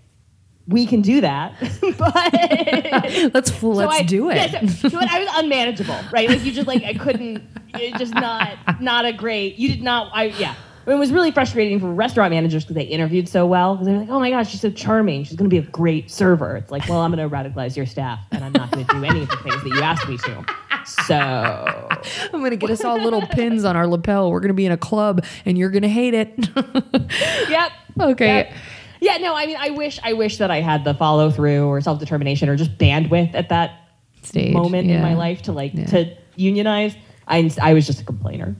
we 0.66 0.84
can 0.84 1.00
do 1.00 1.20
that. 1.20 1.54
but 1.98 3.34
let's 3.34 3.50
fl- 3.50 3.74
let's 3.74 4.00
I- 4.00 4.02
do 4.02 4.30
it. 4.30 4.36
yeah, 4.36 4.66
so, 4.66 4.88
so 4.88 4.98
I 5.00 5.20
was 5.20 5.28
unmanageable, 5.34 5.98
right? 6.12 6.28
Like 6.28 6.44
you 6.44 6.50
just 6.50 6.66
like 6.66 6.82
I 6.82 6.94
couldn't, 6.94 7.44
it 7.74 7.96
just 7.96 8.12
not 8.14 8.80
not 8.80 9.04
a 9.04 9.12
great. 9.12 9.56
You 9.56 9.68
did 9.68 9.82
not. 9.82 10.10
I 10.12 10.24
yeah. 10.24 10.56
It 10.86 10.94
was 10.94 11.10
really 11.12 11.30
frustrating 11.32 11.80
for 11.80 11.92
restaurant 11.92 12.32
managers 12.32 12.64
because 12.64 12.76
they 12.76 12.84
interviewed 12.84 13.28
so 13.28 13.46
well. 13.46 13.74
Because 13.74 13.86
they're 13.88 13.98
like, 13.98 14.08
"Oh 14.08 14.20
my 14.20 14.30
gosh, 14.30 14.50
she's 14.50 14.60
so 14.60 14.70
charming. 14.70 15.24
She's 15.24 15.36
going 15.36 15.50
to 15.50 15.54
be 15.54 15.58
a 15.58 15.68
great 15.70 16.10
server." 16.10 16.56
It's 16.56 16.70
like, 16.70 16.88
well, 16.88 17.00
I'm 17.00 17.12
going 17.12 17.28
to 17.28 17.34
radicalize 17.34 17.76
your 17.76 17.86
staff, 17.86 18.20
and 18.30 18.44
I'm 18.44 18.52
not 18.52 18.70
going 18.70 18.86
to 18.86 18.94
do 18.94 19.04
any 19.04 19.22
of 19.22 19.28
the 19.28 19.36
things 19.38 19.62
that 19.62 19.68
you 19.68 19.82
asked 19.82 20.08
me 20.08 20.16
to. 20.18 20.44
So 20.86 21.14
I'm 22.32 22.42
gonna 22.42 22.56
get 22.56 22.70
us 22.70 22.84
all 22.84 22.96
little 22.98 23.22
pins 23.26 23.64
on 23.64 23.76
our 23.76 23.86
lapel. 23.86 24.30
We're 24.30 24.40
gonna 24.40 24.54
be 24.54 24.66
in 24.66 24.72
a 24.72 24.76
club, 24.76 25.24
and 25.44 25.58
you're 25.58 25.70
gonna 25.70 25.88
hate 25.88 26.14
it. 26.14 26.48
Yep. 27.48 27.72
Okay. 28.00 28.26
Yep. 28.26 28.52
Yeah, 29.00 29.16
no, 29.18 29.34
I 29.34 29.46
mean, 29.46 29.56
I 29.58 29.70
wish, 29.70 29.98
I 30.02 30.12
wish 30.14 30.38
that 30.38 30.50
I 30.50 30.60
had 30.60 30.84
the 30.84 30.94
follow 30.94 31.30
through 31.30 31.66
or 31.66 31.80
self 31.80 31.98
determination 31.98 32.48
or 32.48 32.56
just 32.56 32.76
bandwidth 32.78 33.34
at 33.34 33.48
that 33.50 33.88
Stage 34.22 34.52
moment 34.52 34.90
in 34.90 35.02
my 35.02 35.14
life 35.14 35.42
to 35.42 35.52
like 35.52 35.72
to 35.90 36.16
unionize. 36.36 36.94
I, 37.28 37.50
I 37.60 37.74
was 37.74 37.86
just 37.86 38.00
a 38.00 38.04
complainer. 38.04 38.56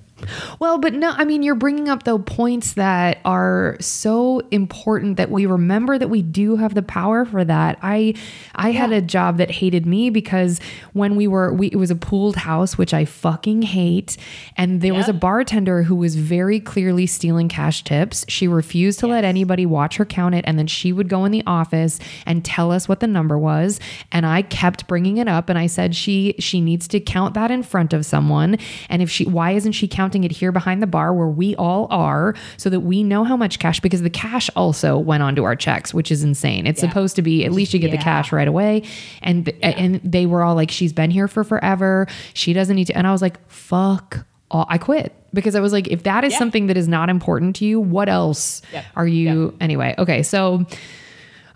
Well, 0.59 0.79
but 0.79 0.95
no, 0.95 1.11
I 1.11 1.25
mean, 1.25 1.43
you're 1.43 1.55
bringing 1.55 1.89
up 1.89 2.05
though 2.05 2.19
points 2.19 2.73
that 2.75 3.19
are 3.25 3.77
so 3.81 4.41
important 4.51 5.19
that 5.19 5.31
we 5.31 5.45
remember 5.45 5.99
that 5.99 6.09
we 6.09 6.23
do 6.23 6.57
have 6.57 6.75
the 6.75 6.83
power 6.83 7.27
for 7.27 7.45
that. 7.45 7.79
I, 7.83 8.15
I 8.55 8.71
had 8.71 8.93
a 8.93 9.03
job 9.03 9.37
that 9.37 9.51
hated 9.51 9.85
me 9.85 10.09
because 10.09 10.59
when 10.95 11.17
we 11.17 11.27
were, 11.29 11.53
we 11.53 11.67
it 11.69 11.77
was 11.77 11.91
a 11.91 11.97
pooled 11.97 12.37
house, 12.37 12.79
which 12.79 12.95
I 12.95 13.05
fucking 13.05 13.63
hate, 13.63 14.17
and 14.57 14.81
there 14.81 14.95
was 14.95 15.09
a 15.09 15.13
bartender 15.13 15.83
who 15.83 15.95
was 15.95 16.17
very 16.17 16.61
clearly 16.61 17.07
stealing 17.07 17.49
cash 17.49 17.85
tips. 17.85 18.25
She 18.29 18.49
refused 18.49 19.01
to 19.01 19.07
let 19.07 19.25
anybody 19.25 19.67
watch 19.67 19.97
her 19.97 20.07
count 20.07 20.35
it, 20.35 20.45
and 20.47 20.59
then 20.59 20.67
she 20.67 20.93
would 20.93 21.11
go 21.11 21.27
in 21.27 21.33
the 21.33 21.43
office 21.47 21.99
and 22.25 22.45
tell 22.45 22.73
us 22.73 22.89
what 22.89 23.01
the 23.01 23.07
number 23.07 23.39
was. 23.39 23.79
And 24.13 24.25
I 24.25 24.43
kept 24.43 24.87
bringing 24.87 25.19
it 25.19 25.29
up, 25.29 25.51
and 25.51 25.59
I 25.59 25.67
said 25.67 25.95
she 25.95 26.35
she 26.39 26.63
needs 26.63 26.89
to 26.89 27.01
count 27.01 27.35
that 27.35 27.51
in 27.51 27.63
front 27.63 27.93
of 27.93 28.07
someone. 28.07 28.57
And 28.89 29.03
if 29.03 29.11
she, 29.11 29.27
why 29.27 29.51
isn't 29.53 29.73
she 29.73 29.87
counting 29.87 30.06
it 30.25 30.31
here 30.33 30.53
behind 30.53 30.83
the 30.83 30.87
bar 30.87 31.13
where 31.13 31.27
we 31.27 31.55
all 31.57 31.87
are, 31.91 32.35
so 32.57 32.71
that 32.71 32.81
we 32.81 33.03
know 33.03 33.25
how 33.25 33.37
much 33.37 33.59
cash? 33.59 33.81
Because 33.81 34.03
the 34.03 34.11
cash 34.11 34.49
also 34.57 34.99
went 34.99 35.23
onto 35.23 35.45
our 35.45 35.57
checks, 35.57 35.93
which 35.93 36.11
is 36.11 36.23
insane. 36.23 36.67
It's 36.67 36.81
supposed 36.81 37.17
to 37.17 37.23
be 37.23 37.45
at 37.45 37.53
least 37.53 37.73
you 37.75 37.81
get 37.81 37.91
the 37.91 37.99
cash 37.99 38.33
right 38.33 38.49
away. 38.49 38.83
And 39.23 39.49
and 39.63 40.01
they 40.05 40.27
were 40.27 40.43
all 40.43 40.55
like, 40.55 40.71
she's 40.71 40.93
been 40.93 41.11
here 41.11 41.29
for 41.29 41.45
forever. 41.45 42.07
She 42.35 42.53
doesn't 42.53 42.77
need 42.77 42.87
to. 42.87 42.97
And 42.97 43.07
I 43.07 43.13
was 43.13 43.23
like, 43.23 43.39
fuck. 43.51 44.25
All, 44.49 44.65
I 44.69 44.79
quit 44.79 45.13
because 45.35 45.57
I 45.57 45.61
was 45.61 45.73
like, 45.73 45.89
if 45.89 46.05
that 46.05 46.23
is 46.23 46.33
Yeah. 46.33 46.39
something 46.39 46.69
that 46.69 46.77
is 46.77 46.87
not 46.87 47.09
important 47.09 47.57
to 47.57 47.65
you, 47.65 47.81
what 47.81 48.09
else 48.09 48.63
are 48.95 49.07
you 49.09 49.57
anyway? 49.61 49.93
Okay, 49.99 50.23
so 50.23 50.65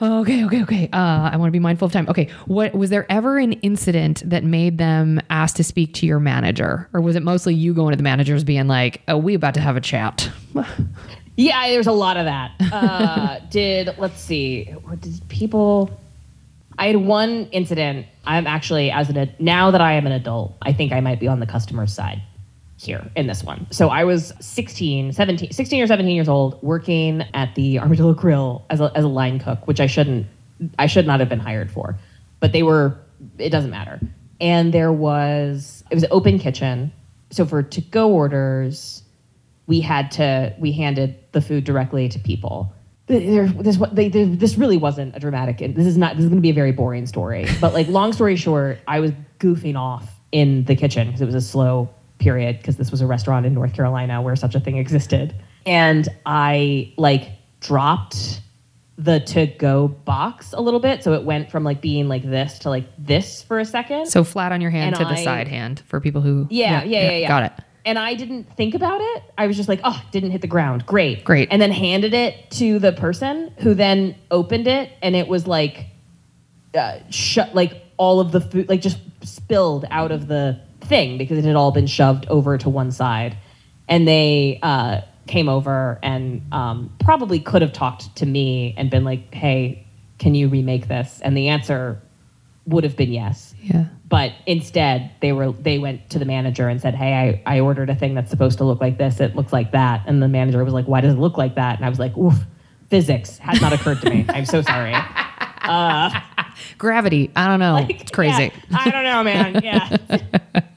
okay, 0.03 0.45
okay, 0.45 0.63
okay. 0.63 0.89
Uh, 0.93 1.31
I 1.33 1.37
want 1.37 1.49
to 1.49 1.53
be 1.53 1.59
mindful 1.59 1.87
of 1.87 1.93
time. 1.93 2.09
Okay, 2.09 2.29
what 2.47 2.75
was 2.75 2.91
there 2.91 3.11
ever 3.11 3.39
an 3.39 3.53
incident 3.55 4.23
that 4.29 4.45
made 4.45 4.79
them 4.79 5.21
ask 5.31 5.57
to 5.57 5.65
speak 5.65 5.95
to 5.95 6.07
your 6.07 6.21
manager, 6.21 6.89
or 6.93 7.01
was 7.01 7.17
it 7.17 7.23
mostly 7.23 7.55
you 7.55 7.75
going 7.75 7.93
to 7.93 7.97
the 7.97 8.03
managers 8.03 8.45
being 8.45 8.67
like, 8.67 9.03
"Oh, 9.09 9.17
we 9.17 9.35
about 9.35 9.55
to 9.55 9.61
have 9.61 9.77
a 9.77 9.81
chat"? 9.81 10.31
Yeah, 11.37 11.69
there's 11.69 11.87
a 11.87 11.93
lot 11.93 12.19
of 12.19 12.27
that. 12.27 12.53
Uh, 12.71 13.39
did 13.51 13.95
let's 13.97 14.21
see, 14.21 14.65
what 14.85 15.01
did 15.01 15.27
people? 15.29 15.91
I 16.79 16.89
had 16.89 16.97
one 16.97 17.47
incident. 17.47 18.07
I'm 18.27 18.47
actually 18.47 18.91
as 18.91 19.09
an 19.09 19.35
now 19.39 19.71
that 19.71 19.81
I 19.81 19.95
am 19.95 20.07
an 20.07 20.13
adult, 20.13 20.55
I 20.61 20.75
think 20.75 20.93
I 20.93 21.01
might 21.01 21.19
be 21.19 21.29
on 21.29 21.41
the 21.41 21.47
customer's 21.47 21.95
side 21.95 22.21
here 22.81 23.11
in 23.15 23.27
this 23.27 23.45
one. 23.45 23.67
So 23.71 23.89
I 23.89 24.05
was 24.05 24.33
16, 24.41 25.13
17, 25.13 25.53
16 25.53 25.83
or 25.83 25.87
17 25.87 26.15
years 26.15 26.29
old, 26.29 26.63
working 26.63 27.23
at 27.35 27.55
the 27.55 27.79
Armadillo 27.79 28.15
Grill 28.15 28.65
as 28.71 28.81
a, 28.81 28.91
as 28.95 29.05
a 29.05 29.09
line 29.09 29.39
cook, 29.39 29.67
which 29.67 29.81
I 29.81 29.87
shouldn't, 29.87 30.27
I 30.79 30.87
should 30.87 31.07
not 31.07 31.21
have 31.21 31.29
been 31.29 31.41
hired 31.41 31.71
for, 31.71 31.99
but 32.41 32.53
they 32.53 32.63
were. 32.63 32.99
It 33.39 33.51
doesn't 33.51 33.71
matter. 33.71 34.01
And 34.41 34.73
there 34.73 34.93
was 34.93 35.85
it 35.91 35.95
was 35.95 36.05
an 36.05 36.09
open 36.11 36.39
kitchen, 36.39 36.91
so 37.31 37.45
for 37.45 37.63
to 37.63 37.81
go 37.83 38.11
orders, 38.11 39.03
we 39.67 39.81
had 39.81 40.11
to 40.13 40.55
we 40.59 40.73
handed 40.73 41.19
the 41.33 41.41
food 41.41 41.65
directly 41.65 42.09
to 42.09 42.19
people. 42.19 42.73
There, 43.07 43.49
this 43.49 43.79
they, 43.93 44.09
this 44.09 44.57
really 44.57 44.77
wasn't 44.77 45.17
a 45.17 45.19
dramatic. 45.19 45.59
This 45.59 45.87
is 45.87 45.99
not. 45.99 46.17
This 46.17 46.25
is 46.25 46.31
going 46.31 46.39
to 46.39 46.43
be 46.43 46.51
a 46.51 46.55
very 46.55 46.73
boring 46.73 47.07
story. 47.07 47.47
But 47.61 47.75
like, 47.75 47.89
long 47.89 48.13
story 48.13 48.37
short, 48.37 48.79
I 48.87 49.01
was 49.01 49.13
goofing 49.39 49.77
off 49.77 50.09
in 50.33 50.65
the 50.65 50.77
kitchen 50.77 51.09
because 51.09 51.21
it 51.21 51.27
was 51.27 51.35
a 51.35 51.41
slow 51.41 51.91
period 52.21 52.59
because 52.59 52.77
this 52.77 52.93
was 52.93 53.01
a 53.01 53.07
restaurant 53.07 53.47
in 53.47 53.55
North 53.55 53.75
Carolina 53.75 54.23
where 54.23 54.37
such 54.37 54.55
a 54.55 54.61
thing 54.61 54.77
existed, 54.77 55.35
and 55.67 56.09
I 56.25 56.93
like 56.97 57.33
dropped 57.61 58.41
the 58.97 59.19
to 59.21 59.47
go 59.47 59.89
box 59.89 60.53
a 60.53 60.61
little 60.61 60.79
bit. 60.79 61.03
So 61.03 61.15
it 61.15 61.25
went 61.25 61.51
from 61.51 61.65
like 61.65 61.81
being 61.81 62.07
like 62.07 62.23
this 62.23 62.59
to 62.61 62.69
like 62.69 62.85
this 62.99 63.43
for 63.43 63.59
a 63.59 63.65
second. 63.65 64.07
So 64.07 64.23
flat 64.25 64.53
on 64.53 64.61
your 64.61 64.71
hand 64.71 64.95
And 64.95 65.09
to 65.09 65.15
the 65.15 65.17
side 65.17 65.49
hand 65.49 65.83
for 65.87 66.01
people 66.01 66.21
who. 66.21 66.47
Yeah, 66.51 66.85
yeah, 66.85 67.03
yeah, 67.03 67.17
yeah. 67.17 67.29
Got 67.29 67.43
it. 67.45 67.53
and 67.87 67.99
I 67.99 68.15
didn't 68.15 68.55
think 68.57 68.75
about 68.75 69.01
it. 69.01 69.23
I 69.39 69.47
was 69.47 69.57
just 69.57 69.69
like, 69.71 69.81
oh, 69.85 70.01
didn't 70.13 70.33
hit 70.33 70.43
the 70.43 70.47
ground. 70.47 70.85
Great. 70.85 71.25
Great. 71.25 71.49
And 71.51 71.63
then 71.63 71.71
handed 71.71 72.13
it 72.13 72.51
to 72.53 72.79
the 72.79 72.93
person 72.93 73.55
who 73.61 73.73
then 73.73 74.17
opened 74.31 74.67
it 74.67 74.91
and 75.01 75.17
it 75.17 75.27
was 75.29 75.47
like 75.47 75.87
uh, 76.75 76.99
shut 77.09 77.55
like 77.55 77.83
all 77.97 78.21
of 78.21 78.33
the 78.33 78.41
food 78.41 78.69
like 78.69 78.83
just 78.83 78.99
spilled 79.23 79.87
out 79.91 80.13
of 80.13 80.29
the 80.29 80.61
thing 80.91 81.17
because 81.17 81.39
it 81.39 81.45
had 81.47 81.57
all 81.57 81.71
been 81.73 81.87
shoved 81.87 82.27
over 82.29 82.59
to 82.59 82.69
one 82.69 82.91
side. 82.91 83.39
And 83.89 84.07
they 84.07 84.59
uh, 84.63 85.01
came 85.27 85.49
over 85.49 85.99
and 86.03 86.43
um, 86.53 86.95
probably 87.03 87.41
could 87.41 87.63
have 87.63 87.73
talked 87.73 88.15
to 88.17 88.27
me 88.27 88.75
and 88.77 88.91
been 88.91 89.05
like, 89.05 89.33
hey, 89.33 89.87
can 90.19 90.35
you 90.35 90.49
remake 90.49 90.87
this? 90.89 91.21
And 91.25 91.35
the 91.35 91.49
answer 91.49 92.03
would 92.67 92.85
have 92.85 92.95
been 92.97 93.11
yes 93.11 93.55
Yeah. 93.63 93.87
but 94.07 94.33
instead 94.47 95.11
they 95.21 95.33
were 95.33 95.51
they 95.51 95.79
went 95.79 96.11
to 96.11 96.19
the 96.21 96.25
manager 96.27 96.69
and 96.69 96.79
said 96.81 96.95
hey 96.95 97.43
I, 97.47 97.57
I 97.57 97.61
ordered 97.61 97.89
a 97.91 97.97
thing 97.97 98.15
that's 98.15 98.31
supposed 98.31 98.59
to 98.59 98.65
look 98.65 98.81
like 98.83 98.99
this 98.99 99.19
it 99.19 99.35
looks 99.35 99.53
like 99.53 99.73
that 99.73 100.03
and 100.07 100.23
the 100.23 100.29
manager 100.29 100.63
was 100.63 100.75
like 100.75 100.85
why 100.85 101.01
does 101.01 101.15
it 101.15 101.19
look 101.19 101.39
like 101.39 101.55
that 101.57 101.77
and 101.77 101.87
i 101.87 101.89
was 101.89 101.99
like 101.99 102.17
oof 102.19 102.37
physics 102.91 103.39
has 103.39 103.61
not 103.63 103.73
occurred 103.73 104.01
to 104.03 104.11
me 104.11 104.27
i'm 104.29 104.45
so 104.45 104.61
sorry 104.63 104.95
Gravity. 106.79 107.31
I 107.35 107.47
don't 107.49 107.61
know. 107.61 107.73
Like, 107.81 108.03
it's 108.03 108.11
crazy. 108.11 108.53
yeah, 108.71 108.79
i 108.79 108.91
don't 108.91 109.05
know 109.05 109.25
man 109.25 109.61
yeah 109.65 109.97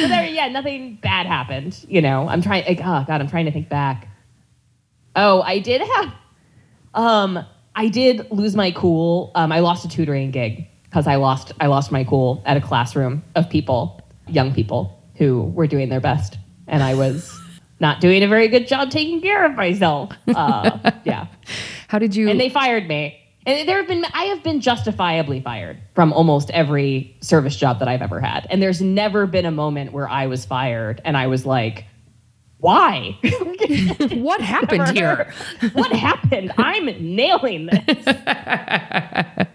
but 0.00 0.08
there, 0.08 0.26
yeah 0.26 0.48
nothing 0.48 0.96
bad 1.02 1.26
happened 1.26 1.84
you 1.88 2.00
know? 2.00 2.28
I'm 2.28 2.42
trying 2.42 2.64
like, 2.66 2.80
oh 2.80 3.04
god 3.06 3.20
i'm 3.20 3.28
trying 3.28 3.46
to 3.46 3.52
think 3.52 3.68
back. 3.68 4.08
Oh 5.16 5.42
i 5.42 5.58
did 5.58 5.80
have 5.80 6.14
um 6.94 7.44
i 7.74 7.88
did 7.88 8.30
lose 8.30 8.54
my 8.56 8.70
cool. 8.72 9.32
Um 9.34 9.52
i 9.52 9.60
lost 9.60 9.84
a 9.84 9.88
tutoring 9.88 10.30
gig 10.30 10.66
because 10.84 11.06
i 11.06 11.16
lost 11.16 11.52
i 11.60 11.66
lost 11.66 11.92
my 11.92 12.04
cool 12.04 12.42
at 12.46 12.56
a 12.56 12.60
classroom 12.60 13.22
of 13.34 13.48
people 13.48 14.00
young 14.28 14.54
people 14.54 15.02
who 15.16 15.42
were 15.42 15.66
doing 15.66 15.88
their 15.88 16.00
best. 16.00 16.38
And 16.66 16.82
i 16.82 16.94
was 16.94 17.38
not 17.80 18.00
doing 18.00 18.22
a 18.22 18.28
very 18.28 18.48
good 18.48 18.66
job 18.68 18.90
taking 18.90 19.20
care 19.20 19.44
of 19.44 19.54
myself. 19.56 20.12
Uh, 20.28 20.92
yeah. 21.04 21.26
How 21.88 21.98
did 21.98 22.16
you? 22.16 22.30
and 22.30 22.40
they 22.40 22.48
fired 22.48 22.88
me. 22.88 23.18
And 23.44 23.68
there 23.68 23.78
have 23.78 23.88
been 23.88 24.04
I 24.12 24.24
have 24.24 24.42
been 24.42 24.60
justifiably 24.60 25.40
fired 25.40 25.78
from 25.94 26.12
almost 26.12 26.50
every 26.50 27.16
service 27.20 27.56
job 27.56 27.80
that 27.80 27.88
I've 27.88 28.02
ever 28.02 28.20
had. 28.20 28.46
And 28.50 28.62
there's 28.62 28.80
never 28.80 29.26
been 29.26 29.46
a 29.46 29.50
moment 29.50 29.92
where 29.92 30.08
I 30.08 30.26
was 30.26 30.44
fired 30.44 31.00
and 31.04 31.16
I 31.16 31.26
was 31.26 31.44
like, 31.44 31.84
why? 32.58 33.18
what 34.12 34.40
happened 34.40 34.96
here? 34.96 35.32
what 35.72 35.92
happened? 35.92 36.52
I'm 36.56 36.86
nailing 37.14 37.66
this. 37.66 38.06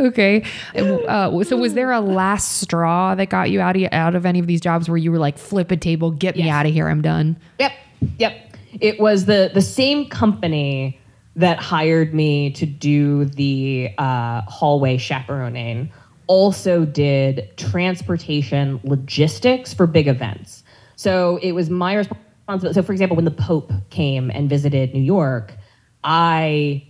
Okay. 0.00 0.42
Uh, 0.74 1.44
so 1.44 1.56
was 1.56 1.74
there 1.74 1.92
a 1.92 2.00
last 2.00 2.60
straw 2.60 3.14
that 3.14 3.28
got 3.28 3.50
you 3.50 3.60
out 3.60 3.76
of 3.76 3.92
out 3.92 4.14
of 4.14 4.26
any 4.26 4.40
of 4.40 4.46
these 4.46 4.60
jobs 4.60 4.88
where 4.88 4.96
you 4.96 5.12
were 5.12 5.18
like, 5.18 5.38
flip 5.38 5.70
a 5.70 5.76
table, 5.76 6.10
get 6.10 6.34
me 6.34 6.48
out 6.48 6.66
of 6.66 6.72
here, 6.72 6.88
I'm 6.88 7.02
done? 7.02 7.36
Yep. 7.60 7.72
Yep. 8.18 8.56
It 8.80 8.98
was 8.98 9.26
the 9.26 9.50
the 9.52 9.62
same 9.62 10.08
company 10.08 10.98
that 11.36 11.58
hired 11.58 12.14
me 12.14 12.50
to 12.52 12.66
do 12.66 13.24
the 13.24 13.92
uh, 13.98 14.42
hallway 14.42 14.96
chaperoning 14.96 15.90
also 16.26 16.84
did 16.84 17.50
transportation 17.56 18.80
logistics 18.84 19.74
for 19.74 19.86
big 19.86 20.08
events. 20.08 20.62
So 20.96 21.38
it 21.42 21.52
was 21.52 21.70
my 21.70 21.94
responsibility. 21.94 22.74
So, 22.74 22.82
for 22.82 22.92
example, 22.92 23.16
when 23.16 23.24
the 23.24 23.30
Pope 23.30 23.72
came 23.90 24.30
and 24.30 24.48
visited 24.48 24.94
New 24.94 25.02
York, 25.02 25.54
I 26.02 26.86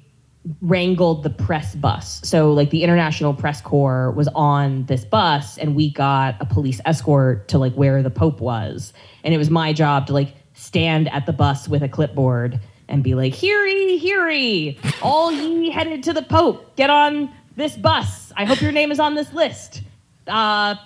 wrangled 0.61 1.23
the 1.23 1.31
press 1.31 1.75
bus. 1.75 2.21
So 2.23 2.53
like 2.53 2.71
the 2.71 2.83
International 2.83 3.33
Press 3.33 3.63
Corps 3.63 4.11
was 4.11 4.29
on 4.35 4.85
this 4.87 5.05
bus 5.05 5.57
and 5.57 5.75
we 5.75 5.91
got 5.91 6.37
a 6.41 6.45
police 6.45 6.81
escort 6.85 7.49
to 7.49 7.59
like 7.59 7.73
where 7.75 8.03
the 8.03 8.11
Pope 8.11 8.41
was. 8.41 8.93
And 9.23 9.33
it 9.33 9.39
was 9.39 9.49
my 9.49 9.73
job 9.73 10.07
to 10.09 10.13
like 10.13 10.35
stand 10.53 11.09
at 11.09 11.25
the 11.25 11.33
bus 11.33 11.67
with 11.67 11.83
a 11.83 11.89
clipboard 11.89 12.61
and 12.89 13.03
be 13.03 13.15
like, 13.15 13.35
"Hear 13.35 13.65
ye, 13.67 13.99
hear 13.99 14.29
ye, 14.29 14.79
all 15.03 15.33
ye 15.33 15.71
headed 15.71 16.03
to 16.05 16.13
the 16.13 16.23
Pope, 16.23 16.77
get 16.77 16.91
on 16.91 17.31
this 17.57 17.77
bus. 17.77 18.33
I 18.37 18.45
hope 18.45 18.61
your 18.61 18.73
name 18.73 18.91
is 18.93 19.01
on 19.01 19.15
this 19.15 19.33
list." 19.33 19.83
Uh 20.27 20.77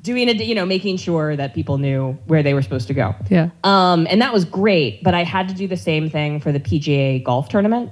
doing 0.00 0.28
a 0.28 0.32
you 0.32 0.54
know 0.54 0.64
making 0.66 0.96
sure 0.96 1.36
that 1.36 1.54
people 1.54 1.78
knew 1.78 2.12
where 2.26 2.42
they 2.42 2.54
were 2.54 2.62
supposed 2.62 2.88
to 2.88 2.94
go. 2.94 3.14
Yeah. 3.30 3.50
Um, 3.64 4.06
and 4.10 4.20
that 4.20 4.32
was 4.32 4.44
great, 4.44 5.02
but 5.02 5.14
I 5.14 5.24
had 5.24 5.48
to 5.48 5.54
do 5.54 5.66
the 5.66 5.76
same 5.76 6.08
thing 6.08 6.40
for 6.40 6.52
the 6.52 6.60
PGA 6.60 7.22
golf 7.22 7.48
tournament. 7.48 7.90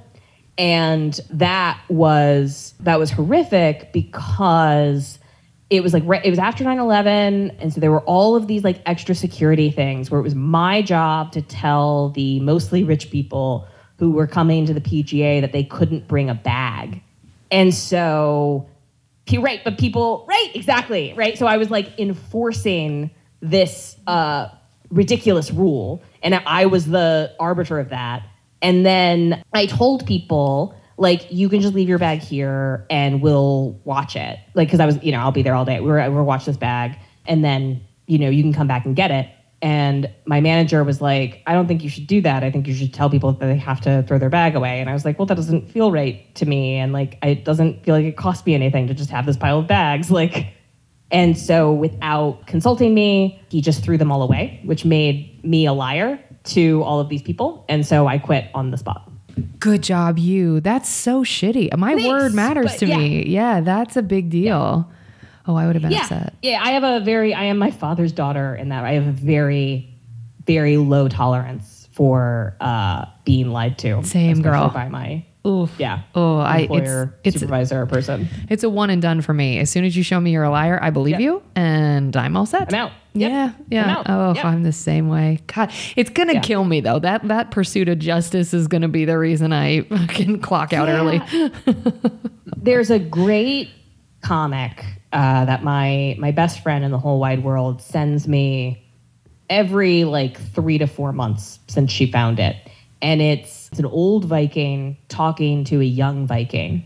And 0.57 1.19
that 1.29 1.81
was 1.89 2.73
that 2.81 2.99
was 2.99 3.11
horrific 3.11 3.91
because 3.93 5.19
it 5.71 5.81
was 5.81 5.93
like 5.93 6.03
it 6.03 6.29
was 6.29 6.37
after 6.37 6.65
9-11 6.65 7.55
and 7.59 7.73
so 7.73 7.79
there 7.79 7.91
were 7.91 8.01
all 8.01 8.35
of 8.35 8.45
these 8.47 8.63
like 8.63 8.81
extra 8.85 9.15
security 9.15 9.71
things 9.71 10.11
where 10.11 10.19
it 10.19 10.23
was 10.23 10.35
my 10.35 10.81
job 10.81 11.31
to 11.31 11.41
tell 11.41 12.09
the 12.09 12.41
mostly 12.41 12.83
rich 12.83 13.09
people 13.09 13.65
who 13.97 14.11
were 14.11 14.27
coming 14.27 14.65
to 14.65 14.73
the 14.73 14.81
pga 14.81 15.39
that 15.39 15.53
they 15.53 15.63
couldn't 15.63 16.07
bring 16.07 16.29
a 16.29 16.35
bag. 16.35 17.01
And 17.49 17.73
so 17.73 18.67
right 19.39 19.61
but 19.63 19.77
people 19.77 20.25
right 20.27 20.51
exactly 20.53 21.13
right? 21.13 21.37
So 21.37 21.47
i 21.47 21.55
was 21.55 21.71
like 21.71 21.97
enforcing 21.97 23.09
this 23.39 23.95
uh, 24.07 24.49
ridiculous 24.89 25.51
rule 25.51 26.03
and 26.21 26.35
i 26.35 26.65
was 26.65 26.87
the 26.87 27.33
arbiter 27.39 27.79
of 27.79 27.89
that. 27.89 28.23
And 28.61 28.85
then 28.85 29.41
i 29.53 29.67
told 29.67 30.05
people 30.05 30.75
like 31.01 31.31
you 31.31 31.49
can 31.49 31.61
just 31.61 31.73
leave 31.73 31.89
your 31.89 31.97
bag 31.97 32.19
here 32.19 32.85
and 32.91 33.23
we'll 33.23 33.71
watch 33.85 34.15
it. 34.15 34.37
Like 34.53 34.67
because 34.67 34.79
i 34.79 34.85
was 34.85 35.03
you 35.03 35.11
know 35.11 35.19
i'll 35.19 35.31
be 35.31 35.41
there 35.41 35.55
all 35.55 35.65
day. 35.65 35.79
We're 35.79 36.09
we're 36.11 36.21
watch 36.21 36.45
this 36.45 36.57
bag 36.57 36.95
and 37.25 37.43
then 37.43 37.81
you 38.05 38.19
know 38.19 38.29
you 38.29 38.43
can 38.43 38.53
come 38.53 38.67
back 38.67 38.85
and 38.85 38.95
get 38.95 39.09
it. 39.09 39.27
And 39.63 40.09
my 40.25 40.41
manager 40.41 40.83
was 40.83 41.01
like 41.01 41.41
i 41.47 41.53
don't 41.53 41.67
think 41.67 41.83
you 41.83 41.89
should 41.89 42.05
do 42.05 42.21
that. 42.21 42.43
I 42.43 42.51
think 42.51 42.67
you 42.67 42.75
should 42.75 42.93
tell 42.93 43.09
people 43.09 43.33
that 43.33 43.45
they 43.47 43.57
have 43.57 43.81
to 43.81 44.03
throw 44.07 44.19
their 44.19 44.29
bag 44.29 44.55
away. 44.55 44.79
And 44.79 44.91
i 44.91 44.93
was 44.93 45.03
like 45.03 45.17
well 45.17 45.25
that 45.25 45.35
doesn't 45.35 45.71
feel 45.71 45.91
right 45.91 46.33
to 46.35 46.45
me. 46.45 46.75
And 46.75 46.93
like 46.93 47.17
it 47.23 47.45
doesn't 47.45 47.83
feel 47.83 47.95
like 47.95 48.05
it 48.05 48.15
cost 48.15 48.45
me 48.45 48.53
anything 48.53 48.85
to 48.85 48.93
just 48.93 49.09
have 49.09 49.25
this 49.25 49.37
pile 49.37 49.57
of 49.59 49.67
bags. 49.67 50.11
Like 50.21 50.53
and 51.09 51.35
so 51.37 51.73
without 51.73 52.45
consulting 52.45 52.93
me 52.93 53.41
he 53.49 53.59
just 53.59 53.83
threw 53.83 53.97
them 53.97 54.11
all 54.11 54.21
away 54.21 54.61
which 54.65 54.85
made 54.85 55.43
me 55.43 55.65
a 55.65 55.73
liar 55.73 56.23
to 56.43 56.83
all 56.83 56.99
of 56.99 57.09
these 57.09 57.23
people. 57.23 57.65
And 57.67 57.87
so 57.87 58.05
i 58.05 58.19
quit 58.19 58.51
on 58.53 58.69
the 58.69 58.77
spot 58.77 59.10
Good 59.59 59.83
job, 59.83 60.17
you. 60.17 60.59
That's 60.59 60.89
so 60.89 61.23
shitty. 61.23 61.75
My 61.77 61.93
Thanks, 61.93 62.07
word 62.07 62.33
matters 62.33 62.75
to 62.77 62.85
yeah. 62.87 62.97
me. 62.97 63.25
Yeah, 63.27 63.61
that's 63.61 63.95
a 63.95 64.01
big 64.01 64.29
deal. 64.29 64.89
Oh, 65.47 65.55
I 65.55 65.65
would 65.65 65.75
have 65.75 65.81
been 65.81 65.91
yeah 65.91 66.01
upset. 66.03 66.33
yeah 66.43 66.61
i 66.63 66.69
have 66.71 66.83
a 66.83 67.03
very 67.03 67.33
i 67.33 67.45
am 67.45 67.57
my 67.57 67.71
father's 67.71 68.11
daughter 68.11 68.53
in 68.55 68.69
that 68.69 68.85
i 68.85 68.91
have 68.91 69.07
a 69.07 69.11
very 69.11 69.89
very 70.45 70.77
low 70.77 71.07
tolerance 71.07 71.89
for 71.93 72.55
uh 72.61 73.05
being 73.25 73.51
lied 73.51 73.77
to 73.79 74.03
Same, 74.03 74.43
girl. 74.43 74.69
by 74.69 74.87
my 74.87 75.25
Oof. 75.45 75.71
yeah 75.79 76.03
Oh, 76.13 76.37
I 76.37 76.67
it's 76.71 77.11
it's 77.23 77.39
supervisor 77.39 77.81
or 77.81 77.85
person 77.87 78.27
it's 78.49 78.63
a 78.63 78.69
one 78.69 78.89
and 78.91 79.01
done 79.01 79.21
for 79.21 79.33
me. 79.33 79.57
As 79.59 79.69
soon 79.71 79.85
as 79.85 79.95
you 79.97 80.03
show 80.03 80.19
me 80.19 80.31
you're 80.31 80.43
a 80.43 80.51
liar, 80.51 80.77
I 80.81 80.91
believe 80.91 81.13
Yep. 81.13 81.21
you, 81.21 81.43
and 81.55 82.15
I'm 82.15 82.37
all 82.37 82.45
set. 82.45 82.71
i'm 82.73 82.75
out 82.79 82.91
Yep. 83.13 83.29
Yeah, 83.31 83.51
yeah. 83.69 83.83
I'm 83.83 83.89
out. 83.89 84.05
Oh, 84.07 84.33
Yep. 84.35 84.45
I'm 84.45 84.63
the 84.63 84.71
same 84.71 85.09
way. 85.09 85.39
God, 85.53 85.71
it's 85.97 86.09
gonna 86.11 86.33
Yeah. 86.35 86.39
kill 86.41 86.63
me 86.63 86.79
though. 86.79 86.99
That 86.99 87.27
that 87.27 87.51
pursuit 87.51 87.89
of 87.89 87.99
justice 87.99 88.53
is 88.53 88.67
gonna 88.67 88.87
be 88.87 89.03
the 89.05 89.17
reason 89.17 89.51
I 89.51 89.81
can 90.09 90.39
clock 90.39 90.73
out 90.73 90.87
early. 90.87 91.21
there's 92.57 92.89
a 92.91 92.99
great 92.99 93.69
comic 94.21 94.85
uh, 95.11 95.45
that 95.45 95.63
my 95.63 96.15
my 96.19 96.31
best 96.31 96.61
friend 96.63 96.85
in 96.85 96.91
the 96.91 96.97
whole 96.99 97.19
wide 97.19 97.43
world 97.43 97.81
sends 97.81 98.27
me 98.27 98.87
every 99.49 100.03
like 100.05 100.39
three 100.53 100.77
to 100.77 100.87
four 100.87 101.11
months 101.11 101.59
since 101.67 101.91
she 101.91 102.09
found 102.09 102.39
it, 102.39 102.55
and 103.01 103.21
it's, 103.21 103.60
it's 103.71 103.79
an 103.79 103.85
old 103.85 104.25
Viking 104.25 104.97
talking 105.07 105.63
to 105.65 105.79
a 105.79 105.85
young 105.85 106.27
Viking. 106.27 106.83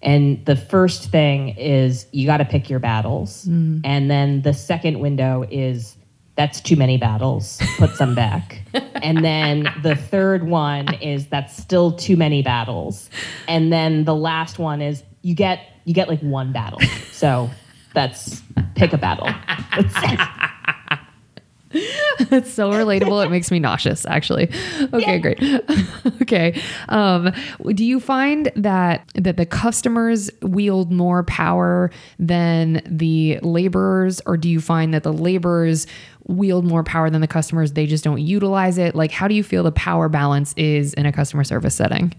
And 0.00 0.44
the 0.46 0.56
first 0.56 1.10
thing 1.10 1.50
is 1.50 2.06
you 2.10 2.26
got 2.26 2.38
to 2.38 2.44
pick 2.44 2.68
your 2.68 2.80
battles, 2.80 3.44
mm. 3.44 3.80
and 3.84 4.10
then 4.10 4.42
the 4.42 4.52
second 4.52 4.98
window 4.98 5.44
is 5.48 5.96
that's 6.34 6.60
too 6.60 6.74
many 6.74 6.96
battles. 6.96 7.60
Put 7.78 7.90
some 7.90 8.14
back. 8.14 8.62
and 9.02 9.22
then 9.24 9.68
the 9.82 9.94
third 9.94 10.44
one 10.48 10.94
is 10.94 11.26
that's 11.28 11.56
still 11.56 11.92
too 11.92 12.16
many 12.16 12.42
battles. 12.42 13.10
And 13.46 13.72
then 13.72 14.04
the 14.04 14.14
last 14.14 14.58
one 14.58 14.80
is 14.80 15.04
you 15.20 15.34
get 15.34 15.60
you 15.84 15.94
get 15.94 16.08
like 16.08 16.20
one 16.20 16.52
battle. 16.52 16.80
So 17.12 17.50
that's 17.94 18.42
pick 18.74 18.92
a 18.92 18.98
battle. 18.98 19.28
That's- 21.72 22.28
It's 22.30 22.52
so 22.52 22.70
relatable. 22.70 23.24
It 23.24 23.30
makes 23.30 23.50
me 23.50 23.58
nauseous, 23.58 24.06
actually. 24.06 24.50
Okay, 24.92 25.18
great. 25.18 25.42
okay. 26.22 26.60
Um, 26.88 27.32
do 27.68 27.84
you 27.84 28.00
find 28.00 28.50
that 28.56 29.08
that 29.14 29.36
the 29.36 29.46
customers 29.46 30.30
wield 30.42 30.92
more 30.92 31.22
power 31.24 31.90
than 32.18 32.82
the 32.86 33.38
laborers, 33.42 34.20
or 34.26 34.36
do 34.36 34.48
you 34.48 34.60
find 34.60 34.92
that 34.94 35.02
the 35.02 35.12
laborers 35.12 35.86
wield 36.26 36.64
more 36.64 36.84
power 36.84 37.10
than 37.10 37.20
the 37.20 37.26
customers? 37.26 37.72
They 37.72 37.86
just 37.86 38.04
don't 38.04 38.20
utilize 38.20 38.78
it. 38.78 38.94
Like, 38.94 39.10
how 39.10 39.28
do 39.28 39.34
you 39.34 39.42
feel 39.42 39.62
the 39.62 39.72
power 39.72 40.08
balance 40.08 40.54
is 40.56 40.94
in 40.94 41.06
a 41.06 41.12
customer 41.12 41.44
service 41.44 41.74
setting? 41.74 42.14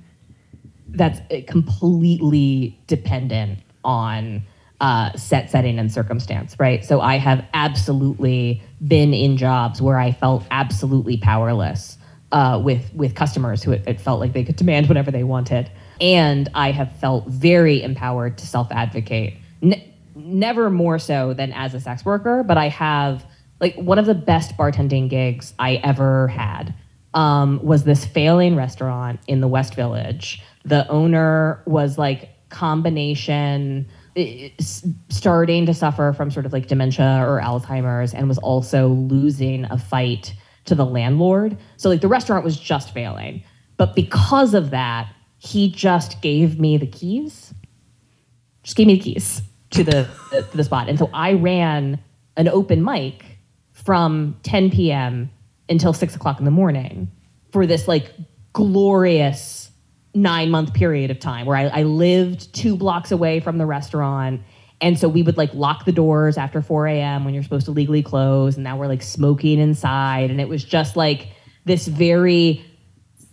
that's 0.96 1.20
uh, 1.32 1.42
completely 1.48 2.80
dependent 2.88 3.60
on 3.84 4.44
uh, 4.82 5.16
set 5.16 5.50
setting 5.50 5.80
and 5.80 5.92
circumstance, 5.92 6.56
right? 6.60 6.84
So 6.84 7.00
I 7.00 7.18
have 7.18 7.46
absolutely 7.54 8.62
been 8.86 9.14
in 9.14 9.38
jobs 9.38 9.82
where 9.82 9.98
I 9.98 10.12
felt 10.12 10.46
absolutely 10.52 11.18
powerless 11.18 11.98
uh, 12.32 12.60
with 12.64 12.94
with 12.94 13.16
customers 13.16 13.64
who 13.64 13.72
it, 13.72 13.84
it 13.88 14.02
felt 14.02 14.20
like 14.20 14.34
they 14.34 14.44
could 14.44 14.56
demand 14.56 14.88
whatever 14.88 15.12
they 15.12 15.24
wanted, 15.24 15.72
and 16.02 16.50
I 16.54 16.72
have 16.72 16.96
felt 16.98 17.28
very 17.28 17.82
empowered 17.82 18.38
to 18.40 18.48
self 18.48 18.72
advocate. 18.72 19.36
Ne- 19.62 19.94
never 20.16 20.70
more 20.70 21.00
so 21.00 21.34
than 21.34 21.54
as 21.54 21.74
a 21.74 21.80
sex 21.80 22.04
worker, 22.04 22.44
but 22.44 22.58
I 22.58 22.70
have 22.70 23.26
like 23.60 23.76
one 23.76 24.00
of 24.00 24.06
the 24.06 24.16
best 24.16 24.58
bartending 24.58 25.10
gigs 25.10 25.54
I 25.60 25.76
ever 25.76 26.28
had 26.28 26.74
um, 27.14 27.60
was 27.64 27.84
this 27.84 28.06
failing 28.06 28.56
restaurant 28.56 29.20
in 29.28 29.40
the 29.40 29.48
West 29.48 29.76
Village. 29.76 30.42
The 30.66 30.88
owner 30.90 31.62
was 31.66 31.98
like 31.98 32.30
combination 32.50 33.88
starting 35.10 35.66
to 35.66 35.74
suffer 35.74 36.14
from 36.16 36.30
sort 36.30 36.46
of 36.46 36.54
like 36.54 36.68
dementia 36.68 37.24
or 37.28 37.42
Alzheimer's 37.42 38.14
and 38.14 38.28
was 38.28 38.38
also 38.40 38.90
losing 38.90 39.66
a 39.66 39.78
fight 39.78 40.34
to 40.66 40.76
the 40.76 40.86
landlord. 40.86 41.58
So 41.78 41.90
like 41.90 42.02
the 42.02 42.08
restaurant 42.08 42.44
was 42.44 42.60
just 42.60 42.94
failing. 42.94 43.44
But 43.78 43.96
because 43.96 44.54
of 44.54 44.70
that, 44.70 45.12
he 45.38 45.70
just 45.70 46.22
gave 46.22 46.60
me 46.60 46.78
the 46.78 46.88
keys. 46.88 47.54
Just 48.64 48.78
gave 48.78 48.88
me 48.88 48.96
the 48.96 49.02
keys 49.02 49.42
to 49.72 49.84
the 49.84 50.08
the 50.54 50.64
spot. 50.64 50.88
And 50.88 50.98
so 50.98 51.10
I 51.14 51.34
ran 51.34 52.00
an 52.38 52.48
open 52.48 52.84
mic 52.84 53.26
from 53.72 54.38
10 54.44 54.72
p.m. 54.72 55.30
until 55.68 55.92
six 55.92 56.16
o'clock 56.16 56.40
in 56.40 56.46
the 56.46 56.52
morning 56.52 57.12
for 57.52 57.66
this 57.66 57.88
like 57.88 58.14
glorious 58.54 59.63
nine 60.14 60.52
month 60.52 60.74
period 60.74 61.12
of 61.12 61.20
time 61.20 61.46
where 61.46 61.58
I, 61.58 61.64
I 61.66 61.84
lived 61.84 62.54
two 62.54 62.76
blocks 62.76 63.12
away 63.12 63.40
from 63.40 63.58
the 63.58 63.66
restaurant. 63.66 64.42
And 64.82 65.00
so 65.00 65.08
we 65.08 65.24
would 65.24 65.38
like 65.38 65.54
lock 65.54 65.86
the 65.86 65.92
doors 65.92 66.38
after 66.38 66.62
4 66.62 66.88
a.m. 66.88 67.26
when 67.26 67.34
you're 67.34 67.44
supposed 67.44 67.66
to 67.66 67.72
legally 67.72 68.04
close. 68.04 68.56
And 68.56 68.64
now 68.64 68.78
we're 68.78 68.88
like 68.88 69.02
smoking 69.02 69.60
inside. 69.60 70.30
And 70.30 70.42
it 70.42 70.50
was 70.50 70.64
just 70.64 70.96
like 70.96 71.30
this 71.66 71.88
very 71.88 72.64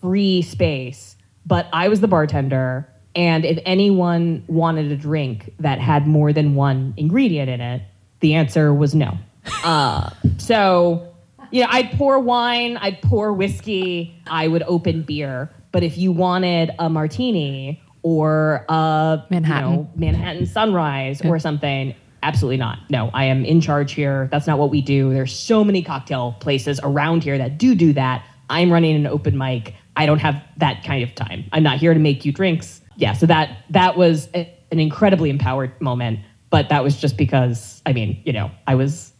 free 0.01 0.43
space. 0.43 1.16
But 1.45 1.68
I 1.72 1.89
was 1.89 2.01
the 2.01 2.09
bartender. 2.09 2.89
And 3.14 3.45
if 3.45 3.59
anyone 3.66 4.45
wanted 4.47 4.93
a 4.93 4.97
drink 4.97 5.53
that 5.59 5.81
had 5.81 6.07
more 6.07 6.33
than 6.33 6.55
one 6.55 6.95
ingredient 6.97 7.51
in 7.51 7.61
it, 7.61 7.83
the 8.20 8.35
answer 8.35 8.72
was 8.72 8.95
no. 8.95 9.18
Uh, 9.64 10.09
so, 10.39 11.14
yeah, 11.51 11.66
I'd 11.70 11.93
pour 11.93 12.18
wine, 12.18 12.76
I'd 12.76 13.03
pour 13.03 13.33
whiskey, 13.33 14.22
I 14.26 14.49
would 14.49 14.62
open 14.62 15.03
beer. 15.03 15.51
But 15.72 15.82
if 15.82 15.96
you 15.98 16.12
wanted 16.12 16.70
a 16.78 16.88
martini 16.90 17.82
or 18.02 18.64
a 18.68 19.24
Manhattan. 19.30 19.70
you 19.70 19.76
know, 19.76 19.90
Manhattan 19.94 20.46
sunrise 20.46 21.20
or 21.24 21.38
something, 21.38 21.94
absolutely 22.22 22.56
not. 22.56 22.78
No, 22.90 23.10
I 23.14 23.24
am 23.26 23.44
in 23.44 23.60
charge 23.60 23.92
here. 23.92 24.28
That's 24.32 24.46
not 24.46 24.58
what 24.58 24.70
we 24.70 24.80
do. 24.82 25.12
There's 25.12 25.34
so 25.34 25.62
many 25.62 25.82
cocktail 25.82 26.32
places 26.40 26.80
around 26.82 27.22
here 27.24 27.38
that 27.38 27.58
do 27.58 27.74
do 27.74 27.92
that. 27.92 28.24
I'm 28.48 28.72
running 28.72 28.96
an 28.96 29.06
open 29.06 29.38
mic. 29.38 29.74
I 29.96 30.06
don't 30.06 30.18
have 30.18 30.42
that 30.56 30.82
kind 30.82 31.04
of 31.04 31.14
time. 31.14 31.44
I'm 31.52 31.62
not 31.62 31.78
here 31.78 31.94
to 31.94 32.00
make 32.00 32.24
you 32.24 32.32
drinks. 32.32 32.80
Yeah, 32.96 33.12
so 33.12 33.26
that 33.26 33.58
that 33.70 33.96
was 33.96 34.28
a- 34.34 34.52
an 34.72 34.80
incredibly 34.80 35.30
empowered 35.30 35.78
moment, 35.80 36.20
but 36.50 36.68
that 36.70 36.82
was 36.82 37.00
just 37.00 37.16
because 37.16 37.80
I 37.86 37.92
mean, 37.92 38.20
you 38.24 38.32
know, 38.32 38.50
I 38.66 38.74
was 38.74 39.12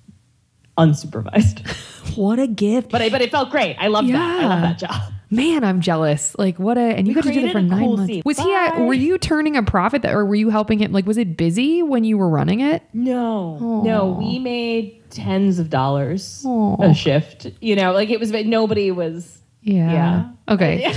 unsupervised. 0.79 1.67
What 2.17 2.41
a 2.41 2.49
gift. 2.49 2.91
But 2.91 3.03
I, 3.03 3.09
but 3.09 3.21
it 3.23 3.31
felt 3.31 3.51
great. 3.51 3.77
I 3.79 3.87
love 3.87 4.05
that. 4.09 4.15
I 4.41 4.47
love 4.47 4.61
that 4.63 4.79
job. 4.81 5.13
Man, 5.31 5.63
I'm 5.63 5.81
jealous. 5.81 6.37
Like 6.39 6.59
what 6.59 6.77
a 6.77 6.81
and 6.81 7.07
you 7.07 7.15
got 7.15 7.25
to 7.25 7.33
do 7.33 7.43
that 7.43 7.53
for 7.53 7.63
nine 7.63 7.81
cool 7.81 7.97
months. 7.97 8.25
Was 8.25 8.39
he? 8.39 8.53
At, 8.53 8.81
were 8.81 8.95
you 8.95 9.17
turning 9.17 9.57
a 9.57 9.63
profit, 9.63 10.03
that, 10.03 10.13
or 10.13 10.25
were 10.25 10.35
you 10.35 10.51
helping 10.51 10.81
him? 10.81 10.93
Like, 10.93 11.07
was 11.07 11.19
it 11.19 11.37
busy 11.37 11.83
when 11.83 12.03
you 12.03 12.19
were 12.19 12.29
running 12.29 12.61
it? 12.61 12.83
No, 12.93 13.83
no, 13.83 14.09
we 14.09 14.39
made 14.41 15.03
tens 15.11 15.59
of 15.59 15.71
dollars 15.71 16.43
Aw. 16.45 16.83
a 16.83 16.95
shift. 16.95 17.47
You 17.61 17.77
know, 17.77 17.93
like 17.93 18.11
it 18.11 18.19
was 18.19 18.33
nobody 18.33 18.91
was. 18.91 19.40
Yeah. 19.63 19.93
Yeah. 19.93 20.31
Okay. 20.55 20.93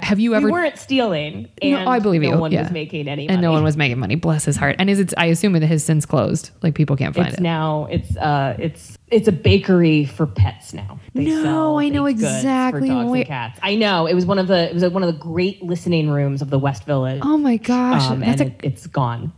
Have 0.00 0.20
you 0.20 0.34
ever? 0.34 0.46
we 0.46 0.52
weren't 0.52 0.78
stealing, 0.78 1.48
No, 1.62 1.88
I 1.88 1.98
believe 1.98 2.22
no 2.22 2.30
you. 2.32 2.36
one 2.38 2.52
Yeah. 2.52 2.62
was 2.62 2.70
making 2.70 3.08
any 3.08 3.22
money. 3.24 3.28
and 3.32 3.40
no 3.42 3.50
one 3.52 3.64
was 3.64 3.76
making 3.76 3.98
money. 3.98 4.14
Bless 4.16 4.44
his 4.44 4.56
heart. 4.56 4.76
And 4.78 4.90
is 4.90 5.00
it? 5.00 5.14
I 5.16 5.26
assume 5.26 5.56
it 5.56 5.62
has 5.62 5.82
since 5.82 6.04
closed. 6.06 6.50
Like 6.62 6.74
people 6.74 6.94
can't 6.96 7.14
find 7.14 7.28
It's 7.28 7.38
it. 7.38 7.40
now 7.42 7.86
it's 7.90 8.16
uh 8.18 8.54
it's 8.58 8.98
it's 9.08 9.28
a 9.28 9.32
bakery 9.32 10.04
for 10.04 10.26
pets 10.26 10.72
now. 10.74 11.00
They 11.14 11.24
No, 11.24 11.78
I 11.78 11.88
know 11.88 12.06
exactly 12.06 12.88
for 12.88 12.94
dogs 12.94 13.10
where- 13.10 13.18
and 13.20 13.26
cats. 13.28 13.58
I 13.62 13.74
know 13.76 14.06
it 14.06 14.14
was 14.14 14.26
one 14.26 14.38
of 14.38 14.46
the 14.46 14.68
it 14.70 14.74
was 14.74 14.84
one 14.90 15.02
of 15.02 15.12
the 15.12 15.18
great 15.18 15.62
listening 15.62 16.10
rooms 16.10 16.42
of 16.42 16.50
the 16.50 16.58
West 16.58 16.84
Village. 16.84 17.20
oh 17.24 17.38
my 17.38 17.56
gosh, 17.56 18.02
um, 18.10 18.20
that's 18.20 18.40
and 18.40 18.50
a 18.50 18.54
it, 18.54 18.60
it's 18.62 18.86
gone. 18.86 19.32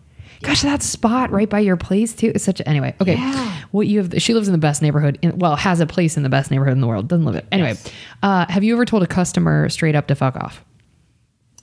Gosh, 0.45 0.62
that 0.62 0.82
spot 0.82 1.30
right 1.30 1.49
by 1.49 1.61
your 1.61 1.76
place 1.76 2.14
too 2.14 2.30
is 2.34 2.42
such. 2.45 2.61
A, 2.61 2.68
anyway, 2.68 2.95
okay. 3.01 3.14
Yeah. 3.14 3.62
What 3.70 3.86
you 3.86 4.03
have? 4.03 4.22
She 4.22 4.34
lives 4.34 4.47
in 4.47 4.53
the 4.53 4.59
best 4.59 4.82
neighborhood. 4.82 5.18
In, 5.22 5.38
well, 5.38 5.57
has 5.57 5.80
a 5.80 5.86
place 5.86 6.16
in 6.16 6.22
the 6.22 6.28
best 6.28 6.51
neighborhood 6.51 6.74
in 6.74 6.80
the 6.80 6.86
world. 6.86 7.09
Doesn't 7.09 7.24
live 7.24 7.34
it 7.36 7.47
anyway. 7.51 7.70
Yes. 7.70 7.90
Uh, 8.22 8.47
have 8.49 8.62
you 8.62 8.74
ever 8.74 8.84
told 8.84 9.03
a 9.03 9.07
customer 9.07 9.68
straight 9.68 9.95
up 9.95 10.07
to 10.09 10.14
fuck 10.14 10.36
off? 10.36 10.64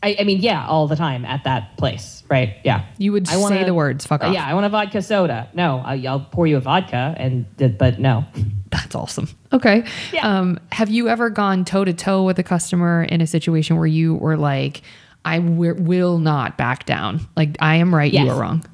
I, 0.03 0.15
I 0.19 0.23
mean, 0.23 0.39
yeah, 0.39 0.65
all 0.67 0.87
the 0.87 0.95
time 0.95 1.25
at 1.25 1.43
that 1.43 1.77
place, 1.77 2.23
right? 2.27 2.55
Yeah. 2.63 2.85
You 2.97 3.11
would 3.11 3.29
I 3.29 3.37
wanna- 3.37 3.57
say 3.57 3.63
the 3.65 3.73
words 3.75 4.03
"fuck 4.05 4.23
Uh, 4.23 4.27
off." 4.29 4.33
yeah, 4.33 4.47
I 4.47 4.55
want 4.55 4.65
a 4.65 4.69
vodka 4.69 5.01
soda. 5.03 5.47
No, 5.53 5.77
I, 5.85 6.03
I'll 6.07 6.21
pour 6.21 6.47
you 6.47 6.57
a 6.57 6.59
vodka, 6.59 7.13
and 7.17 7.45
but 7.77 7.99
no. 7.99 8.25
That's 8.71 8.95
awesome. 8.95 9.27
Okay. 9.53 9.83
Yeah. 10.13 10.27
Um, 10.39 10.59
have 10.71 10.89
you 10.89 11.07
ever 11.07 11.29
gone 11.29 11.65
toe 11.65 11.83
to 11.85 11.93
toe 11.93 12.23
with 12.23 12.39
a 12.39 12.43
customer 12.43 13.03
in 13.03 13.19
a 13.21 13.27
situation 13.27 13.75
where 13.77 13.85
you 13.85 14.15
were 14.15 14.37
like, 14.37 14.81
"I 15.23 15.37
wi- 15.37 15.73
will 15.79 16.17
not 16.17 16.57
back 16.57 16.85
down. 16.87 17.27
Like 17.37 17.57
I 17.59 17.75
am 17.75 17.93
right, 17.93 18.11
you 18.11 18.27
are 18.29 18.39
wrong." 18.41 18.65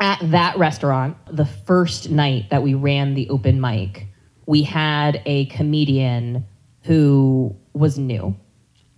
At 0.00 0.18
that 0.30 0.56
restaurant, 0.58 1.16
the 1.30 1.44
first 1.44 2.10
night 2.10 2.50
that 2.50 2.62
we 2.62 2.74
ran 2.74 3.14
the 3.14 3.28
open 3.30 3.60
mic, 3.60 4.06
we 4.46 4.62
had 4.62 5.20
a 5.26 5.46
comedian 5.46 6.46
who 6.82 7.54
was 7.74 7.98
new, 7.98 8.36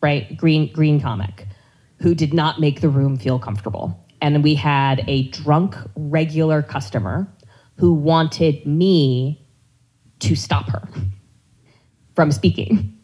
right? 0.02 0.36
Green 0.36 0.72
green 0.72 1.00
comic, 1.00 1.46
who 2.00 2.14
did 2.14 2.32
not 2.32 2.60
make 2.60 2.80
the 2.80 2.88
room 2.88 3.16
feel 3.16 3.38
comfortable. 3.38 4.06
And 4.22 4.44
we 4.44 4.54
had 4.54 5.04
a 5.08 5.28
drunk 5.28 5.76
regular 5.96 6.62
customer 6.62 7.26
who 7.76 7.94
wanted 7.94 8.66
me 8.66 9.46
to 10.20 10.36
stop 10.36 10.68
her 10.68 10.88
from 12.14 12.30
speaking. 12.30 12.96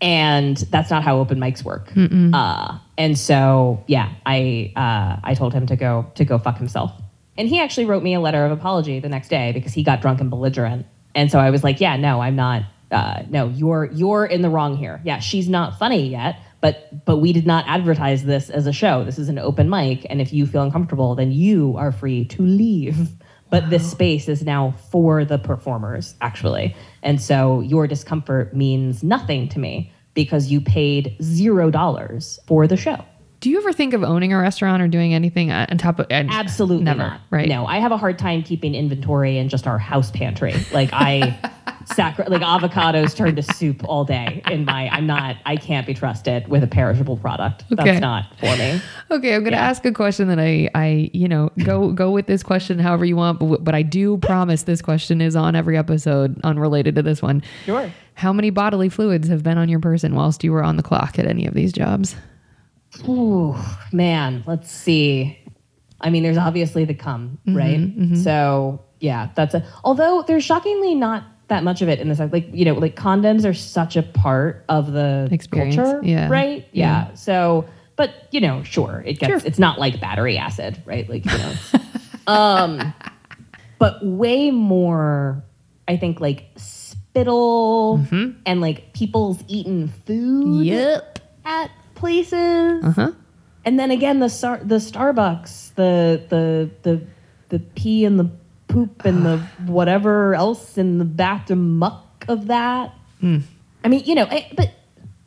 And 0.00 0.56
that's 0.56 0.90
not 0.90 1.02
how 1.02 1.18
open 1.18 1.38
mics 1.38 1.64
work. 1.64 1.92
Uh, 2.34 2.78
and 2.98 3.18
so, 3.18 3.82
yeah, 3.86 4.12
I 4.26 4.72
uh, 4.76 5.20
I 5.22 5.34
told 5.34 5.54
him 5.54 5.66
to 5.66 5.76
go 5.76 6.10
to 6.14 6.24
go 6.24 6.38
fuck 6.38 6.58
himself. 6.58 6.92
And 7.36 7.48
he 7.48 7.60
actually 7.60 7.86
wrote 7.86 8.02
me 8.02 8.14
a 8.14 8.20
letter 8.20 8.44
of 8.44 8.52
apology 8.52 9.00
the 9.00 9.08
next 9.08 9.28
day 9.28 9.52
because 9.52 9.72
he 9.72 9.82
got 9.82 10.00
drunk 10.00 10.20
and 10.20 10.30
belligerent. 10.30 10.86
And 11.14 11.30
so 11.30 11.38
I 11.38 11.50
was 11.50 11.64
like, 11.64 11.80
yeah, 11.80 11.96
no, 11.96 12.20
I'm 12.20 12.36
not. 12.36 12.62
Uh, 12.90 13.22
no, 13.28 13.48
you're 13.48 13.86
you're 13.86 14.24
in 14.24 14.42
the 14.42 14.50
wrong 14.50 14.76
here. 14.76 15.00
Yeah, 15.04 15.18
she's 15.18 15.48
not 15.48 15.78
funny 15.78 16.08
yet, 16.08 16.38
but 16.60 17.04
but 17.04 17.16
we 17.16 17.32
did 17.32 17.46
not 17.46 17.64
advertise 17.66 18.24
this 18.24 18.50
as 18.50 18.66
a 18.66 18.72
show. 18.72 19.04
This 19.04 19.18
is 19.18 19.28
an 19.28 19.38
open 19.38 19.68
mic, 19.68 20.06
and 20.08 20.20
if 20.20 20.32
you 20.32 20.46
feel 20.46 20.62
uncomfortable, 20.62 21.14
then 21.14 21.32
you 21.32 21.74
are 21.76 21.90
free 21.90 22.24
to 22.26 22.42
leave. 22.42 23.08
But 23.50 23.70
this 23.70 23.88
space 23.88 24.28
is 24.28 24.42
now 24.42 24.74
for 24.90 25.24
the 25.24 25.38
performers, 25.38 26.16
actually. 26.20 26.74
And 27.04 27.22
so 27.22 27.60
your 27.60 27.86
discomfort 27.86 28.52
means 28.56 29.04
nothing 29.04 29.48
to 29.50 29.60
me 29.60 29.92
because 30.14 30.50
you 30.50 30.60
paid 30.60 31.16
zero 31.22 31.70
dollars 31.70 32.40
for 32.48 32.66
the 32.66 32.76
show. 32.76 33.04
Do 33.44 33.50
you 33.50 33.58
ever 33.58 33.74
think 33.74 33.92
of 33.92 34.02
owning 34.02 34.32
a 34.32 34.38
restaurant 34.38 34.80
or 34.80 34.88
doing 34.88 35.12
anything 35.12 35.52
on 35.52 35.66
top 35.76 35.98
of? 35.98 36.06
and- 36.08 36.30
Absolutely 36.30 36.82
never. 36.82 37.00
not. 37.00 37.20
Right. 37.28 37.46
No, 37.46 37.66
I 37.66 37.76
have 37.78 37.92
a 37.92 37.98
hard 37.98 38.18
time 38.18 38.42
keeping 38.42 38.74
inventory 38.74 39.36
in 39.36 39.50
just 39.50 39.66
our 39.66 39.76
house 39.76 40.10
pantry. 40.10 40.54
Like 40.72 40.88
I 40.94 41.38
sacri- 41.84 42.24
like 42.28 42.40
avocados 42.40 43.14
turn 43.14 43.36
to 43.36 43.42
soup 43.42 43.84
all 43.84 44.06
day 44.06 44.40
in 44.50 44.64
my 44.64 44.88
I'm 44.88 45.06
not 45.06 45.36
I 45.44 45.56
can't 45.56 45.86
be 45.86 45.92
trusted 45.92 46.48
with 46.48 46.62
a 46.64 46.66
perishable 46.66 47.18
product. 47.18 47.64
Okay. 47.70 47.84
That's 47.84 48.00
not 48.00 48.34
for 48.38 48.56
me. 48.56 48.80
Okay, 49.10 49.34
I'm 49.34 49.42
going 49.42 49.52
to 49.52 49.58
ask 49.58 49.84
a 49.84 49.92
question 49.92 50.28
that 50.28 50.38
I, 50.38 50.70
I, 50.74 51.10
you 51.12 51.28
know, 51.28 51.50
go 51.64 51.92
go 51.92 52.12
with 52.12 52.26
this 52.26 52.42
question 52.42 52.78
however 52.78 53.04
you 53.04 53.16
want, 53.16 53.40
but, 53.40 53.62
but 53.62 53.74
I 53.74 53.82
do 53.82 54.16
promise 54.22 54.62
this 54.62 54.80
question 54.80 55.20
is 55.20 55.36
on 55.36 55.54
every 55.54 55.76
episode, 55.76 56.40
unrelated 56.44 56.94
to 56.94 57.02
this 57.02 57.20
one. 57.20 57.42
Sure. 57.66 57.92
How 58.14 58.32
many 58.32 58.48
bodily 58.48 58.88
fluids 58.88 59.28
have 59.28 59.42
been 59.42 59.58
on 59.58 59.68
your 59.68 59.80
person 59.80 60.14
whilst 60.14 60.42
you 60.44 60.50
were 60.52 60.64
on 60.64 60.78
the 60.78 60.82
clock 60.82 61.18
at 61.18 61.26
any 61.26 61.46
of 61.46 61.52
these 61.52 61.74
jobs? 61.74 62.16
Ooh, 63.08 63.56
man, 63.92 64.42
let's 64.46 64.70
see. 64.70 65.38
I 66.00 66.10
mean, 66.10 66.22
there's 66.22 66.36
obviously 66.38 66.84
the 66.84 66.94
cum, 66.94 67.38
Mm-hmm, 67.46 67.56
right? 67.56 68.16
So 68.18 68.82
yeah, 69.00 69.30
that's 69.34 69.54
a. 69.54 69.64
Although 69.84 70.22
there's 70.26 70.44
shockingly 70.44 70.94
not 70.94 71.24
that 71.48 71.62
much 71.64 71.82
of 71.82 71.88
it 71.88 71.98
in 72.00 72.08
the 72.08 72.14
this. 72.14 72.32
Like 72.32 72.48
you 72.52 72.64
know, 72.64 72.74
like 72.74 72.96
condoms 72.96 73.44
are 73.48 73.54
such 73.54 73.96
a 73.96 74.02
part 74.02 74.64
of 74.68 74.92
the 74.92 75.28
Experience, 75.30 75.76
culture, 75.76 76.00
yeah. 76.04 76.28
right? 76.28 76.66
Yeah. 76.72 77.08
Yeah. 77.08 77.14
So, 77.14 77.66
but 77.96 78.28
you 78.30 78.40
know, 78.40 78.62
sure, 78.62 79.02
it 79.06 79.18
gets. 79.18 79.44
It's 79.44 79.58
not 79.58 79.78
like 79.78 80.00
battery 80.00 80.36
acid, 80.38 80.80
right? 80.84 81.08
Like 81.08 81.24
you 81.24 81.38
know. 81.38 81.54
um, 82.32 82.94
but 83.78 84.04
way 84.04 84.50
more. 84.50 85.42
I 85.86 85.98
think 85.98 86.18
like 86.18 86.46
spittle 86.56 88.00
and 88.46 88.60
like 88.60 88.94
people's 88.94 89.42
eating 89.48 89.88
food 90.06 90.64
Yep. 90.64 91.18
at 91.44 91.70
places. 92.04 92.84
Uh 92.84 92.90
huh. 92.94 93.12
and 93.64 93.78
then 93.78 93.90
again 93.90 94.18
the 94.20 94.28
star, 94.28 94.58
the 94.62 94.76
Starbucks, 94.76 95.74
the 95.74 96.22
the 96.28 96.70
the 96.82 97.00
the 97.48 97.58
pee 97.74 98.04
and 98.04 98.18
the 98.18 98.30
poop 98.68 99.04
and 99.04 99.24
the 99.24 99.38
whatever 99.66 100.34
else 100.34 100.76
in 100.78 100.98
the 100.98 101.04
bathroom 101.04 101.78
muck 101.78 102.24
of 102.28 102.46
that. 102.48 102.92
I 103.22 103.88
mean, 103.88 104.02
you 104.04 104.14
know, 104.14 104.26
I, 104.30 104.50
but 104.54 104.70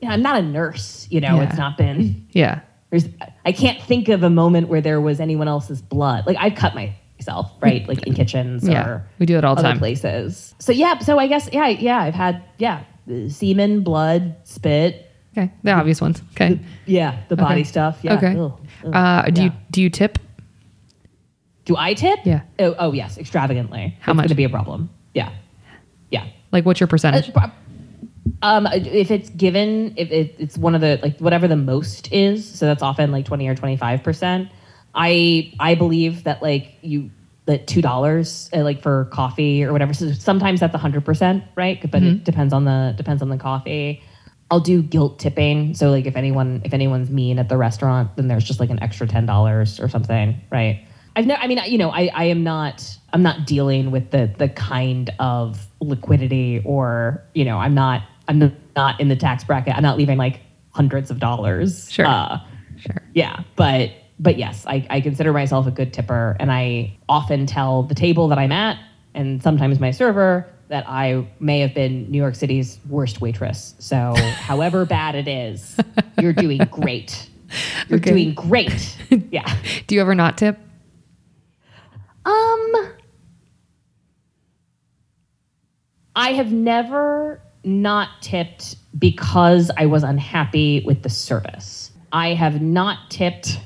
you 0.01 0.07
know, 0.07 0.13
I'm 0.13 0.21
not 0.21 0.37
a 0.37 0.41
nurse. 0.43 1.07
You 1.09 1.19
know, 1.21 1.37
Yeah. 1.37 1.43
it's 1.49 1.57
not 1.57 1.77
been. 1.77 2.27
Yeah. 2.31 2.61
There's, 2.91 3.05
I 3.45 3.51
can't 3.51 3.81
think 3.83 4.07
of 4.07 4.23
a 4.23 4.29
moment 4.29 4.69
where 4.69 4.79
there 4.81 5.01
was 5.01 5.19
anyone 5.19 5.47
else's 5.47 5.81
blood. 5.81 6.25
Like 6.27 6.37
I've 6.39 6.55
cut 6.55 6.73
myself, 6.75 7.51
right? 7.59 7.87
Like 7.87 8.05
in 8.07 8.13
kitchens 8.13 8.67
Yeah. 8.67 8.87
or 8.87 9.07
We 9.19 9.25
do 9.25 9.35
it 9.37 9.43
all 9.43 9.55
the 9.55 9.59
other 9.61 9.69
time. 9.71 9.79
places. 9.79 10.53
So 10.59 10.71
yeah, 10.71 10.99
so 10.99 11.17
I 11.19 11.27
guess 11.27 11.49
yeah, 11.51 11.67
yeah, 11.69 11.97
I've 11.99 12.13
had 12.13 12.43
yeah, 12.59 12.83
semen, 13.29 13.81
blood, 13.81 14.35
spit, 14.43 15.06
Okay. 15.37 15.51
The 15.63 15.71
obvious 15.71 16.01
ones. 16.01 16.21
Okay. 16.31 16.59
yeah, 16.85 17.19
the 17.29 17.35
body 17.35 17.61
Okay. 17.61 17.63
stuff. 17.63 17.99
Yeah. 18.01 18.15
Okay. 18.15 18.35
Ugh, 18.37 18.59
ugh. 18.85 18.95
Uh, 18.95 19.29
do 19.29 19.43
you 19.43 19.51
do 19.69 19.81
you 19.81 19.89
tip? 19.89 20.17
Do 21.65 21.75
I 21.77 21.93
tip? 21.93 22.19
Yeah. 22.23 22.41
Oh, 22.59 22.75
oh 22.79 22.91
yes, 22.93 23.17
extravagantly. 23.17 23.95
How 23.99 24.13
It's 24.13 24.17
much? 24.17 24.23
going 24.23 24.29
to 24.29 24.35
be 24.35 24.45
a 24.45 24.49
problem. 24.49 24.89
Yeah. 25.13 25.31
Yeah. 26.09 26.25
Like, 26.51 26.65
what's 26.65 26.79
your 26.79 26.87
percentage? 26.87 27.31
Um, 28.41 28.67
if 28.71 29.11
it's 29.11 29.29
given, 29.29 29.93
if 29.97 30.09
it, 30.11 30.35
it's 30.39 30.57
one 30.57 30.75
of 30.75 30.81
the 30.81 30.99
like 31.01 31.19
whatever 31.19 31.47
the 31.47 31.55
most 31.55 32.11
is, 32.11 32.47
so 32.47 32.65
that's 32.65 32.81
often 32.81 33.11
like 33.11 33.25
twenty 33.25 33.47
or 33.47 33.55
twenty 33.55 33.77
five 33.77 34.03
percent. 34.03 34.49
I 34.95 35.53
I 35.59 35.75
believe 35.75 36.23
that 36.23 36.41
like 36.41 36.73
you 36.81 37.11
that 37.45 37.67
two 37.67 37.81
dollars 37.81 38.49
uh, 38.53 38.59
like 38.63 38.81
for 38.81 39.05
coffee 39.05 39.63
or 39.63 39.71
whatever. 39.71 39.93
So 39.93 40.11
sometimes 40.13 40.59
that's 40.61 40.75
hundred 40.75 41.05
percent, 41.05 41.43
right? 41.55 41.79
But 41.89 42.03
it 42.03 42.23
depends 42.23 42.53
on 42.53 42.65
the 42.65 42.93
depends 42.97 43.21
on 43.21 43.29
the 43.29 43.37
coffee. 43.37 44.01
I'll 44.49 44.59
do 44.59 44.81
guilt 44.81 45.19
tipping. 45.19 45.73
So 45.73 45.89
like 45.89 46.05
if 46.05 46.15
anyone 46.15 46.61
if 46.63 46.73
anyone's 46.73 47.09
mean 47.09 47.39
at 47.39 47.49
the 47.49 47.57
restaurant, 47.57 48.15
then 48.15 48.27
there's 48.27 48.43
just 48.43 48.59
like 48.59 48.69
an 48.69 48.81
extra 48.81 49.07
ten 49.07 49.25
dollars 49.25 49.79
or 49.79 49.89
something, 49.89 50.39
right? 50.51 50.85
I've 51.15 51.25
never. 51.25 51.41
I 51.41 51.47
mean, 51.47 51.59
you 51.65 51.77
know, 51.77 51.89
I, 51.89 52.09
I 52.13 52.25
am 52.25 52.43
not. 52.43 52.97
I'm 53.11 53.23
not 53.23 53.45
dealing 53.47 53.91
with 53.91 54.11
the 54.11 54.31
the 54.37 54.47
kind 54.49 55.09
of 55.19 55.65
liquidity, 55.81 56.61
or 56.63 57.23
you 57.33 57.43
know, 57.43 57.57
I'm 57.57 57.73
not. 57.73 58.03
I'm 58.27 58.55
not 58.75 58.99
in 58.99 59.07
the 59.07 59.15
tax 59.15 59.43
bracket. 59.43 59.75
I'm 59.75 59.83
not 59.83 59.97
leaving 59.97 60.17
like 60.17 60.41
hundreds 60.71 61.09
of 61.09 61.19
dollars. 61.19 61.91
Sure. 61.91 62.05
Uh, 62.05 62.39
Sure. 62.79 63.01
yeah, 63.15 63.41
but 63.55 63.89
but 64.19 64.37
yes, 64.37 64.63
I, 64.67 64.85
I 64.91 65.01
consider 65.01 65.33
myself 65.33 65.65
a 65.65 65.71
good 65.71 65.93
tipper, 65.93 66.37
and 66.39 66.51
I 66.51 66.95
often 67.09 67.47
tell 67.47 67.81
the 67.81 67.95
table 67.95 68.27
that 68.27 68.37
I'm 68.37 68.51
at, 68.51 68.77
and 69.15 69.41
sometimes 69.41 69.79
my 69.79 69.89
server 69.89 70.47
that 70.69 70.85
I 70.87 71.27
may 71.39 71.59
have 71.61 71.73
been 71.73 72.09
New 72.11 72.17
York 72.17 72.35
City's 72.35 72.79
worst 72.89 73.21
waitress. 73.21 73.75
So, 73.79 74.13
however 74.39 74.85
bad 74.97 75.15
it 75.15 75.27
is, 75.27 75.77
you're 76.19 76.33
doing 76.33 76.59
great. 76.71 77.29
You're 77.87 77.99
Okay. 77.99 78.11
doing 78.11 78.33
great. 78.33 78.97
Yeah. 79.31 79.45
Do 79.87 79.95
you 79.95 80.01
ever 80.01 80.13
not 80.15 80.37
tip? 80.37 80.59
Um, 82.25 82.73
I 86.15 86.33
have 86.33 86.51
never 86.51 87.41
not 87.63 88.09
tipped 88.21 88.75
because 88.99 89.71
I 89.77 89.85
was 89.85 90.03
unhappy 90.03 90.83
with 90.85 91.03
the 91.03 91.09
service. 91.09 91.91
I 92.11 92.33
have 92.33 92.61
not 92.61 93.09
tipped 93.09 93.59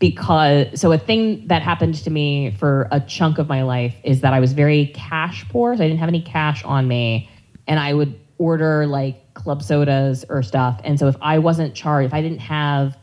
because 0.00 0.80
so 0.80 0.90
a 0.90 0.98
thing 0.98 1.46
that 1.46 1.62
happened 1.62 1.94
to 1.94 2.10
me 2.10 2.50
for 2.52 2.88
a 2.90 2.98
chunk 2.98 3.38
of 3.38 3.48
my 3.48 3.62
life 3.62 3.94
is 4.02 4.22
that 4.22 4.32
I 4.32 4.40
was 4.40 4.52
very 4.52 4.86
cash 4.86 5.46
poor, 5.48 5.76
so 5.76 5.84
I 5.84 5.86
didn't 5.86 6.00
have 6.00 6.08
any 6.08 6.22
cash 6.22 6.64
on 6.64 6.88
me, 6.88 7.30
and 7.68 7.78
I 7.78 7.94
would 7.94 8.18
order 8.38 8.86
like 8.86 9.34
club 9.34 9.62
sodas 9.62 10.24
or 10.28 10.42
stuff. 10.42 10.80
And 10.82 10.98
so 10.98 11.06
if 11.06 11.16
I 11.20 11.38
wasn't 11.38 11.74
charged, 11.74 12.06
if 12.06 12.14
I 12.14 12.22
didn't 12.22 12.40
have 12.40 12.96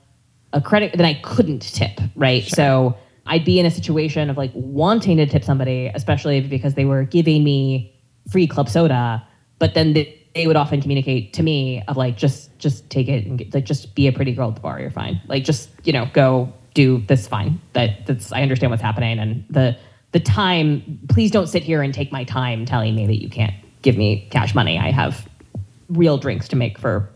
a 0.51 0.59
credit, 0.59 0.93
then 0.97 1.05
I 1.05 1.13
couldn't 1.13 1.61
tip, 1.61 1.99
right? 2.15 2.43
So 2.43 2.97
I'd 3.27 3.45
be 3.45 3.59
in 3.59 3.65
a 3.65 3.71
situation 3.71 4.29
of 4.29 4.37
like 4.37 4.51
wanting 4.55 5.17
to 5.17 5.27
tip 5.27 5.43
somebody, 5.43 5.91
especially 5.93 6.41
because 6.41 6.73
they 6.73 6.85
were 6.85 7.03
giving 7.03 7.43
me 7.43 7.93
free 8.31 8.47
club 8.47 8.67
soda, 8.67 9.25
but 9.59 9.75
then 9.75 9.93
they, 9.93 10.19
they 10.33 10.47
would 10.47 10.55
often 10.55 10.81
communicate 10.81 11.33
to 11.33 11.43
me 11.43 11.83
of 11.87 11.97
like 11.97 12.17
just 12.17 12.57
just 12.57 12.89
take 12.89 13.07
it 13.07 13.25
and 13.25 13.37
get, 13.37 13.53
like 13.53 13.65
just 13.65 13.93
be 13.93 14.07
a 14.07 14.11
pretty 14.11 14.33
girl 14.33 14.49
at 14.49 14.55
the 14.55 14.61
bar, 14.61 14.79
you're 14.79 14.89
fine. 14.89 15.21
Like 15.27 15.43
just 15.43 15.69
you 15.83 15.93
know 15.93 16.09
go 16.13 16.51
do 16.77 16.99
this 17.07 17.27
fine. 17.27 17.59
That 17.73 18.05
that's 18.05 18.31
I 18.31 18.43
understand 18.43 18.69
what's 18.69 18.83
happening 18.83 19.17
and 19.17 19.43
the 19.49 19.75
the 20.11 20.19
time. 20.19 20.99
Please 21.09 21.31
don't 21.31 21.47
sit 21.47 21.63
here 21.63 21.81
and 21.81 21.91
take 21.93 22.11
my 22.11 22.23
time 22.23 22.65
telling 22.65 22.95
me 22.95 23.07
that 23.07 23.19
you 23.21 23.29
can't 23.29 23.53
give 23.81 23.97
me 23.97 24.27
cash 24.29 24.53
money. 24.53 24.77
I 24.77 24.91
have 24.91 25.27
real 25.89 26.19
drinks 26.19 26.47
to 26.49 26.55
make 26.55 26.77
for 26.77 27.09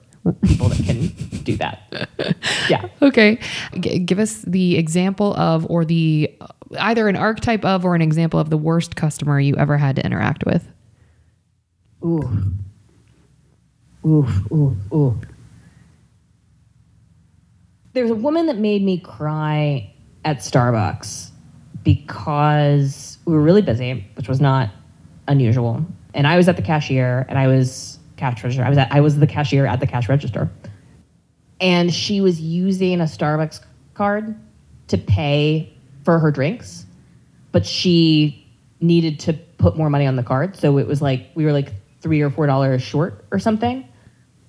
people 0.43 0.68
that 0.70 0.84
can 0.84 1.07
do 1.43 1.55
that. 1.57 2.07
Yeah. 2.70 2.88
Okay. 3.01 3.38
G- 3.80 3.99
give 3.99 4.18
us 4.18 4.43
the 4.43 4.78
example 4.78 5.34
of, 5.36 5.70
or 5.70 5.84
the 5.84 6.34
either 6.80 7.09
an 7.09 7.18
archetype 7.18 7.66
of, 7.66 7.84
or 7.84 7.95
an 7.95 8.01
example 8.01 8.39
of 8.39 8.49
the 8.49 8.57
worst 8.57 8.95
customer 8.95 9.41
you 9.41 9.57
ever 9.57 9.78
had 9.78 9.97
to 9.97 10.05
interact 10.05 10.45
with. 10.45 10.66
Ooh. 12.05 12.22
Ooh, 14.05 14.26
ooh, 14.53 14.78
ooh. 14.93 15.20
There's 17.93 18.11
a 18.11 18.15
woman 18.15 18.45
that 18.45 18.57
made 18.57 18.83
me 18.83 18.99
cry 18.99 19.93
at 20.23 20.37
Starbucks 20.37 21.29
because 21.83 23.17
we 23.25 23.33
were 23.33 23.41
really 23.41 23.61
busy, 23.61 24.05
which 24.15 24.27
was 24.29 24.39
not 24.39 24.69
unusual. 25.27 25.85
And 26.13 26.27
I 26.27 26.37
was 26.37 26.47
at 26.47 26.55
the 26.55 26.61
cashier 26.61 27.25
and 27.27 27.37
I 27.37 27.47
was 27.47 27.99
cash 28.17 28.43
register. 28.43 28.63
I 28.63 28.69
was 28.69 28.77
at, 28.77 28.91
I 28.91 29.01
was 29.01 29.17
the 29.17 29.27
cashier 29.27 29.65
at 29.65 29.79
the 29.79 29.87
cash 29.87 30.07
register. 30.07 30.49
And 31.59 31.93
she 31.93 32.21
was 32.21 32.39
using 32.39 33.01
a 33.01 33.05
Starbucks 33.05 33.61
card 33.93 34.35
to 34.87 34.97
pay 34.97 35.73
for 36.03 36.19
her 36.19 36.31
drinks, 36.31 36.85
but 37.51 37.65
she 37.65 38.47
needed 38.79 39.19
to 39.21 39.33
put 39.57 39.77
more 39.77 39.89
money 39.89 40.07
on 40.07 40.15
the 40.15 40.23
card. 40.23 40.55
So 40.55 40.77
it 40.77 40.87
was 40.87 41.01
like 41.01 41.27
we 41.35 41.45
were 41.45 41.51
like 41.51 41.73
three 42.01 42.21
or 42.21 42.29
four 42.29 42.47
dollars 42.47 42.81
short 42.81 43.25
or 43.31 43.39
something. 43.39 43.87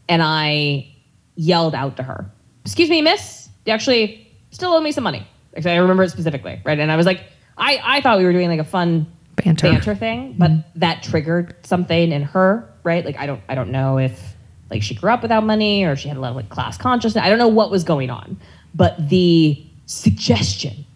And 0.08 0.22
I 0.22 0.94
yelled 1.34 1.74
out 1.74 1.96
to 1.98 2.02
her, 2.02 2.30
Excuse 2.64 2.90
me, 2.90 3.02
miss, 3.02 3.48
you 3.66 3.72
actually 3.72 4.32
still 4.50 4.72
owe 4.72 4.80
me 4.80 4.92
some 4.92 5.04
money. 5.04 5.26
Like, 5.54 5.66
I 5.66 5.76
remember 5.76 6.02
it 6.02 6.10
specifically, 6.10 6.60
right? 6.64 6.78
And 6.78 6.90
I 6.90 6.96
was 6.96 7.06
like, 7.06 7.24
I, 7.58 7.80
I 7.82 8.00
thought 8.00 8.18
we 8.18 8.24
were 8.24 8.32
doing 8.32 8.48
like 8.48 8.60
a 8.60 8.64
fun 8.64 9.06
Banter. 9.36 9.70
banter 9.70 9.94
thing, 9.94 10.34
mm-hmm. 10.34 10.38
but 10.38 10.50
that 10.76 11.02
triggered 11.02 11.54
something 11.64 12.12
in 12.12 12.22
her, 12.22 12.68
right? 12.84 13.04
Like 13.04 13.18
I 13.18 13.26
don't 13.26 13.40
I 13.48 13.54
don't 13.54 13.70
know 13.70 13.98
if 13.98 14.34
like 14.70 14.82
she 14.82 14.94
grew 14.94 15.10
up 15.10 15.22
without 15.22 15.44
money 15.44 15.84
or 15.84 15.96
she 15.96 16.08
had 16.08 16.16
a 16.16 16.20
lot 16.20 16.30
of 16.30 16.36
like 16.36 16.48
class 16.48 16.76
consciousness. 16.76 17.22
I 17.22 17.28
don't 17.28 17.38
know 17.38 17.48
what 17.48 17.70
was 17.70 17.84
going 17.84 18.10
on. 18.10 18.38
But 18.74 19.08
the 19.08 19.62
suggestion 19.86 20.86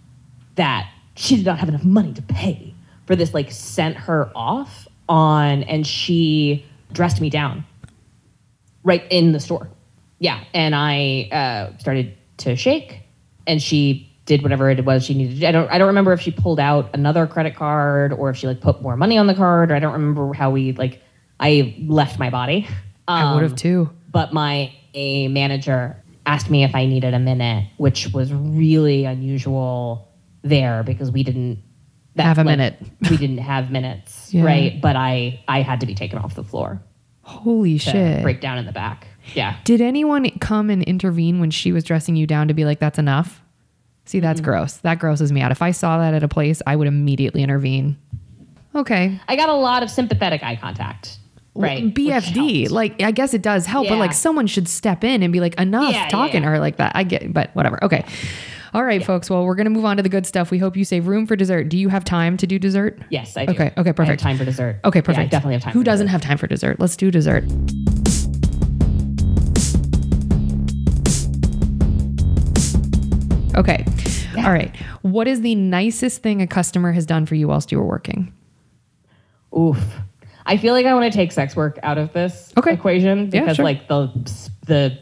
that 0.54 0.90
she 1.14 1.36
did 1.36 1.46
not 1.46 1.58
have 1.58 1.68
enough 1.68 1.84
money 1.84 2.12
to 2.14 2.22
pay 2.22 2.74
for 3.06 3.16
this 3.16 3.34
like 3.34 3.50
sent 3.50 3.96
her 3.96 4.30
off 4.34 4.88
on 5.08 5.62
and 5.64 5.86
she 5.86 6.64
dressed 6.92 7.20
me 7.20 7.30
down 7.30 7.64
right 8.82 9.04
in 9.10 9.32
the 9.32 9.40
store. 9.40 9.68
Yeah, 10.18 10.42
and 10.54 10.74
I 10.74 11.28
uh, 11.32 11.78
started 11.78 12.16
to 12.38 12.56
shake, 12.56 13.02
and 13.46 13.62
she 13.62 14.12
did 14.24 14.42
whatever 14.42 14.70
it 14.70 14.84
was 14.84 15.04
she 15.04 15.14
needed 15.14 15.34
to 15.34 15.40
do. 15.40 15.46
I 15.46 15.52
don't 15.52 15.70
I 15.70 15.78
don't 15.78 15.86
remember 15.88 16.12
if 16.12 16.20
she 16.20 16.30
pulled 16.32 16.58
out 16.58 16.90
another 16.94 17.26
credit 17.26 17.54
card 17.54 18.12
or 18.12 18.30
if 18.30 18.36
she 18.36 18.46
like 18.48 18.60
put 18.60 18.82
more 18.82 18.96
money 18.96 19.18
on 19.18 19.26
the 19.28 19.34
card. 19.34 19.70
Or 19.70 19.74
I 19.74 19.78
don't 19.78 19.92
remember 19.92 20.32
how 20.32 20.50
we 20.50 20.72
like 20.72 21.00
I 21.38 21.76
left 21.86 22.18
my 22.18 22.30
body. 22.30 22.66
I 23.06 23.34
would 23.34 23.42
have 23.44 23.52
Um, 23.52 23.56
too. 23.56 23.90
but 24.10 24.32
my 24.32 24.72
a 24.94 25.28
manager 25.28 25.96
asked 26.24 26.50
me 26.50 26.64
if 26.64 26.74
I 26.74 26.86
needed 26.86 27.14
a 27.14 27.20
minute, 27.20 27.68
which 27.76 28.12
was 28.12 28.32
really 28.32 29.04
unusual 29.04 30.08
there 30.42 30.82
because 30.82 31.10
we 31.12 31.22
didn't 31.22 31.62
that, 32.16 32.22
Have 32.24 32.38
a 32.38 32.40
like, 32.44 32.56
minute. 32.58 32.76
we 33.10 33.16
didn't 33.18 33.38
have 33.38 33.70
minutes, 33.70 34.32
Yeah. 34.34 34.44
right? 34.44 34.80
But 34.80 34.96
I 34.96 35.38
I 35.46 35.60
had 35.62 35.80
to 35.80 35.86
be 35.86 35.94
taken 35.94 36.18
off 36.18 36.34
the 36.34 36.42
floor 36.42 36.80
Holy 37.22 37.76
shit. 37.78 38.22
break 38.22 38.40
down 38.40 38.58
in 38.58 38.66
the 38.66 38.72
back. 38.72 39.06
Yeah. 39.34 39.56
Did 39.64 39.80
anyone 39.80 40.30
come 40.38 40.70
and 40.70 40.82
intervene 40.82 41.40
when 41.40 41.50
she 41.50 41.72
was 41.72 41.84
dressing 41.84 42.16
you 42.16 42.26
down 42.26 42.48
to 42.48 42.54
be 42.54 42.64
like, 42.64 42.78
that's 42.78 42.98
enough? 42.98 43.42
See, 44.04 44.20
that's 44.20 44.40
mm-hmm. 44.40 44.50
gross. 44.50 44.76
That 44.78 44.98
grosses 44.98 45.32
me 45.32 45.40
out. 45.40 45.50
If 45.50 45.62
I 45.62 45.72
saw 45.72 45.98
that 45.98 46.14
at 46.14 46.22
a 46.22 46.28
place, 46.28 46.62
I 46.66 46.76
would 46.76 46.86
immediately 46.86 47.42
intervene. 47.42 47.98
Okay. 48.74 49.20
I 49.26 49.36
got 49.36 49.48
a 49.48 49.54
lot 49.54 49.82
of 49.82 49.90
sympathetic 49.90 50.42
eye 50.42 50.56
contact. 50.56 51.18
Right. 51.54 51.92
BFD. 51.92 52.70
Like, 52.70 53.02
I 53.02 53.10
guess 53.10 53.34
it 53.34 53.42
does 53.42 53.66
help, 53.66 53.88
but 53.88 53.98
like 53.98 54.12
someone 54.12 54.46
should 54.46 54.68
step 54.68 55.02
in 55.02 55.22
and 55.22 55.32
be 55.32 55.40
like, 55.40 55.58
enough 55.58 55.92
Yeah, 55.92 56.04
yeah, 56.04 56.08
talking 56.08 56.42
to 56.42 56.48
her 56.48 56.58
like 56.58 56.76
that. 56.76 56.92
I 56.94 57.02
get, 57.02 57.32
but 57.32 57.54
whatever. 57.54 57.82
Okay. 57.82 58.04
All 58.74 58.84
right, 58.84 59.02
folks. 59.02 59.30
Well, 59.30 59.44
we're 59.44 59.54
going 59.54 59.64
to 59.64 59.70
move 59.70 59.86
on 59.86 59.96
to 59.96 60.02
the 60.02 60.10
good 60.10 60.26
stuff. 60.26 60.50
We 60.50 60.58
hope 60.58 60.76
you 60.76 60.84
save 60.84 61.06
room 61.06 61.26
for 61.26 61.34
dessert. 61.34 61.70
Do 61.70 61.78
you 61.78 61.88
have 61.88 62.04
time 62.04 62.36
to 62.36 62.46
do 62.46 62.58
dessert? 62.58 62.98
Yes, 63.08 63.34
I 63.34 63.46
do. 63.46 63.52
Okay, 63.52 63.68
okay, 63.68 63.80
I 63.80 63.84
have 63.84 63.96
perfect. 63.96 64.20
time 64.20 64.36
for 64.36 64.44
dessert. 64.44 64.80
Okay, 64.84 64.98
Yeah, 64.98 65.02
perfect. 65.02 65.18
I 65.18 65.26
definitely 65.28 65.54
have 65.54 65.62
time. 65.62 65.72
Who 65.72 65.82
doesn't 65.82 66.08
dessert. 66.08 66.12
have 66.12 66.20
time 66.20 66.36
for 66.36 66.46
dessert? 66.46 66.78
Let's 66.78 66.94
do 66.94 67.10
dessert. 67.10 67.44
Okay. 73.56 73.84
All 74.38 74.52
right. 74.52 74.74
What 75.02 75.26
is 75.26 75.40
the 75.40 75.54
nicest 75.54 76.22
thing 76.22 76.42
a 76.42 76.46
customer 76.46 76.92
has 76.92 77.06
done 77.06 77.24
for 77.26 77.34
you 77.34 77.48
whilst 77.48 77.72
you 77.72 77.78
were 77.78 77.86
working? 77.86 78.32
Oof. 79.56 79.78
I 80.44 80.56
feel 80.58 80.74
like 80.74 80.86
I 80.86 80.94
want 80.94 81.10
to 81.10 81.16
take 81.16 81.32
sex 81.32 81.56
work 81.56 81.78
out 81.82 81.98
of 81.98 82.12
this 82.12 82.52
Okay. 82.56 82.72
equation 82.74 83.30
Yeah, 83.32 83.40
because 83.40 83.56
sure. 83.56 83.64
like 83.64 83.88
the 83.88 84.08
the 84.66 84.98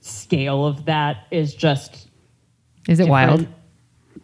scale 0.00 0.66
of 0.66 0.86
that 0.86 1.26
is 1.30 1.54
just 1.54 2.08
Is 2.88 3.00
it 3.00 3.08
wild? 3.08 3.46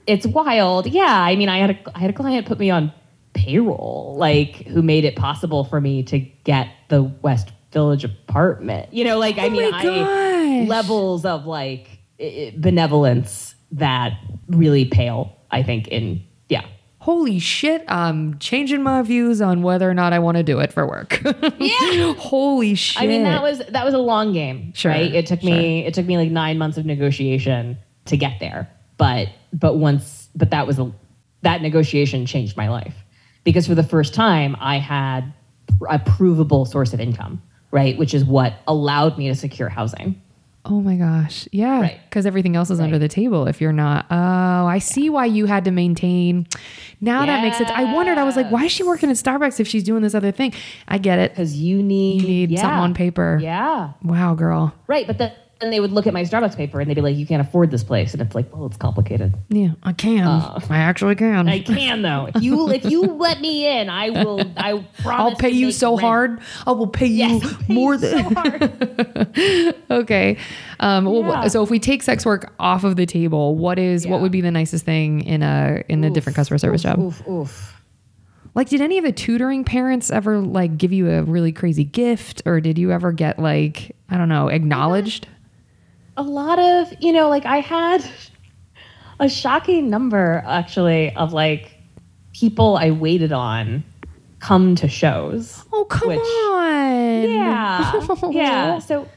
It's 0.07 0.27
wild. 0.27 0.87
Yeah. 0.87 1.05
I 1.07 1.37
mean, 1.37 1.49
I 1.49 1.59
had 1.59 1.71
a 1.71 1.79
I 1.95 1.99
had 2.01 2.11
a 2.11 2.15
client 2.15 2.47
put 2.47 2.59
me 2.59 2.71
on 2.71 2.93
payroll, 3.33 4.17
like 4.19 4.67
who 4.67 4.83
made 4.83 5.05
it 5.05 5.15
possible 5.17 5.65
for 5.65 5.81
me 5.81 6.03
to 6.05 6.19
get 6.19 6.69
the 6.89 7.03
West 7.03 7.53
Village 7.73 8.03
apartment. 8.05 8.93
You 8.93 9.05
know, 9.05 9.19
like 9.19 9.39
I 9.39 9.47
Oh 9.47 9.51
mean, 9.51 9.71
my 9.71 9.83
I 9.85 10.65
levels 10.67 11.25
of 11.25 11.47
like 11.47 12.01
i- 12.19 12.25
i- 12.25 12.55
benevolence 12.59 13.50
that 13.73 14.13
really 14.49 14.85
pale. 14.85 15.37
I 15.51 15.63
think 15.63 15.89
in 15.89 16.23
yeah. 16.49 16.67
Holy 16.99 17.39
shit, 17.39 17.83
I'm 17.89 18.39
changing 18.39 18.83
my 18.83 19.01
views 19.03 19.41
on 19.41 19.63
whether 19.63 19.89
or 19.89 19.95
not 19.95 20.13
I 20.13 20.19
want 20.19 20.37
to 20.37 20.43
do 20.43 20.61
it 20.61 20.73
for 20.73 20.87
work. 20.87 21.23
Yeah. 21.59 22.15
Holy 22.15 22.75
shit. 22.75 23.03
I 23.03 23.07
mean, 23.07 23.25
that 23.25 23.43
was 23.43 23.59
that 23.69 23.85
was 23.85 23.95
a 23.95 23.99
long 23.99 24.33
game, 24.33 24.73
Sure, 24.75 24.91
right? 24.91 25.13
It 25.15 25.27
took 25.27 25.43
me 25.43 25.85
it 25.87 25.95
took 25.95 26.07
me 26.07 26.17
like 26.17 26.31
nine 26.31 26.59
months 26.59 26.79
of 26.79 26.87
negotiation 26.87 27.77
to 28.07 28.17
get 28.17 28.41
there, 28.41 28.71
but 28.97 29.29
but 29.53 29.77
once 29.77 30.29
but 30.35 30.51
that 30.51 30.67
was 30.67 30.79
a 30.79 30.93
that 31.43 31.63
negotiation 31.63 32.27
changed 32.27 32.57
my 32.57 32.69
life 32.69 32.95
because 33.45 33.67
for 33.67 33.75
the 33.75 33.83
first 33.83 34.15
time 34.15 34.57
I 34.61 34.79
had 34.79 35.33
a 35.89 35.99
provable 35.99 36.65
source 36.65 36.93
of 36.93 37.01
income, 37.01 37.43
right? 37.71 37.97
Which 37.99 38.15
is 38.15 38.25
what 38.25 38.55
allowed 38.67 39.17
me 39.19 39.29
to 39.29 39.35
secure 39.35 39.69
housing. 39.69 40.21
Oh 40.65 40.81
my 40.83 40.97
gosh. 40.97 41.49
Yeah. 41.53 41.81
Right. 41.81 42.01
Because 42.05 42.27
everything 42.27 42.55
else 42.55 42.69
is 42.71 42.81
under 42.81 42.99
the 42.99 43.09
table 43.09 43.47
if 43.47 43.61
you're 43.63 43.73
not. 43.73 44.05
Oh, 44.11 44.67
I 44.67 44.79
see 44.79 45.09
why 45.09 45.25
you 45.25 45.47
had 45.47 45.65
to 45.65 45.71
maintain. 45.71 46.47
Now 47.01 47.25
that 47.25 47.43
makes 47.43 47.57
sense. 47.57 47.71
I 47.71 47.95
wondered, 47.95 48.19
I 48.19 48.25
was 48.25 48.37
like, 48.37 48.51
why 48.51 48.65
is 48.67 48.73
she 48.73 48.83
working 48.83 49.09
at 49.11 49.17
Starbucks 49.17 49.59
if 49.59 49.67
she's 49.67 49.83
doing 49.85 50.03
this 50.03 50.15
other 50.15 50.33
thing? 50.33 50.53
I 50.87 50.99
get 50.99 51.19
it. 51.19 51.31
Because 51.33 51.57
you 51.57 51.83
need 51.83 52.21
You 52.23 52.29
need 52.29 52.51
yeah. 52.51 52.61
something 52.61 52.79
on 52.79 52.95
paper. 52.95 53.39
Yeah, 53.43 53.93
Wow, 54.03 54.35
girl. 54.35 54.75
right. 54.87 55.07
But 55.07 55.17
then 55.19 55.33
then 55.61 55.71
they 55.71 55.81
would 55.81 55.93
look 55.93 56.07
at 56.07 56.15
my 56.15 56.23
Starbucks 56.23 56.57
paper 56.57 56.81
and 56.81 56.89
they'd 56.89 56.95
be 56.95 57.01
like, 57.01 57.17
"You 57.17 57.27
can't 57.27 57.47
afford 57.47 57.71
this 57.71 57.85
place," 57.85 58.13
and 58.13 58.23
it's 58.23 58.35
like, 58.35 58.55
"Well, 58.55 58.67
it's 58.67 58.77
complicated." 58.77 59.35
Yeah, 59.49 59.73
I 59.83 59.93
can. 59.93 60.27
I 60.27 60.61
actually 60.79 61.15
can. 61.17 61.49
Uh, 61.49 61.53
I 61.53 61.59
can 61.61 62.03
though. 62.03 62.29
If 62.35 62.43
you 62.43 62.71
if 62.71 62.85
you 62.85 63.03
let 63.03 63.41
me 63.41 63.67
in, 63.81 63.89
I 63.91 64.11
will. 64.11 64.41
I 64.57 64.85
promise. 65.03 65.33
I'll 65.33 65.37
pay 65.37 65.51
you 65.51 65.71
so 65.73 65.91
rent. 65.91 66.01
hard. 66.01 66.41
I 66.67 66.73
will 66.73 66.87
pay 66.87 67.07
you 67.07 67.25
I'll 67.27 67.41
pay 67.41 67.75
more 67.75 67.95
you 67.95 67.99
than 68.01 68.25
so 68.25 68.35
hard. 68.35 69.75
okay. 69.91 70.37
Um, 70.81 71.05
well, 71.05 71.23
Yeah. 71.23 71.49
so 71.49 71.63
if 71.63 71.71
we 71.71 71.79
take 71.79 72.03
sex 72.03 72.25
work 72.25 72.53
off 72.59 72.85
of 72.85 72.97
the 72.97 73.07
table, 73.07 73.55
what 73.57 73.79
is 73.79 74.07
what 74.07 74.21
would 74.21 74.33
be 74.33 74.41
the 74.41 74.51
nicest 74.51 74.85
thing 74.85 75.21
in 75.25 75.43
a 75.43 75.83
in 75.89 76.03
a 76.05 76.11
different 76.11 76.37
customer 76.37 76.59
service 76.59 76.83
job? 76.83 76.99
Oof, 76.99 77.27
oof. 77.29 77.77
Like, 78.55 78.69
did 78.69 78.81
any 78.81 78.99
of 78.99 79.05
the 79.05 79.13
tutoring 79.13 79.63
parents 79.65 80.11
ever 80.11 80.39
like 80.41 80.77
give 80.77 80.93
you 80.93 81.09
a 81.11 81.23
really 81.23 81.53
crazy 81.53 81.85
gift, 81.85 82.43
or 82.47 82.61
did 82.61 82.79
you 82.79 82.91
ever 82.91 83.13
get 83.13 83.39
like 83.39 83.95
I 84.09 84.17
don't 84.17 84.29
know 84.29 84.49
acknowledged? 84.49 85.29
A 86.21 86.23
lot 86.23 86.59
of 86.59 86.93
you 87.01 87.13
know, 87.13 87.31
like 87.31 87.47
I 87.47 87.61
had 87.61 88.05
a 89.19 89.29
shocking 89.29 89.89
number 89.89 90.43
actually 90.47 91.15
of 91.17 91.33
like 91.33 91.79
people 92.35 92.77
I 92.77 92.91
waited 92.91 93.33
on 93.33 93.85
come 94.39 94.75
to 94.77 94.89
shows. 94.89 95.65
Oh 95.73 95.85
come 95.85 96.09
Which- 96.09 96.19
on! 96.19 97.23
Yeah, 97.23 98.07
yeah. 98.31 98.79
So, 98.81 99.09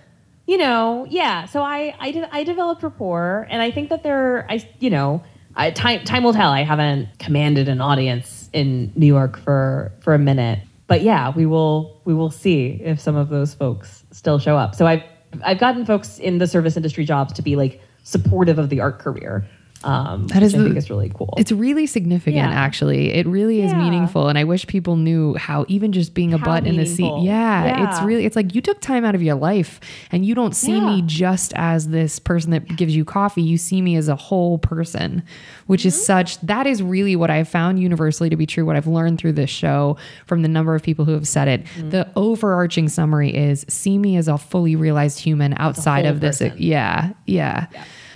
you 0.45 0.57
know, 0.57 1.05
yeah. 1.09 1.45
So 1.45 1.61
I, 1.61 1.95
I 1.99 2.11
did, 2.11 2.27
I 2.31 2.43
developed 2.43 2.83
rapport, 2.83 3.47
and 3.49 3.61
I 3.61 3.71
think 3.71 3.89
that 3.89 4.03
there, 4.03 4.45
I, 4.49 4.65
you 4.79 4.89
know, 4.89 5.23
I, 5.55 5.71
time, 5.71 6.03
time 6.03 6.23
will 6.23 6.33
tell. 6.33 6.51
I 6.51 6.63
haven't 6.63 7.19
commanded 7.19 7.67
an 7.69 7.81
audience 7.81 8.49
in 8.53 8.91
New 8.95 9.07
York 9.07 9.37
for 9.37 9.91
for 10.01 10.13
a 10.13 10.19
minute, 10.19 10.59
but 10.87 11.01
yeah, 11.01 11.31
we 11.35 11.45
will, 11.45 12.01
we 12.05 12.13
will 12.13 12.31
see 12.31 12.79
if 12.81 12.99
some 12.99 13.15
of 13.15 13.29
those 13.29 13.53
folks 13.53 14.03
still 14.11 14.39
show 14.39 14.57
up. 14.57 14.75
So 14.75 14.85
I've, 14.85 15.03
I've 15.43 15.59
gotten 15.59 15.85
folks 15.85 16.19
in 16.19 16.37
the 16.37 16.47
service 16.47 16.77
industry 16.77 17.05
jobs 17.05 17.33
to 17.33 17.41
be 17.41 17.55
like 17.55 17.81
supportive 18.03 18.59
of 18.59 18.69
the 18.69 18.81
art 18.81 18.99
career. 18.99 19.45
Um, 19.83 20.27
That 20.27 20.43
is 20.43 20.53
which 20.53 20.59
I 20.59 20.63
the- 20.63 20.69
think 20.69 20.77
is 20.77 20.89
really 20.89 21.11
cool. 21.13 21.33
It's 21.37 21.51
really 21.51 21.85
significant, 21.85 22.35
Yeah. 22.35 22.49
actually. 22.49 23.13
It 23.13 23.27
really 23.27 23.61
is 23.61 23.71
Yeah. 23.71 23.79
meaningful, 23.83 24.29
and 24.29 24.37
I 24.37 24.43
wish 24.43 24.65
people 24.67 24.95
knew 24.95 25.35
how 25.35 25.65
even 25.67 25.91
just 25.91 26.13
being 26.13 26.33
a 26.33 26.37
How 26.37 26.45
butt 26.45 26.65
in 26.67 26.77
the 26.77 26.85
seat. 26.85 27.03
meaningful. 27.03 27.25
Yeah, 27.25 27.89
it's 27.89 28.01
really. 28.03 28.25
It's 28.25 28.35
like 28.35 28.55
you 28.55 28.61
took 28.61 28.79
time 28.81 29.03
out 29.05 29.15
of 29.15 29.21
your 29.21 29.35
life, 29.35 29.79
and 30.11 30.25
you 30.25 30.35
don't 30.35 30.55
see 30.55 30.79
me 30.79 31.03
just 31.05 31.53
as 31.55 31.89
this 31.89 32.19
person 32.19 32.51
that 32.51 32.67
gives 32.77 32.95
you 32.95 33.03
coffee. 33.05 33.41
You 33.41 33.57
see 33.57 33.81
me 33.81 33.95
as 33.95 34.07
a 34.07 34.15
whole 34.15 34.57
person, 34.57 35.23
which 35.67 35.85
is 35.85 35.93
Mm-hmm. 35.95 36.03
such. 36.03 36.41
That 36.41 36.65
is 36.67 36.81
really 36.81 37.15
what 37.15 37.29
I've 37.29 37.47
found 37.49 37.79
universally 37.79 38.29
to 38.29 38.35
be 38.35 38.45
true. 38.45 38.65
What 38.65 38.75
I've 38.75 38.87
learned 38.87 39.19
through 39.19 39.33
this 39.33 39.49
show 39.49 39.97
from 40.25 40.41
the 40.41 40.47
number 40.47 40.75
of 40.75 40.83
people 40.83 41.05
who 41.05 41.11
have 41.13 41.27
said 41.27 41.47
it. 41.47 41.63
Mm-hmm. 41.77 41.89
The 41.89 42.07
overarching 42.15 42.87
summary 42.89 43.33
is: 43.35 43.65
see 43.69 43.97
me 43.97 44.15
as 44.17 44.27
a 44.27 44.37
fully 44.37 44.75
realized 44.75 45.19
human 45.19 45.53
outside 45.57 46.05
of 46.05 46.19
this. 46.19 46.39
person. 46.39 46.57
Yeah, 46.57 47.09
yeah. 47.25 47.65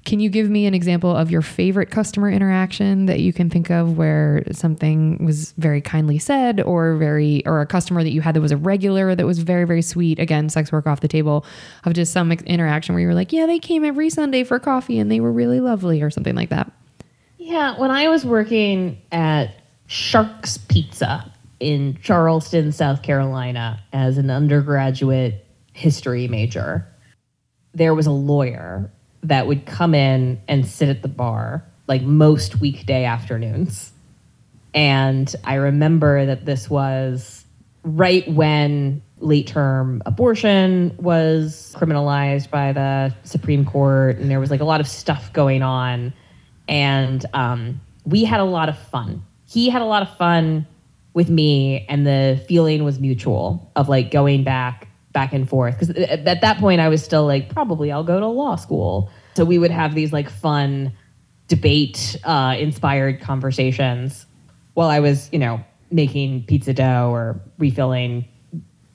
Can 0.08 0.22
you 0.22 0.30
give 0.30 0.50
me 0.50 0.66
an 0.66 0.74
example 0.74 1.14
of 1.14 1.30
your 1.30 1.42
favorite 1.42 1.92
customer 1.92 2.32
interaction 2.32 3.08
that 3.08 3.20
you 3.20 3.34
can 3.34 3.50
think 3.50 3.70
of 3.70 3.98
where 3.98 4.42
something 4.54 5.26
was 5.26 5.52
very 5.58 5.82
kindly 5.82 6.18
said 6.18 6.62
or 6.62 6.96
very 6.96 7.46
or 7.46 7.60
a 7.60 7.66
customer 7.66 8.02
that 8.06 8.12
you 8.12 8.22
had 8.22 8.34
that 8.34 8.40
was 8.40 8.54
a 8.54 8.56
regular 8.56 9.16
that 9.16 9.26
was 9.26 9.40
very 9.40 9.66
very 9.66 9.82
sweet 9.82 10.18
again 10.18 10.48
sex 10.48 10.72
work 10.72 10.88
off 10.88 11.02
the 11.02 11.10
table 11.10 11.46
of 11.84 11.92
just 11.92 12.14
some 12.14 12.32
interaction 12.32 12.96
where 12.96 13.02
you 13.02 13.08
were 13.08 13.14
like 13.14 13.34
yeah 13.34 13.46
they 13.46 13.60
came 13.60 13.84
every 13.84 14.10
Sunday 14.10 14.46
for 14.46 14.58
coffee 14.60 14.98
and 14.98 15.12
they 15.12 15.20
were 15.20 15.32
really 15.32 15.60
lovely 15.60 16.02
or 16.02 16.10
something 16.10 16.36
like 16.36 16.48
that. 16.52 16.72
Yeah, 17.38 17.78
when 17.78 17.92
I 17.92 18.08
was 18.08 18.24
working 18.24 19.02
at 19.12 19.56
Sharks 19.88 20.58
Pizza 20.58 21.30
in 21.60 22.00
Charleston, 22.02 22.72
South 22.72 23.04
Carolina, 23.04 23.84
as 23.92 24.18
an 24.18 24.30
undergraduate 24.32 25.46
history 25.74 26.30
major, 26.30 26.88
there 27.74 27.94
was 27.94 28.08
a 28.08 28.12
lawyer 28.12 28.90
that 29.28 29.48
would 29.48 29.66
come 29.66 29.94
in 29.94 30.42
and 30.48 30.66
sit 30.66 30.90
at 30.90 31.02
the 31.02 31.08
bar 31.08 31.64
like 31.88 32.02
most 32.02 32.60
weekday 32.60 33.06
afternoons. 33.06 33.92
And 34.74 35.34
I 35.44 35.56
remember 35.56 36.26
that 36.26 36.46
this 36.46 36.70
was 36.70 37.46
right 37.84 38.28
when 38.30 39.02
late 39.20 39.48
term 39.48 40.04
abortion 40.06 40.96
was 40.98 41.74
criminalized 41.78 42.50
by 42.50 42.74
the 42.74 43.16
Supreme 43.24 43.66
Court, 43.66 44.18
and 44.18 44.30
there 44.30 44.40
was 44.40 44.52
like 44.52 44.60
a 44.60 44.66
lot 44.66 44.82
of 44.82 44.88
stuff 44.88 45.32
going 45.34 45.64
on. 45.64 46.14
And 46.68 47.26
um, 47.34 47.82
we 48.06 48.24
had 48.26 48.40
a 48.40 48.46
lot 48.46 48.70
of 48.70 48.78
fun. 48.78 49.24
He 49.48 49.70
had 49.70 49.82
a 49.82 49.86
lot 49.86 50.04
of 50.04 50.16
fun 50.18 50.68
with 51.14 51.30
me, 51.30 51.86
and 51.90 52.06
the 52.06 52.44
feeling 52.48 52.84
was 52.84 53.00
mutual 53.00 53.72
of 53.76 53.90
like 53.90 54.12
going 54.12 54.44
back, 54.44 54.90
back 55.14 55.34
and 55.34 55.50
forth. 55.50 55.80
Because 55.80 55.96
at 55.96 56.42
that 56.42 56.58
point, 56.60 56.82
I 56.82 56.90
was 56.90 57.04
still 57.04 57.26
like, 57.26 57.50
probably 57.50 57.92
I'll 57.92 58.04
go 58.04 58.20
to 58.20 58.28
law 58.28 58.56
school. 58.58 59.10
So 59.38 59.46
we 59.46 59.60
would 59.60 59.70
have 59.70 59.94
these 59.94 60.12
like 60.12 60.32
fun 60.32 60.92
debate 61.48 62.18
uh, 62.24 62.56
inspired 62.58 63.22
conversations 63.22 64.26
while 64.74 64.90
I 64.90 65.00
was, 65.00 65.30
you 65.32 65.38
know, 65.38 65.64
making 65.92 66.46
pizza 66.46 66.74
dough 66.74 67.12
or 67.14 67.40
refilling 67.60 68.28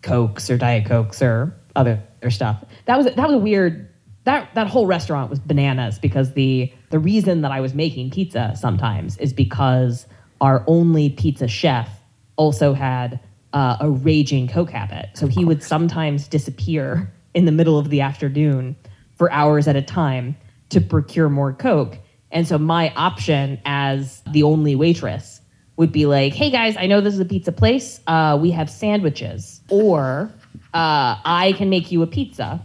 cokes 0.03 0.51
or 0.51 0.59
diet 0.59 0.87
cokes 0.87 1.23
or 1.23 1.57
other, 1.77 2.03
other 2.21 2.31
stuff. 2.31 2.65
That 2.87 2.97
was 2.97 3.07
that 3.07 3.19
was 3.19 3.35
a 3.35 3.39
weird 3.39 3.89
that 4.25 4.53
that 4.57 4.67
whole 4.67 4.89
restaurant 4.89 5.31
was 5.31 5.39
bananas 5.39 6.01
because 6.01 6.33
the 6.33 6.73
the 6.91 6.99
reason 6.99 7.43
that 7.43 7.53
I 7.53 7.61
was 7.61 7.73
making 7.73 8.11
pizza 8.11 8.53
sometimes 8.59 9.19
is 9.19 9.33
because 9.33 10.09
our 10.41 10.65
only 10.67 11.11
pizza 11.11 11.47
chef 11.47 11.89
also 12.35 12.75
had 12.75 13.21
uh, 13.53 13.77
a 13.79 13.89
raging 13.89 14.49
coke 14.49 14.71
habit. 14.71 15.11
So 15.15 15.29
he 15.29 15.45
would 15.45 15.63
sometimes 15.63 16.27
disappear 16.27 17.13
in 17.33 17.45
the 17.45 17.53
middle 17.53 17.79
of 17.79 17.91
the 17.91 18.01
afternoon 18.01 18.75
for 19.23 19.31
hours 19.31 19.69
at 19.69 19.77
a 19.77 19.83
time 19.83 20.35
to 20.69 20.81
procure 20.81 21.29
more 21.29 21.53
coke. 21.53 21.97
And 22.33 22.49
so 22.49 22.59
my 22.59 22.93
option 22.97 23.61
as 23.65 24.21
the 24.33 24.43
only 24.43 24.75
waitress 24.75 25.41
would 25.77 25.93
be 25.93 26.07
like, 26.07 26.35
"Hey 26.35 26.51
guys, 26.51 26.77
I 26.77 26.87
know 26.87 27.01
this 27.01 27.15
is 27.15 27.21
a 27.21 27.25
pizza 27.25 27.53
place. 27.53 28.01
Uh, 28.09 28.37
we 28.43 28.51
have 28.51 28.69
sandwiches, 28.69 29.61
or 29.71 30.29
uh, 30.75 31.23
I 31.25 31.55
can 31.57 31.71
make 31.71 31.93
you 31.93 32.03
a 32.03 32.07
pizza, 32.09 32.61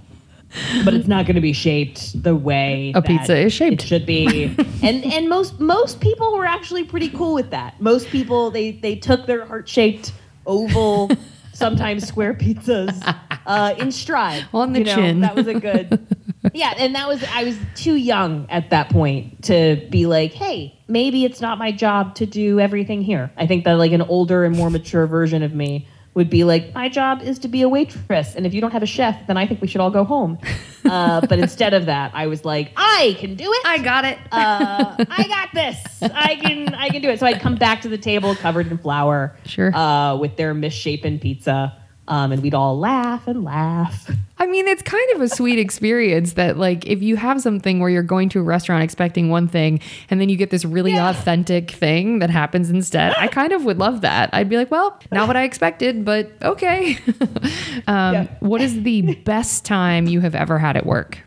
but 0.84 0.96
it's 0.96 1.08
not 1.08 1.28
going 1.28 1.36
to 1.36 1.42
be 1.42 1.54
shaped 1.54 2.24
the 2.24 2.36
way 2.36 2.92
A 2.96 3.04
pizza 3.04 3.38
is 3.38 3.54
shaped. 3.54 3.84
It 3.84 3.88
should 3.88 4.08
be." 4.08 4.46
and 4.82 5.06
and 5.06 5.30
most 5.30 5.60
most 5.60 6.00
people 6.02 6.36
were 6.36 6.46
actually 6.48 6.86
pretty 6.86 7.10
cool 7.10 7.36
with 7.36 7.52
that. 7.52 7.80
Most 7.80 8.08
people 8.08 8.50
they 8.50 8.72
they 8.72 8.96
took 8.96 9.28
their 9.28 9.46
heart 9.46 9.70
shaped 9.70 10.12
oval, 10.48 11.12
sometimes 11.54 12.08
square 12.08 12.34
pizzas 12.34 12.98
uh, 13.46 13.76
in 13.78 13.92
stride. 13.92 14.48
On 14.56 14.74
the 14.74 14.80
you 14.80 14.86
know? 14.86 14.96
chin. 14.96 15.20
That 15.20 15.36
was 15.36 15.46
a 15.46 15.60
good. 15.60 16.17
Yeah, 16.54 16.74
and 16.78 16.96
that 16.96 17.08
was 17.08 17.24
I 17.34 17.44
was 17.44 17.58
too 17.76 17.96
young 17.96 18.46
at 18.50 18.70
that 18.72 18.90
point 18.90 19.44
to 19.46 19.86
be 19.90 20.06
like, 20.06 20.34
hey, 20.34 20.78
maybe 20.88 21.26
it's 21.26 21.42
not 21.42 21.58
my 21.58 21.72
job 21.72 22.16
to 22.16 22.26
do 22.26 22.60
everything 22.60 23.02
here. 23.02 23.32
I 23.38 23.48
think 23.48 23.64
that 23.66 23.74
like 23.74 23.92
an 23.92 24.02
older 24.02 24.44
and 24.46 24.56
more 24.56 24.70
mature 24.70 25.06
version 25.08 25.44
of 25.44 25.54
me 25.54 25.88
would 26.14 26.30
be 26.32 26.44
like, 26.44 26.74
my 26.74 26.90
job 26.90 27.22
is 27.22 27.38
to 27.40 27.48
be 27.48 27.62
a 27.62 27.70
waitress, 27.70 28.34
and 28.36 28.46
if 28.48 28.54
you 28.54 28.60
don't 28.62 28.72
have 28.72 28.82
a 28.82 28.88
chef, 28.88 29.28
then 29.28 29.38
I 29.38 29.46
think 29.46 29.62
we 29.62 29.68
should 29.68 29.82
all 29.82 29.92
go 29.92 30.04
home. 30.04 30.38
Uh, 30.88 31.20
but 31.28 31.38
instead 31.38 31.74
of 31.74 31.88
that, 31.88 32.12
I 32.16 32.28
was 32.28 32.46
like, 32.46 32.72
I 32.78 33.18
can 33.20 33.36
do 33.36 33.52
it. 33.52 33.62
I 33.66 33.78
got 33.80 34.06
it. 34.06 34.18
uh, 34.32 34.96
I 35.10 35.28
got 35.28 35.50
this. 35.54 35.78
I 36.02 36.36
can 36.38 36.74
I 36.76 36.88
can 36.88 37.02
do 37.02 37.10
it. 37.10 37.20
So 37.20 37.26
I'd 37.26 37.42
come 37.42 37.56
back 37.56 37.82
to 37.82 37.90
the 37.90 37.98
table 37.98 38.36
covered 38.36 38.68
in 38.68 38.78
flour, 38.78 39.36
Sure. 39.46 39.76
uh, 39.76 40.16
with 40.16 40.38
their 40.38 40.54
misshapen 40.54 41.20
pizza, 41.20 41.76
Um, 42.10 42.32
and 42.32 42.42
we'd 42.42 42.54
all 42.54 42.80
laugh 42.80 43.28
and 43.28 43.44
laugh. 43.44 44.10
I 44.40 44.46
mean, 44.46 44.66
it's 44.68 44.82
kind 44.82 45.06
of 45.16 45.22
a 45.22 45.28
sweet 45.28 45.60
experience 45.60 46.34
that, 46.34 46.58
like, 46.58 46.86
if 46.88 47.02
you 47.02 47.18
have 47.18 47.42
something 47.42 47.80
where 47.82 47.90
you're 47.90 48.02
going 48.02 48.30
to 48.30 48.40
a 48.40 48.44
restaurant 48.44 48.82
expecting 48.84 49.30
one 49.30 49.50
thing 49.50 49.82
and 50.10 50.22
then 50.22 50.30
you 50.30 50.38
get 50.38 50.50
this 50.50 50.64
really 50.64 50.94
Yeah. 50.94 51.10
authentic 51.10 51.72
thing 51.72 52.20
that 52.20 52.30
happens 52.30 52.70
instead, 52.70 53.14
I 53.18 53.28
kind 53.28 53.52
of 53.52 53.66
would 53.66 53.78
love 53.78 54.02
that. 54.02 54.30
I'd 54.32 54.48
be 54.48 54.56
like, 54.56 54.72
well, 54.72 54.98
not 55.12 55.28
what 55.28 55.36
I 55.36 55.44
expected, 55.44 56.06
but 56.06 56.32
okay. 56.42 56.98
um, 57.88 58.14
Yeah. 58.14 58.28
What 58.40 58.62
is 58.62 58.84
the 58.84 59.16
best 59.26 59.66
time 59.66 60.08
you 60.08 60.22
have 60.22 60.34
ever 60.36 60.58
had 60.60 60.78
at 60.78 60.86
work? 60.86 61.18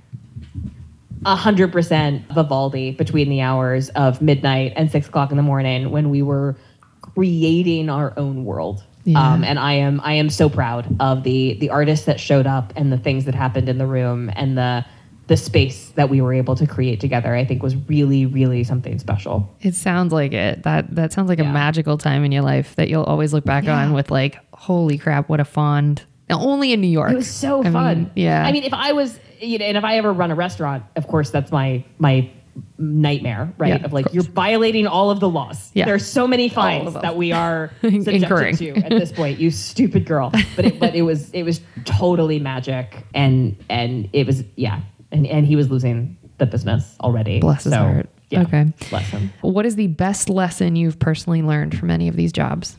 A 1.27 1.37
hundred 1.37 1.73
percent 1.73 2.23
Vivaldi 2.33 2.93
between 2.93 3.29
the 3.29 3.43
hours 3.43 3.91
of 3.91 4.23
midnight 4.23 4.73
and 4.77 4.91
six 4.91 5.09
o'clock 5.09 5.31
in 5.31 5.37
the 5.37 5.43
morning 5.43 5.91
when 5.91 6.09
we 6.09 6.23
were 6.23 6.57
creating 7.03 7.91
our 7.91 8.15
own 8.17 8.47
world. 8.47 8.83
Yeah. 9.05 9.33
Um, 9.33 9.45
and 9.45 9.59
I 9.59 9.73
am 9.75 10.01
I 10.05 10.15
am 10.15 10.29
so 10.31 10.49
proud 10.49 10.97
of 11.01 11.23
the 11.23 11.55
the 11.55 11.71
artists 11.71 12.07
that 12.07 12.21
showed 12.21 12.47
up 12.47 12.73
and 12.77 12.93
the 12.93 12.99
things 12.99 13.25
that 13.25 13.35
happened 13.35 13.69
in 13.69 13.79
the 13.79 13.87
room 13.87 14.31
and 14.35 14.59
the 14.59 14.85
the 15.27 15.37
space 15.37 15.91
that 15.91 16.11
we 16.11 16.21
were 16.21 16.33
able 16.33 16.57
to 16.57 16.67
create 16.67 17.01
together. 17.01 17.35
I 17.35 17.45
think 17.45 17.63
was 17.63 17.77
really 17.89 18.27
really 18.27 18.65
something 18.65 18.99
special. 18.99 19.55
It 19.61 19.75
sounds 19.75 20.13
like 20.13 20.33
it. 20.33 20.65
That 20.65 20.95
that 20.95 21.13
sounds 21.13 21.29
like 21.29 21.39
a 21.39 21.45
magical 21.45 21.97
time 21.99 22.25
in 22.25 22.33
your 22.33 22.43
life 22.43 22.77
that 22.77 22.89
you'll 22.89 23.05
always 23.05 23.33
look 23.33 23.45
back 23.45 23.67
on 23.67 23.93
with 23.93 24.11
like, 24.11 24.39
holy 24.53 24.99
crap, 24.99 25.29
what 25.29 25.41
a 25.41 25.45
fond. 25.45 26.05
Now, 26.29 26.41
only 26.41 26.73
in 26.73 26.81
New 26.81 26.87
York. 26.87 27.11
It 27.11 27.17
was 27.17 27.29
so 27.29 27.61
I 27.65 27.71
fun. 27.73 27.99
mean, 27.99 28.11
yeah. 28.15 28.45
I 28.47 28.53
mean, 28.53 28.63
if 28.63 28.73
I 28.73 28.93
was, 28.93 29.19
you 29.41 29.59
know, 29.59 29.65
and 29.65 29.77
if 29.77 29.83
I 29.83 29.97
ever 29.97 30.13
run 30.13 30.31
a 30.31 30.37
restaurant, 30.37 30.85
of 30.95 31.09
course, 31.09 31.31
that's 31.31 31.51
my 31.51 31.85
my 31.99 32.31
nightmare, 32.79 33.53
right? 33.59 33.69
Yeah, 33.69 33.75
of 33.77 33.85
of 33.87 33.93
like 33.93 34.07
you're 34.13 34.23
violating 34.23 34.87
all 34.87 35.11
of 35.11 35.21
the 35.21 35.29
laws. 35.29 35.71
Yeah. 35.75 35.89
are 35.91 35.99
so 35.99 36.27
many 36.27 36.47
of 36.47 36.53
fines 36.53 36.95
that 36.95 37.17
we 37.17 37.33
are 37.33 37.71
subjected 37.83 38.57
to 38.59 38.71
at 38.85 38.91
this 38.91 39.13
point. 39.13 39.39
You 39.39 39.51
stupid 39.51 40.07
girl. 40.07 40.31
But 40.57 40.65
it, 40.65 40.81
but 40.81 40.95
it 40.95 41.03
was 41.03 41.31
it 41.31 41.43
was 41.45 41.61
totally 41.85 42.39
magic, 42.39 43.05
and 43.15 43.57
and 43.69 44.09
it 44.13 44.27
was 44.27 44.45
yeah, 44.57 44.81
and 45.13 45.27
and 45.27 45.47
he 45.47 45.57
was 45.57 45.71
losing 45.71 46.17
the 46.39 46.47
business 46.47 46.97
already. 47.01 47.41
Bless 47.41 47.65
his 47.65 47.73
So, 47.73 47.79
heart. 47.79 48.09
Yeah, 48.31 48.43
Okay. 48.43 48.73
bless 48.91 49.09
him. 49.11 49.33
what 49.41 49.67
is 49.67 49.75
the 49.75 49.89
best 49.89 50.29
lesson 50.31 50.77
you've 50.77 50.99
personally 51.01 51.43
learned 51.43 51.77
from 51.77 51.91
any 51.91 52.07
of 52.07 52.15
these 52.15 52.33
jobs? 52.33 52.77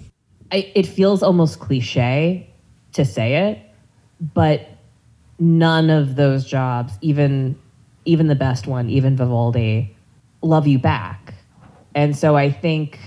I, 0.52 0.72
it 0.76 0.86
feels 0.86 1.22
almost 1.22 1.60
cliche 1.60 2.50
to 2.94 3.04
say 3.06 3.50
it, 3.50 3.60
but 4.34 4.70
none 5.40 5.90
of 5.90 6.16
those 6.16 6.46
jobs, 6.46 6.94
even 7.02 7.60
even 8.06 8.28
the 8.28 8.36
best 8.36 8.68
one, 8.68 8.90
even 8.90 9.16
Vivaldi, 9.16 9.96
love 10.42 10.68
you 10.68 10.80
back. 10.80 11.34
And 11.94 12.16
so 12.16 12.36
I 12.36 12.52
think 12.52 13.00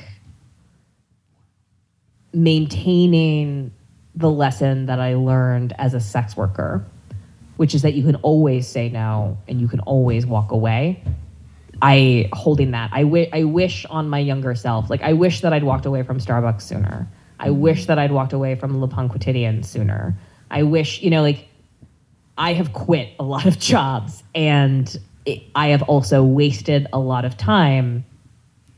maintaining 2.33 3.73
the 4.15 4.31
lesson 4.31 4.87
that 4.87 5.01
I 5.01 5.15
learned 5.15 5.75
as 5.79 5.95
a 5.95 6.01
sex 6.01 6.37
worker, 6.37 6.85
which 7.57 7.75
is 7.75 7.83
that 7.83 7.95
you 7.95 8.03
can 8.05 8.17
always 8.17 8.67
say 8.67 8.89
no 8.89 9.39
and 9.49 9.61
you 9.61 9.69
can 9.69 9.81
always 9.81 10.27
walk 10.27 10.53
away. 10.53 11.03
I 11.83 12.29
holding 12.33 12.71
that. 12.71 12.91
I 12.93 13.05
wish 13.05 13.85
on 13.87 14.09
my 14.09 14.19
younger 14.21 14.55
self, 14.55 14.89
like 14.91 15.03
I 15.03 15.13
wish 15.13 15.41
that 15.41 15.53
I'd 15.53 15.65
walked 15.65 15.87
away 15.87 16.03
from 16.03 16.19
Starbucks 16.19 16.63
sooner. 16.63 17.09
I 17.41 17.49
mm-hmm. 17.49 17.61
wish 17.61 17.87
that 17.87 17.99
I'd 17.99 18.13
walked 18.13 18.33
away 18.33 18.55
from 18.55 18.81
Le 18.81 18.89
Pain 18.89 19.09
Quotidien 19.09 19.65
sooner. 19.65 20.17
I 20.51 20.63
wish, 20.63 21.03
you 21.03 21.11
know, 21.11 21.23
like 21.23 21.49
I 22.37 22.53
have 22.55 22.73
quit 22.73 23.11
a 23.19 23.25
lot 23.25 23.47
of 23.47 23.59
jobs 23.59 24.23
and 24.35 24.97
it, 25.25 25.43
I 25.55 25.69
have 25.69 25.83
also 25.83 26.23
wasted 26.23 26.87
a 26.93 26.99
lot 26.99 27.25
of 27.25 27.37
time 27.37 28.05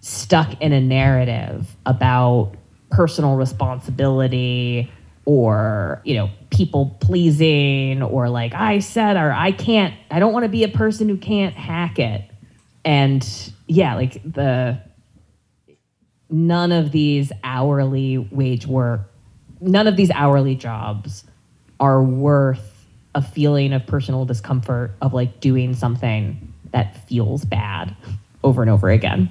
stuck 0.00 0.60
in 0.60 0.72
a 0.72 0.80
narrative 0.80 1.76
about 1.84 2.52
personal 2.90 3.34
responsibility 3.34 4.90
or 5.24 6.00
you 6.04 6.14
know 6.14 6.30
people 6.50 6.96
pleasing 7.00 8.00
or 8.00 8.28
like 8.28 8.54
i 8.54 8.78
said 8.78 9.16
or 9.16 9.32
i 9.32 9.50
can't 9.50 9.92
i 10.12 10.20
don't 10.20 10.32
want 10.32 10.44
to 10.44 10.48
be 10.48 10.62
a 10.62 10.68
person 10.68 11.08
who 11.08 11.16
can't 11.16 11.54
hack 11.54 11.98
it. 11.98 12.22
And 12.84 13.52
yeah 13.66 13.96
like 13.96 14.22
the 14.22 14.80
none 16.30 16.70
of 16.70 16.92
these 16.92 17.32
hourly 17.42 18.18
wage 18.18 18.66
work 18.66 19.12
none 19.60 19.88
of 19.88 19.96
these 19.96 20.12
hourly 20.12 20.54
jobs 20.54 21.24
are 21.80 22.00
worth 22.00 22.75
a 23.16 23.22
feeling 23.22 23.72
of 23.72 23.84
personal 23.86 24.24
discomfort 24.24 24.92
of 25.00 25.12
like 25.12 25.40
doing 25.40 25.74
something 25.74 26.52
that 26.70 26.96
feels 27.08 27.44
bad 27.44 27.96
over 28.44 28.62
and 28.62 28.70
over 28.70 28.88
again 28.90 29.28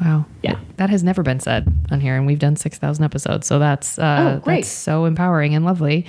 Wow. 0.00 0.26
Yeah. 0.42 0.58
That 0.78 0.90
has 0.90 1.04
never 1.04 1.22
been 1.22 1.38
said 1.38 1.72
on 1.92 2.00
here, 2.00 2.16
and 2.16 2.26
we've 2.26 2.40
done 2.40 2.56
6,000 2.56 3.04
episodes. 3.04 3.46
So 3.46 3.60
that's, 3.60 3.96
uh, 3.96 4.38
Oh, 4.38 4.40
great. 4.44 4.56
that's 4.62 4.68
so 4.68 5.04
empowering 5.04 5.54
and 5.54 5.64
lovely. 5.64 6.04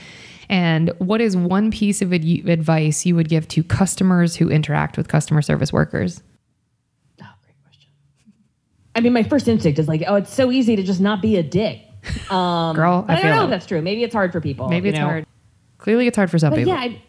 And 0.50 0.90
what 0.98 1.22
is 1.22 1.38
one 1.38 1.70
piece 1.70 2.02
of 2.02 2.12
ad- 2.12 2.26
advice 2.50 3.06
you 3.06 3.16
would 3.16 3.30
give 3.30 3.48
to 3.50 3.62
customers 3.64 4.38
who 4.38 4.50
interact 4.50 4.98
with 4.98 5.08
customer 5.08 5.44
service 5.44 5.72
workers? 5.72 6.24
Oh, 7.22 7.28
great 7.44 7.56
question. 7.64 7.90
I 8.96 9.02
mean, 9.02 9.14
my 9.14 9.22
first 9.22 9.48
instinct 9.48 9.78
is 9.78 9.88
like, 9.88 10.04
oh, 10.08 10.16
it's 10.16 10.34
so 10.34 10.52
easy 10.52 10.76
to 10.76 10.82
just 10.82 11.00
not 11.00 11.22
be 11.22 11.38
a 11.38 11.44
dick. 11.44 11.82
Um, 12.32 12.76
Girl, 12.76 13.06
I 13.08 13.18
I, 13.18 13.22
don't 13.22 13.32
know 13.36 13.42
it. 13.42 13.44
if 13.46 13.50
that's 13.52 13.66
true. 13.68 13.84
Maybe 13.84 14.04
it's 14.04 14.16
hard 14.16 14.32
for 14.32 14.42
people. 14.42 14.68
Maybe 14.68 14.90
it's 14.90 14.98
know? 14.98 15.06
hard. 15.06 15.26
Clearly, 15.86 16.08
it's 16.08 16.16
hard 16.16 16.32
for 16.32 16.40
some 16.40 16.50
But 16.50 16.58
people. 16.58 16.74
yeah, 16.74 16.80
I, 16.80 17.02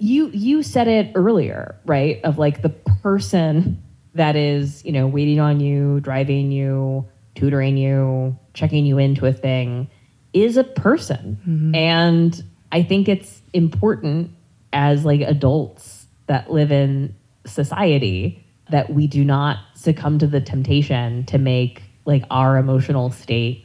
you 0.00 0.28
you 0.30 0.64
said 0.64 0.88
it 0.88 1.12
earlier, 1.14 1.76
right? 1.86 2.20
Of 2.24 2.36
like 2.36 2.62
the 2.62 2.68
person 2.68 3.80
that 4.14 4.34
is, 4.34 4.84
you 4.84 4.90
know, 4.90 5.06
waiting 5.06 5.38
on 5.38 5.60
you, 5.60 6.00
driving 6.00 6.50
you, 6.50 7.06
tutoring 7.36 7.76
you, 7.76 8.36
checking 8.52 8.86
you 8.86 8.98
into 8.98 9.26
a 9.26 9.32
thing 9.32 9.88
is 10.32 10.56
a 10.56 10.64
person. 10.64 11.38
Mm-hmm. 11.46 11.76
And 11.76 12.44
I 12.72 12.82
think 12.82 13.08
it's 13.08 13.40
important 13.52 14.32
as 14.72 15.04
like 15.04 15.20
adults 15.20 16.08
that 16.26 16.50
live 16.50 16.72
in 16.72 17.14
society 17.46 18.44
that 18.68 18.92
we 18.92 19.06
do 19.06 19.24
not 19.24 19.58
succumb 19.76 20.18
to 20.18 20.26
the 20.26 20.40
temptation 20.40 21.24
to 21.26 21.38
make 21.38 21.84
like 22.04 22.24
our 22.32 22.56
emotional 22.56 23.12
state 23.12 23.64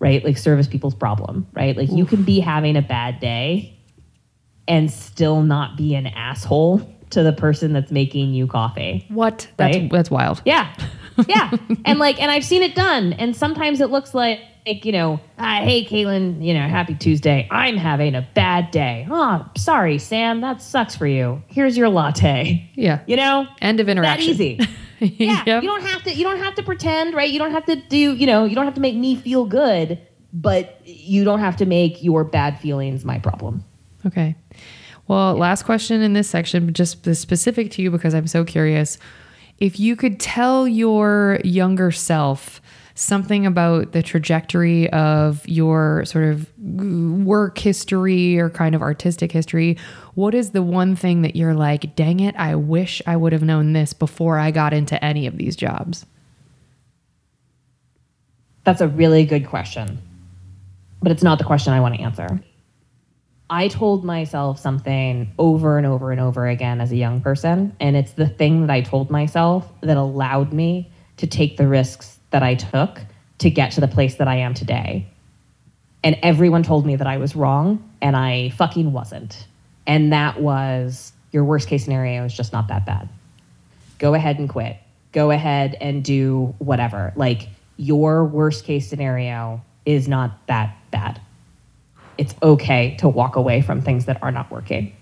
right 0.00 0.22
like 0.22 0.36
service 0.36 0.66
people's 0.66 0.94
problem 0.94 1.46
right 1.54 1.76
like 1.76 1.90
you 1.90 2.04
can 2.04 2.24
be 2.24 2.40
having 2.40 2.76
a 2.76 2.82
bad 2.82 3.18
day 3.20 3.78
and 4.68 4.90
still 4.90 5.42
not 5.42 5.76
be 5.76 5.94
an 5.94 6.06
asshole 6.06 6.80
to 7.10 7.22
the 7.22 7.32
person 7.32 7.72
that's 7.72 7.90
making 7.90 8.32
you 8.32 8.46
coffee. 8.46 9.04
What? 9.08 9.48
That's, 9.56 9.76
Right? 9.76 9.90
that's 9.90 10.10
wild. 10.10 10.42
Yeah. 10.44 10.74
Yeah. 11.28 11.50
and 11.84 11.98
like, 11.98 12.22
and 12.22 12.30
I've 12.30 12.44
seen 12.44 12.62
it 12.62 12.74
done. 12.74 13.12
And 13.12 13.36
sometimes 13.36 13.82
it 13.82 13.90
looks 13.90 14.14
like, 14.14 14.40
like 14.66 14.82
you 14.86 14.92
know, 14.92 15.20
uh, 15.36 15.60
hey, 15.62 15.84
Kaytlin, 15.84 16.42
you 16.42 16.54
know, 16.54 16.66
happy 16.66 16.94
Tuesday. 16.94 17.46
I'm 17.50 17.76
having 17.76 18.14
a 18.14 18.26
bad 18.34 18.70
day. 18.70 19.06
Oh, 19.10 19.44
sorry, 19.54 19.98
Sam. 19.98 20.40
That 20.40 20.62
sucks 20.62 20.96
for 20.96 21.06
you. 21.06 21.42
Here's 21.48 21.76
your 21.76 21.90
latte. 21.90 22.66
Yeah. 22.76 23.00
You 23.06 23.16
know, 23.16 23.46
End 23.60 23.78
of 23.78 23.90
interaction. 23.90 24.26
that 24.38 24.42
easy. 24.42 24.60
Yeah. 25.00 25.42
Yep. 25.44 25.62
You 25.64 25.68
don't 25.68 25.82
have 25.82 26.02
to, 26.04 26.14
you 26.14 26.22
don't 26.24 26.38
have 26.38 26.54
to 26.54 26.62
pretend, 26.62 27.12
right? 27.14 27.28
You 27.30 27.38
don't 27.40 27.50
have 27.50 27.66
to 27.66 27.76
do, 27.76 28.14
you 28.14 28.24
know, 28.26 28.44
you 28.44 28.54
don't 28.54 28.64
have 28.64 28.74
to 28.76 28.80
make 28.80 28.94
me 28.96 29.16
feel 29.16 29.44
good, 29.44 30.00
but 30.32 30.80
you 30.86 31.24
don't 31.24 31.40
have 31.40 31.56
to 31.56 31.66
make 31.66 32.02
your 32.02 32.22
bad 32.24 32.58
feelings 32.60 33.04
my 33.04 33.18
problem. 33.18 33.64
Okay. 34.06 34.34
Well, 35.08 35.34
last 35.34 35.64
question 35.64 36.00
in 36.00 36.12
this 36.12 36.28
section, 36.28 36.66
but 36.66 36.74
just 36.74 37.04
specific 37.14 37.70
to 37.72 37.82
you 37.82 37.90
because 37.90 38.14
I'm 38.14 38.26
so 38.26 38.44
curious. 38.44 38.98
If 39.58 39.78
you 39.78 39.96
could 39.96 40.18
tell 40.20 40.66
your 40.66 41.40
younger 41.44 41.90
self 41.90 42.60
something 42.94 43.46
about 43.46 43.92
the 43.92 44.02
trajectory 44.02 44.90
of 44.90 45.46
your 45.48 46.04
sort 46.04 46.24
of 46.24 46.46
work 46.58 47.58
history 47.58 48.38
or 48.38 48.50
kind 48.50 48.74
of 48.74 48.82
artistic 48.82 49.32
history, 49.32 49.78
what 50.14 50.34
is 50.34 50.50
the 50.50 50.62
one 50.62 50.94
thing 50.94 51.22
that 51.22 51.34
you're 51.34 51.54
like, 51.54 51.96
dang 51.96 52.20
it, 52.20 52.34
I 52.36 52.54
wish 52.54 53.00
I 53.06 53.16
would 53.16 53.32
have 53.32 53.42
known 53.42 53.72
this 53.72 53.92
before 53.92 54.38
I 54.38 54.50
got 54.50 54.72
into 54.72 55.02
any 55.02 55.26
of 55.26 55.38
these 55.38 55.56
jobs? 55.56 56.06
That's 58.64 58.80
a 58.80 58.88
really 58.88 59.24
good 59.24 59.46
question, 59.46 59.98
but 61.02 61.10
it's 61.10 61.22
not 61.22 61.38
the 61.38 61.44
question 61.44 61.72
I 61.72 61.80
want 61.80 61.94
to 61.96 62.00
answer. 62.00 62.40
I 63.52 63.68
told 63.68 64.02
myself 64.02 64.58
something 64.58 65.30
over 65.38 65.76
and 65.76 65.86
over 65.86 66.10
and 66.10 66.20
over 66.20 66.46
again 66.46 66.80
as 66.80 66.90
a 66.90 66.96
young 66.96 67.20
person, 67.20 67.76
and 67.78 67.94
it's 67.96 68.12
the 68.12 68.26
thing 68.26 68.62
that 68.62 68.70
I 68.70 68.80
told 68.80 69.10
myself 69.10 69.68
that 69.82 69.98
allowed 69.98 70.54
me 70.54 70.90
to 71.18 71.26
take 71.26 71.58
the 71.58 71.68
risks 71.68 72.18
that 72.30 72.42
I 72.42 72.54
took 72.54 72.98
to 73.38 73.50
get 73.50 73.72
to 73.72 73.82
the 73.82 73.88
place 73.88 74.14
that 74.14 74.26
I 74.26 74.36
am 74.36 74.54
today. 74.54 75.06
And 76.02 76.18
everyone 76.22 76.62
told 76.62 76.86
me 76.86 76.96
that 76.96 77.06
I 77.06 77.18
was 77.18 77.36
wrong, 77.36 77.90
and 78.00 78.16
I 78.16 78.48
fucking 78.56 78.90
wasn't. 78.90 79.46
And 79.86 80.14
that 80.14 80.40
was 80.40 81.12
your 81.30 81.44
worst 81.44 81.68
case 81.68 81.84
scenario 81.84 82.24
is 82.24 82.34
just 82.34 82.52
not 82.52 82.68
that 82.68 82.86
bad 82.86 83.08
go 84.02 84.14
ahead 84.14 84.40
and 84.40 84.48
quit. 84.48 84.76
Go 85.12 85.30
ahead 85.30 85.76
and 85.80 86.02
do 86.02 86.54
whatever. 86.58 87.12
Like 87.14 87.48
your 87.76 88.24
worst 88.24 88.64
case 88.64 88.90
scenario 88.90 89.62
is 89.86 90.08
not 90.08 90.44
that 90.48 90.76
bad. 90.90 91.20
It's 92.18 92.34
okay 92.42 92.96
to 92.98 93.08
walk 93.08 93.36
away 93.36 93.62
from 93.62 93.80
things 93.80 94.06
that 94.06 94.22
are 94.22 94.32
not 94.32 94.50
working. 94.50 94.94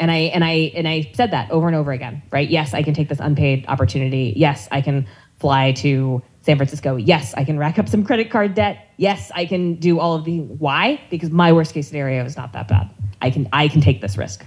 And 0.00 0.10
I 0.10 0.16
and 0.34 0.44
I 0.44 0.72
and 0.74 0.88
I 0.88 1.12
said 1.14 1.30
that 1.30 1.50
over 1.50 1.68
and 1.68 1.76
over 1.76 1.92
again, 1.92 2.22
right? 2.30 2.48
Yes, 2.48 2.74
I 2.74 2.82
can 2.82 2.92
take 2.92 3.08
this 3.08 3.20
unpaid 3.20 3.64
opportunity. 3.68 4.32
Yes, 4.36 4.68
I 4.72 4.80
can 4.80 5.06
fly 5.38 5.72
to 5.72 6.22
San 6.42 6.56
Francisco. 6.56 6.96
Yes, 6.96 7.34
I 7.34 7.44
can 7.44 7.58
rack 7.58 7.78
up 7.78 7.88
some 7.88 8.04
credit 8.04 8.30
card 8.30 8.54
debt. 8.54 8.88
Yes, 8.96 9.30
I 9.34 9.46
can 9.46 9.76
do 9.76 10.00
all 10.00 10.14
of 10.14 10.24
the 10.24 10.40
why 10.40 11.00
because 11.08 11.30
my 11.30 11.52
worst 11.52 11.72
case 11.72 11.86
scenario 11.86 12.24
is 12.24 12.36
not 12.36 12.52
that 12.52 12.68
bad. 12.68 12.90
I 13.20 13.30
can 13.30 13.48
I 13.52 13.68
can 13.68 13.80
take 13.80 14.00
this 14.00 14.16
risk. 14.16 14.44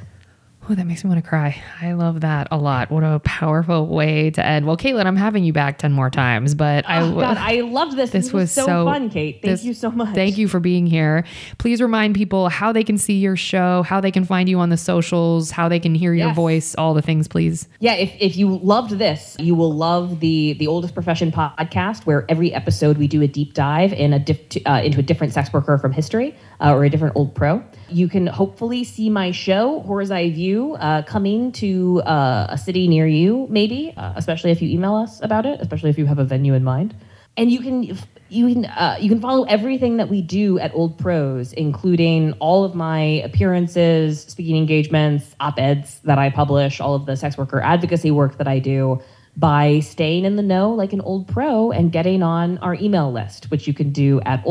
Oh, 0.68 0.74
that 0.74 0.86
makes 0.88 1.04
me 1.04 1.10
want 1.10 1.24
to 1.24 1.30
cry. 1.30 1.62
I 1.80 1.94
love 1.94 2.22
that 2.22 2.48
a 2.50 2.58
lot. 2.58 2.90
What 2.90 3.04
a 3.04 3.20
powerful 3.20 3.86
way 3.86 4.32
to 4.32 4.44
end. 4.44 4.66
Well, 4.66 4.76
Kaytlin, 4.78 5.06
I'm 5.06 5.16
having 5.16 5.44
you 5.44 5.54
back 5.54 5.78
10 5.78 5.92
more 5.94 6.10
times, 6.10 6.56
but 6.56 6.90
I, 6.90 7.02
Oh, 7.02 7.12
God, 7.20 7.38
I 7.38 7.62
loved 7.62 7.96
this. 7.96 8.10
this 8.10 8.34
was 8.34 8.52
so, 8.52 8.66
so 8.66 8.86
fun, 8.86 9.12
Kate. 9.12 9.42
Thank 9.44 9.52
this- 9.52 9.64
you 9.64 9.76
so 9.76 9.92
much. 9.92 10.16
Thank 10.16 10.40
you 10.40 10.48
for 10.48 10.60
being 10.60 10.88
here. 10.88 11.24
Please 11.60 11.82
remind 11.84 12.16
people 12.16 12.50
how 12.50 12.72
they 12.72 12.84
can 12.84 12.98
see 12.98 13.20
your 13.20 13.36
show, 13.36 13.84
how 13.84 14.02
they 14.02 14.10
can 14.10 14.26
find 14.26 14.50
you 14.50 14.58
on 14.60 14.70
the 14.70 14.78
socials, 14.78 15.52
how 15.52 15.70
they 15.70 15.80
can 15.80 15.94
hear 15.94 16.16
your 16.16 16.34
voice, 16.34 16.74
all 16.76 16.96
the 16.96 17.02
things, 17.04 17.28
please. 17.28 17.68
Yeah, 17.80 17.94
if, 17.94 18.12
if 18.20 18.36
you 18.36 18.58
loved 18.58 18.92
this, 18.98 19.38
you 19.40 19.54
will 19.54 19.72
love 19.74 20.20
the 20.20 20.54
the 20.54 20.66
oldest 20.66 20.96
profession 20.96 21.32
podcast, 21.32 22.06
where 22.06 22.26
every 22.28 22.52
episode 22.54 22.98
we 22.98 23.08
do 23.08 23.22
a 23.22 23.28
deep 23.28 23.54
dive 23.54 23.94
in 23.94 24.14
a 24.14 24.20
diff, 24.20 24.40
uh, 24.66 24.82
into 24.84 25.00
a 25.00 25.04
different 25.04 25.32
sex 25.34 25.54
worker 25.54 25.78
from 25.78 25.92
history 25.92 26.34
uh, 26.60 26.74
or 26.74 26.84
a 26.86 26.90
different 26.90 27.16
old 27.16 27.36
pro. 27.36 27.64
You 27.90 28.08
can 28.08 28.28
hopefully 28.28 28.84
see 28.84 29.10
my 29.10 29.32
show, 29.32 29.84
Whore's 29.86 30.12
Eye 30.12 30.30
View, 30.30 30.76
uh, 30.76 31.04
coming 31.04 31.52
to 31.54 32.02
uh, 32.02 32.48
a 32.50 32.58
city 32.58 32.88
near 32.88 33.08
you, 33.08 33.48
maybe, 33.50 33.94
uh, 33.96 34.14
especially 34.16 34.52
if 34.52 34.62
you 34.62 34.70
email 34.70 34.96
us 34.96 35.22
about 35.24 35.46
it, 35.46 35.60
especially 35.62 35.90
if 35.90 35.98
you 35.98 36.06
have 36.06 36.20
a 36.20 36.26
venue 36.26 36.54
in 36.54 36.64
mind. 36.64 36.96
And 37.38 37.52
you 37.52 37.60
can 37.60 37.84
you 38.30 38.54
can 38.54 38.66
uh, 38.66 38.98
you 39.00 39.10
can 39.10 39.20
follow 39.20 39.44
everything 39.44 39.98
that 39.98 40.10
we 40.10 40.22
do 40.22 40.58
at 40.60 40.74
Old 40.74 40.98
Pros, 40.98 41.54
including 41.54 42.34
all 42.34 42.64
of 42.64 42.76
my 42.76 43.02
appearances, 43.24 44.22
speaking 44.22 44.58
engagements, 44.58 45.36
op 45.40 45.60
eds 45.60 46.00
that 46.06 46.18
I 46.18 46.30
publish, 46.30 46.80
all 46.80 46.96
of 46.96 47.06
the 47.06 47.16
sex 47.18 47.38
worker 47.38 47.62
advocacy 47.62 48.12
work 48.12 48.38
that 48.38 48.48
I 48.48 48.60
do, 48.60 49.02
by 49.38 49.82
staying 49.82 50.26
in 50.26 50.38
the 50.38 50.42
know 50.42 50.72
like 50.72 50.94
an 50.94 51.02
Old 51.02 51.28
Pro 51.28 51.72
and 51.72 51.92
getting 51.92 52.24
on 52.24 52.58
our 52.60 52.76
email 52.76 53.12
list, 53.12 53.52
which 53.52 53.68
you 53.68 53.74
can 53.74 53.92
do 53.92 54.22
at 54.22 54.42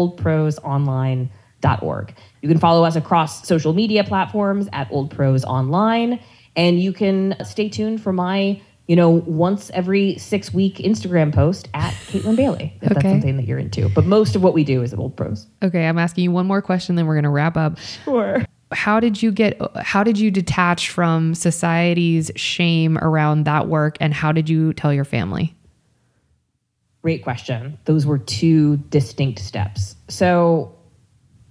oldprosonline.org. 1.65 2.15
You 2.43 2.49
can 2.49 2.59
follow 2.59 2.85
us 2.85 2.97
across 2.97 3.47
social 3.47 3.73
media 3.73 4.05
platforms 4.05 4.69
at 4.73 4.91
Old 4.91 5.11
Pros 5.11 5.45
Online, 5.45 6.21
and 6.57 6.81
you 6.81 6.93
can 6.93 7.37
stay 7.45 7.69
tuned 7.69 8.03
for 8.03 8.13
my 8.13 8.61
you 8.87 8.97
know, 8.97 9.09
once 9.09 9.71
every 9.71 10.19
six 10.19 10.53
week 10.53 10.77
Instagram 10.77 11.35
post 11.35 11.71
at 11.73 11.95
Kaytlin 12.09 12.37
Bailey, 12.37 12.77
if 12.83 12.91
that's 12.91 13.01
something 13.01 13.39
that 13.39 13.47
you're 13.47 13.59
into. 13.59 13.89
But 13.89 14.05
most 14.05 14.37
of 14.37 14.43
what 14.43 14.53
we 14.53 14.63
do 14.63 14.83
is 14.83 14.93
at 14.93 14.99
Old 14.99 15.17
Pros. 15.17 15.47
Okay, 15.63 15.87
I'm 15.87 15.97
asking 15.97 16.25
you 16.25 16.31
one 16.31 16.45
more 16.45 16.61
question, 16.61 16.95
then 16.95 17.07
we're 17.07 17.15
going 17.15 17.25
to 17.25 17.31
wrap 17.31 17.57
up. 17.57 17.79
Sure. 17.79 18.45
How 18.73 19.01
did 19.01 19.23
you 19.23 19.33
get, 19.33 19.59
how 19.77 20.05
did 20.05 20.19
you 20.19 20.31
detach 20.31 20.91
from 20.91 21.35
society's 21.35 22.31
shame 22.37 22.99
around 22.99 23.45
that 23.45 23.69
work, 23.69 23.97
and 24.01 24.13
how 24.13 24.33
did 24.33 24.51
you 24.51 24.75
tell 24.75 24.93
your 24.93 25.07
family? 25.07 25.55
Great 27.01 27.23
question. 27.23 27.79
Those 27.87 28.05
were 28.05 28.19
two 28.19 28.77
distinct 28.91 29.39
steps. 29.39 29.97
So 30.09 30.77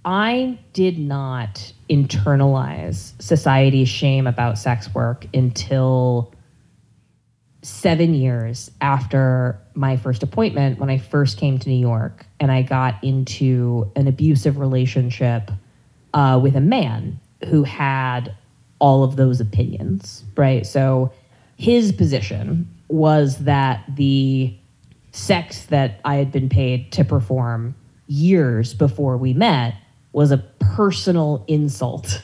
I 0.04 0.58
did 0.72 0.98
not 0.98 1.72
internalize 1.88 3.20
society's 3.22 3.88
shame 3.88 4.26
about 4.26 4.58
sex 4.58 4.92
work 4.94 5.26
until 5.32 6.32
seven 7.62 8.12
years 8.12 8.70
after 8.82 9.58
my 9.74 9.96
first 9.96 10.22
appointment 10.22 10.78
when 10.78 10.90
I 10.90 10.98
first 10.98 11.38
came 11.38 11.58
to 11.58 11.68
New 11.70 11.78
York 11.78 12.26
and 12.38 12.52
I 12.52 12.60
got 12.60 13.02
into 13.02 13.90
an 13.96 14.06
abusive 14.06 14.58
relationship 14.58 15.50
uh, 16.12 16.38
with 16.42 16.56
a 16.56 16.60
man 16.60 17.18
who 17.48 17.62
had 17.62 18.34
all 18.78 19.02
of 19.02 19.16
those 19.16 19.40
opinions, 19.40 20.24
right? 20.36 20.66
So 20.66 21.12
his 21.56 21.92
position 21.92 22.68
was 22.88 23.38
that 23.38 23.84
the 23.88 24.54
sex 25.12 25.64
that 25.66 26.00
I 26.04 26.16
had 26.16 26.30
been 26.30 26.50
paid 26.50 26.92
to 26.92 27.04
perform 27.04 27.74
years 28.06 28.74
before 28.74 29.16
we 29.16 29.32
met 29.32 29.74
was 30.14 30.30
a 30.30 30.38
personal 30.38 31.44
insult 31.48 32.22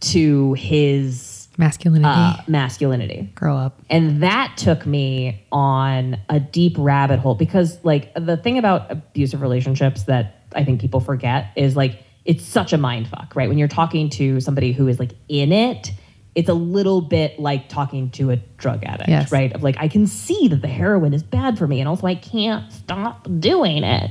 to 0.00 0.52
his 0.54 1.48
Masculinity. 1.56 2.04
uh, 2.06 2.36
masculinity. 2.46 3.30
Grow 3.34 3.56
up. 3.56 3.80
And 3.88 4.22
that 4.22 4.54
took 4.58 4.84
me 4.84 5.46
on 5.50 6.18
a 6.28 6.38
deep 6.38 6.74
rabbit 6.78 7.18
hole 7.18 7.34
because, 7.34 7.82
like, 7.82 8.12
the 8.14 8.36
thing 8.36 8.58
about 8.58 8.90
abusive 8.90 9.40
relationships 9.40 10.02
that 10.04 10.44
I 10.54 10.64
think 10.64 10.80
people 10.80 11.00
forget 11.00 11.52
is 11.56 11.74
like 11.76 12.02
it's 12.26 12.44
such 12.44 12.72
a 12.72 12.78
mind 12.78 13.08
fuck, 13.08 13.34
right? 13.36 13.48
When 13.48 13.56
you're 13.56 13.68
talking 13.68 14.10
to 14.10 14.40
somebody 14.40 14.72
who 14.72 14.88
is 14.88 14.98
like 14.98 15.12
in 15.28 15.52
it, 15.52 15.92
it's 16.34 16.48
a 16.48 16.54
little 16.54 17.00
bit 17.00 17.38
like 17.38 17.68
talking 17.68 18.10
to 18.10 18.30
a 18.32 18.36
drug 18.58 18.84
addict, 18.84 19.08
Yes. 19.08 19.32
right? 19.32 19.52
Of 19.54 19.62
like, 19.62 19.76
I 19.78 19.88
can 19.88 20.06
see 20.06 20.48
that 20.48 20.60
the 20.60 20.68
heroin 20.68 21.14
is 21.14 21.22
bad 21.22 21.56
for 21.56 21.66
me, 21.66 21.80
and 21.80 21.88
also 21.88 22.06
I 22.06 22.16
can't 22.16 22.70
stop 22.72 23.26
doing 23.38 23.82
it. 23.84 24.10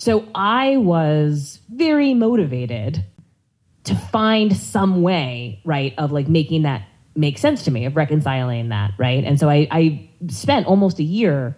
So 0.00 0.26
I 0.34 0.78
was 0.78 1.60
very 1.68 2.14
motivated 2.14 3.04
to 3.84 3.94
find 3.94 4.56
some 4.56 5.02
way, 5.02 5.60
right, 5.62 5.94
of 5.98 6.10
like 6.10 6.26
making 6.26 6.62
that 6.62 6.88
make 7.14 7.36
sense 7.36 7.64
to 7.64 7.70
me, 7.70 7.84
of 7.84 7.96
reconciling 7.96 8.70
that, 8.70 8.92
right? 8.96 9.22
And 9.22 9.38
so 9.38 9.50
I, 9.50 9.68
I 9.70 10.10
spent 10.28 10.66
almost 10.66 11.00
a 11.00 11.02
year 11.02 11.54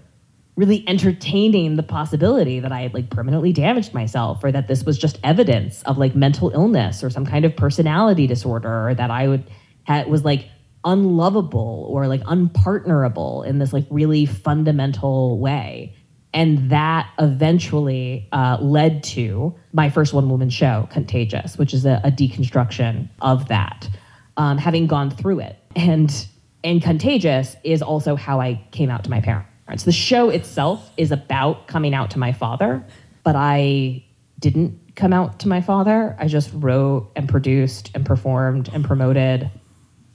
really 0.57 0.85
entertaining 0.89 1.77
the 1.77 1.85
possibility 1.85 2.59
that 2.59 2.73
I 2.73 2.81
had 2.81 2.95
like 2.95 3.11
permanently 3.11 3.53
damaged 3.53 3.95
myself 3.95 4.43
or 4.43 4.51
that 4.51 4.67
this 4.67 4.83
was 4.83 4.99
just 4.99 5.21
evidence 5.23 5.85
of 5.85 5.97
like 5.97 6.17
mental 6.17 6.51
illness 6.51 7.05
or 7.05 7.11
some 7.11 7.25
kind 7.25 7.45
of 7.45 7.55
personality 7.55 8.27
disorder 8.27 8.89
or 8.89 8.95
that 8.95 9.11
I 9.13 9.29
would 9.29 9.49
had 9.85 10.09
was 10.09 10.25
like 10.25 10.49
unlovable 10.85 11.87
or 11.89 12.09
like 12.09 12.23
unpartnerable 12.27 13.45
in 13.45 13.61
this 13.61 13.73
like 13.73 13.87
really 13.89 14.27
fundamental 14.27 15.39
way. 15.39 15.95
And 16.35 16.71
that 16.71 17.11
eventually 17.19 18.29
uh, 18.33 18.57
led 18.61 19.03
to 19.05 19.55
my 19.73 19.91
first 19.91 20.15
one 20.15 20.31
woman 20.31 20.49
show, 20.49 20.89
Contagious, 20.91 21.59
which 21.59 21.75
is 21.75 21.85
a, 21.85 22.01
a 22.05 22.11
deconstruction 22.11 23.09
of 23.21 23.49
that, 23.49 23.89
um, 24.37 24.57
having 24.57 24.87
gone 24.87 25.11
through 25.11 25.41
it. 25.41 25.59
And, 25.77 26.27
and 26.65 26.83
Contagious 26.83 27.57
is 27.65 27.83
also 27.83 28.17
how 28.17 28.41
I 28.41 28.65
came 28.71 28.91
out 28.91 29.05
to 29.05 29.11
my 29.11 29.21
parents. 29.21 29.85
The 29.85 29.93
show 29.93 30.31
itself 30.31 30.91
is 30.97 31.13
about 31.13 31.67
coming 31.67 31.95
out 31.95 32.11
to 32.13 32.19
my 32.19 32.33
father, 32.33 32.85
but 33.25 33.37
I 33.37 34.05
didn't 34.39 34.79
come 34.97 35.13
out 35.13 35.41
to 35.41 35.49
my 35.49 35.61
father. 35.61 36.17
I 36.19 36.27
just 36.29 36.51
wrote 36.53 37.11
and 37.17 37.29
produced 37.29 37.91
and 37.95 38.05
performed 38.05 38.69
and 38.73 38.85
promoted 38.85 39.51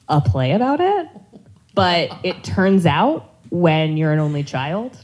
a 0.10 0.22
play 0.22 0.52
about 0.52 0.80
it. 0.80 1.08
But 1.74 2.12
it 2.24 2.44
turns 2.44 2.86
out 2.86 3.36
when 3.50 3.98
you're 3.98 4.12
an 4.12 4.20
only 4.20 4.44
child 4.44 5.04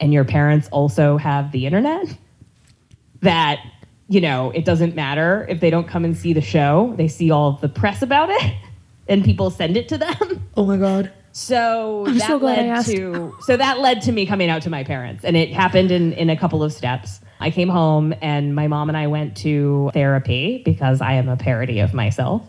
and 0.00 0.12
your 0.12 0.24
parents 0.24 0.68
also 0.70 1.16
have 1.16 1.52
the 1.52 1.66
internet, 1.66 2.16
that, 3.22 3.60
you 4.08 4.20
know, 4.20 4.50
it 4.50 4.64
doesn't 4.64 4.94
matter 4.94 5.46
if 5.48 5.60
they 5.60 5.70
don't 5.70 5.88
come 5.88 6.04
and 6.04 6.16
see 6.16 6.32
the 6.32 6.40
show, 6.40 6.94
they 6.96 7.08
see 7.08 7.30
all 7.30 7.50
of 7.50 7.60
the 7.60 7.68
press 7.68 8.02
about 8.02 8.30
it 8.30 8.54
and 9.08 9.24
people 9.24 9.50
send 9.50 9.76
it 9.76 9.88
to 9.88 9.98
them. 9.98 10.48
Oh 10.56 10.64
my 10.64 10.76
God. 10.76 11.12
So 11.32 12.04
I'm 12.06 12.18
that 12.18 12.28
so 12.28 12.38
glad 12.38 12.60
I 12.60 12.62
led 12.62 12.70
asked. 12.70 12.90
to 12.90 13.36
so 13.40 13.56
that 13.56 13.80
led 13.80 14.02
to 14.02 14.12
me 14.12 14.24
coming 14.24 14.48
out 14.50 14.62
to 14.62 14.70
my 14.70 14.84
parents, 14.84 15.24
and 15.24 15.36
it 15.36 15.52
happened 15.52 15.90
in 15.90 16.12
in 16.12 16.30
a 16.30 16.36
couple 16.36 16.62
of 16.62 16.72
steps. 16.72 17.18
I 17.40 17.50
came 17.50 17.68
home, 17.68 18.14
and 18.22 18.54
my 18.54 18.68
mom 18.68 18.88
and 18.88 18.96
I 18.96 19.08
went 19.08 19.36
to 19.38 19.90
therapy 19.94 20.62
because 20.64 21.00
I 21.00 21.14
am 21.14 21.28
a 21.28 21.36
parody 21.36 21.80
of 21.80 21.92
myself. 21.92 22.48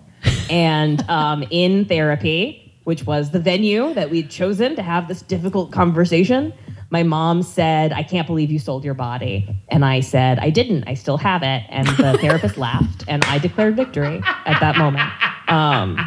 and 0.51 1.03
um, 1.09 1.43
in 1.49 1.85
therapy, 1.85 2.79
which 2.83 3.07
was 3.07 3.31
the 3.31 3.39
venue 3.39 3.91
that 3.95 4.11
we'd 4.11 4.29
chosen 4.29 4.75
to 4.75 4.83
have 4.83 5.07
this 5.07 5.23
difficult 5.23 5.71
conversation, 5.71 6.53
my 6.89 7.03
mom 7.03 7.43
said, 7.43 7.93
"I 7.93 8.03
can't 8.03 8.27
believe 8.27 8.51
you 8.51 8.59
sold 8.59 8.83
your 8.85 8.93
body," 8.93 9.47
and 9.69 9.83
I 9.83 9.99
said, 9.99 10.39
"I 10.39 10.49
didn't. 10.49 10.85
I 10.87 10.93
still 10.93 11.17
have 11.17 11.43
it." 11.43 11.63
And 11.69 11.87
the 11.87 12.17
therapist 12.21 12.57
laughed, 12.57 13.03
and 13.07 13.23
I 13.25 13.37
declared 13.37 13.75
victory 13.75 14.21
at 14.45 14.59
that 14.59 14.77
moment. 14.77 15.09
Um, 15.47 15.97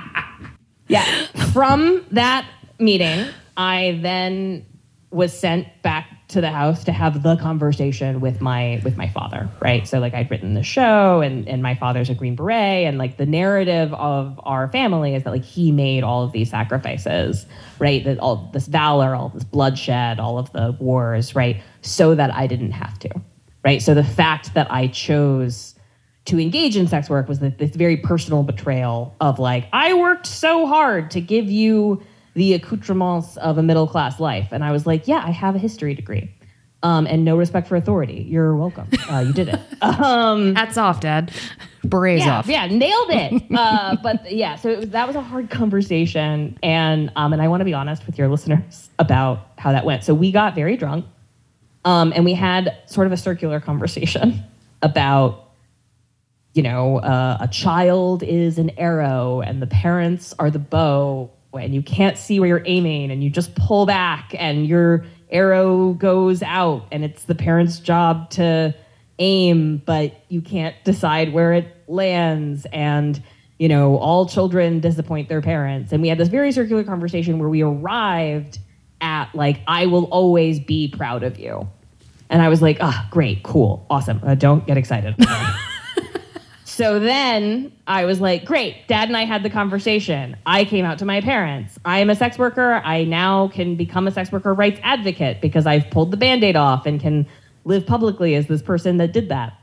yeah. 0.89 1.27
From 1.53 2.05
that 2.13 2.47
meeting, 2.79 3.27
I 3.57 3.99
then 4.03 4.67
was 5.11 5.39
sent 5.39 5.67
back 5.83 6.07
to 6.29 6.43
the 6.43 6.51
house 6.51 6.85
to 6.85 6.93
have 6.93 7.23
the 7.23 7.37
conversation 7.37 8.21
with 8.21 8.43
my 8.43 8.81
with 8.85 8.97
my 8.99 9.09
father, 9.09 9.49
right? 9.61 9.89
So 9.89 9.99
like 9.99 10.13
I'd 10.13 10.31
written 10.31 10.53
the 10.55 10.63
show 10.63 11.23
and 11.23 11.49
and 11.49 11.63
my 11.63 11.75
father's 11.75 12.11
a 12.11 12.15
Green 12.15 12.37
Beret 12.37 12.87
and 12.87 12.99
like 12.99 13.17
the 13.17 13.25
narrative 13.25 13.95
of 13.95 14.39
our 14.45 14.69
family 14.69 15.15
is 15.15 15.25
that 15.25 15.31
like 15.31 15.45
he 15.45 15.73
made 15.73 16.05
all 16.05 16.25
of 16.25 16.33
these 16.33 16.51
sacrifices, 16.51 17.47
right? 17.79 18.05
That 18.05 18.19
all 18.19 18.51
this 18.53 18.67
valor, 18.67 19.15
all 19.15 19.31
this 19.31 19.45
bloodshed, 19.45 20.21
all 20.21 20.39
of 20.39 20.53
the 20.53 20.77
wars, 20.79 21.35
right? 21.35 21.63
So 21.81 22.15
that 22.15 22.33
I 22.35 22.47
didn't 22.47 22.73
have 22.73 22.99
to. 23.01 23.11
Right? 23.65 23.83
So 23.83 23.93
the 23.93 24.05
fact 24.05 24.55
that 24.55 24.71
I 24.71 24.87
chose 24.87 25.75
to 26.27 26.39
engage 26.39 26.77
in 26.77 26.87
sex 26.87 27.09
work 27.09 27.27
was 27.27 27.41
this 27.41 27.75
very 27.75 27.97
personal 27.97 28.43
betrayal 28.43 29.17
of 29.21 29.39
like 29.39 29.67
I 29.73 29.95
worked 29.95 30.27
so 30.27 30.67
hard 30.67 31.11
to 31.13 31.23
give 31.23 31.51
you 31.51 32.03
the 32.39 32.55
accoutrements 32.55 33.37
of 33.39 33.59
a 33.59 33.63
middle 33.63 33.87
class 33.87 34.19
life, 34.21 34.49
and 34.53 34.65
I 34.65 34.71
was 34.73 34.87
like, 34.87 35.07
yeah, 35.09 35.23
I 35.25 35.31
have 35.31 35.55
a 35.55 35.59
history 35.59 35.95
degree, 35.95 36.31
um, 36.83 37.07
and 37.07 37.25
no 37.25 37.37
respect 37.37 37.67
for 37.69 37.77
authority. 37.77 38.25
You're 38.29 38.55
welcome. 38.55 38.89
Uh, 39.11 39.25
you 39.27 39.33
did 39.33 39.49
it. 39.49 39.61
Um, 39.83 40.55
Hats 40.57 40.77
off, 40.77 41.01
Dad. 41.01 41.33
Berets 41.85 42.25
yeah, 42.25 42.39
off. 42.39 42.47
yeah, 42.47 42.67
nailed 42.67 43.11
it. 43.11 43.43
Uh, 43.55 43.97
but 44.03 44.33
yeah, 44.33 44.57
so 44.57 44.69
it 44.71 44.79
was, 44.79 44.91
that 44.91 45.07
was 45.07 45.17
a 45.17 45.21
hard 45.21 45.51
conversation, 45.51 46.59
and 46.63 47.11
um, 47.17 47.33
and 47.33 47.41
I 47.43 47.49
want 47.49 47.61
to 47.61 47.65
be 47.65 47.75
honest 47.75 48.07
with 48.07 48.19
your 48.19 48.29
listeners 48.29 48.91
about 48.99 49.53
how 49.59 49.73
that 49.73 49.85
went. 49.85 50.05
So 50.05 50.15
we 50.15 50.33
got 50.33 50.55
very 50.55 50.77
drunk, 50.77 51.05
Um, 51.85 52.13
and 52.15 52.25
we 52.25 52.35
had 52.35 52.77
sort 52.87 53.07
of 53.07 53.13
a 53.13 53.17
circular 53.17 53.61
conversation 53.61 54.45
about 54.83 55.45
you 56.55 56.63
know, 56.63 56.99
uh, 56.99 57.37
a 57.41 57.47
child 57.49 58.23
is 58.25 58.59
an 58.59 58.71
arrow 58.79 59.41
and 59.43 59.63
the 59.63 59.67
parents 59.69 60.35
are 60.41 60.51
the 60.51 60.59
bow, 60.59 61.31
and 61.53 61.75
you 61.75 61.83
can't 61.83 62.19
see 62.19 62.41
where 62.41 62.49
you're 62.49 62.63
aiming, 62.67 63.11
and 63.11 63.23
you 63.23 63.31
just 63.31 63.55
pull 63.55 63.87
back, 63.87 64.35
and 64.39 64.67
your 64.67 65.05
arrow 65.31 65.93
goes 65.93 66.43
out, 66.43 66.87
and 66.93 67.05
it's 67.05 67.25
the 67.25 67.35
parents' 67.35 67.79
job 67.79 68.31
to 68.31 68.75
aim, 69.19 69.83
but 69.85 70.15
you 70.29 70.41
can't 70.41 70.77
decide 70.85 71.33
where 71.33 71.53
it 71.53 71.75
lands, 71.87 72.67
and 72.73 73.23
you 73.59 73.69
know, 73.69 73.97
all 73.99 74.27
children 74.27 74.81
disappoint 74.81 75.29
their 75.29 75.43
parents. 75.43 75.93
And 75.93 76.01
we 76.01 76.09
had 76.09 76.17
this 76.17 76.29
very 76.29 76.53
circular 76.53 76.85
conversation 76.85 77.39
where 77.39 77.49
we 77.49 77.63
arrived 77.63 78.61
at 79.01 79.35
like, 79.35 79.61
I 79.67 79.87
will 79.87 80.05
always 80.05 80.61
be 80.61 80.89
proud 80.89 81.23
of 81.23 81.39
you. 81.39 81.69
And 82.31 82.41
I 82.43 82.49
was 82.49 82.63
like, 82.63 82.79
ah, 82.81 83.09
great, 83.11 83.43
cool, 83.43 83.85
awesome. 83.91 84.21
Uh, 84.23 84.35
don't 84.35 84.67
get 84.67 84.77
excited. 84.77 85.17
So 86.79 87.01
then 87.01 87.73
I 87.89 88.05
was 88.05 88.21
like, 88.21 88.45
great, 88.45 88.87
dad 88.87 89.09
and 89.09 89.17
I 89.17 89.25
had 89.25 89.43
the 89.43 89.51
conversation. 89.51 90.37
I 90.47 90.65
came 90.65 90.85
out 90.85 91.01
to 91.01 91.05
my 91.05 91.21
parents. 91.21 91.77
I 91.85 91.99
am 91.99 92.09
a 92.09 92.15
sex 92.15 92.39
worker. 92.39 92.75
I 92.85 93.03
now 93.03 93.49
can 93.49 93.75
become 93.75 94.07
a 94.07 94.13
sex 94.13 94.31
worker 94.31 94.55
rights 94.55 94.79
advocate 94.85 95.41
because 95.41 95.67
I've 95.67 95.91
pulled 95.91 96.13
the 96.13 96.17
band 96.17 96.45
aid 96.45 96.55
off 96.55 96.87
and 96.87 97.01
can 97.01 97.27
live 97.65 97.85
publicly 97.85 98.37
as 98.37 98.47
this 98.47 98.63
person 98.63 98.99
that 98.99 99.13
did 99.13 99.29
that. 99.29 99.55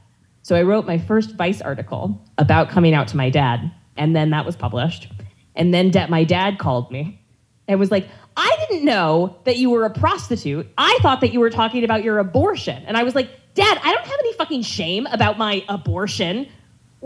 So 0.41 0.57
I 0.57 0.63
wrote 0.63 0.85
my 0.85 0.97
first 0.97 1.35
Vice 1.35 1.61
article 1.61 2.21
about 2.37 2.67
coming 2.67 2.93
out 2.93 3.07
to 3.07 3.15
my 3.15 3.29
dad, 3.29 3.71
and 3.95 4.13
then 4.13 4.31
that 4.31 4.45
was 4.45 4.57
published. 4.57 5.09
And 5.55 5.73
then 5.73 5.91
da- 5.91 6.07
my 6.07 6.25
dad 6.25 6.59
called 6.59 6.91
me 6.91 7.21
and 7.69 7.79
was 7.79 7.91
like, 7.91 8.09
I 8.35 8.57
didn't 8.67 8.83
know 8.83 9.37
that 9.45 9.55
you 9.55 9.69
were 9.69 9.85
a 9.85 9.89
prostitute. 9.89 10.67
I 10.77 10.99
thought 11.01 11.21
that 11.21 11.31
you 11.31 11.39
were 11.39 11.49
talking 11.49 11.85
about 11.85 12.03
your 12.03 12.19
abortion. 12.19 12.83
And 12.85 12.97
I 12.97 13.03
was 13.03 13.15
like, 13.15 13.29
Dad, 13.53 13.79
I 13.81 13.93
don't 13.93 14.05
have 14.05 14.19
any 14.19 14.33
fucking 14.33 14.63
shame 14.63 15.07
about 15.07 15.37
my 15.37 15.63
abortion 15.69 16.49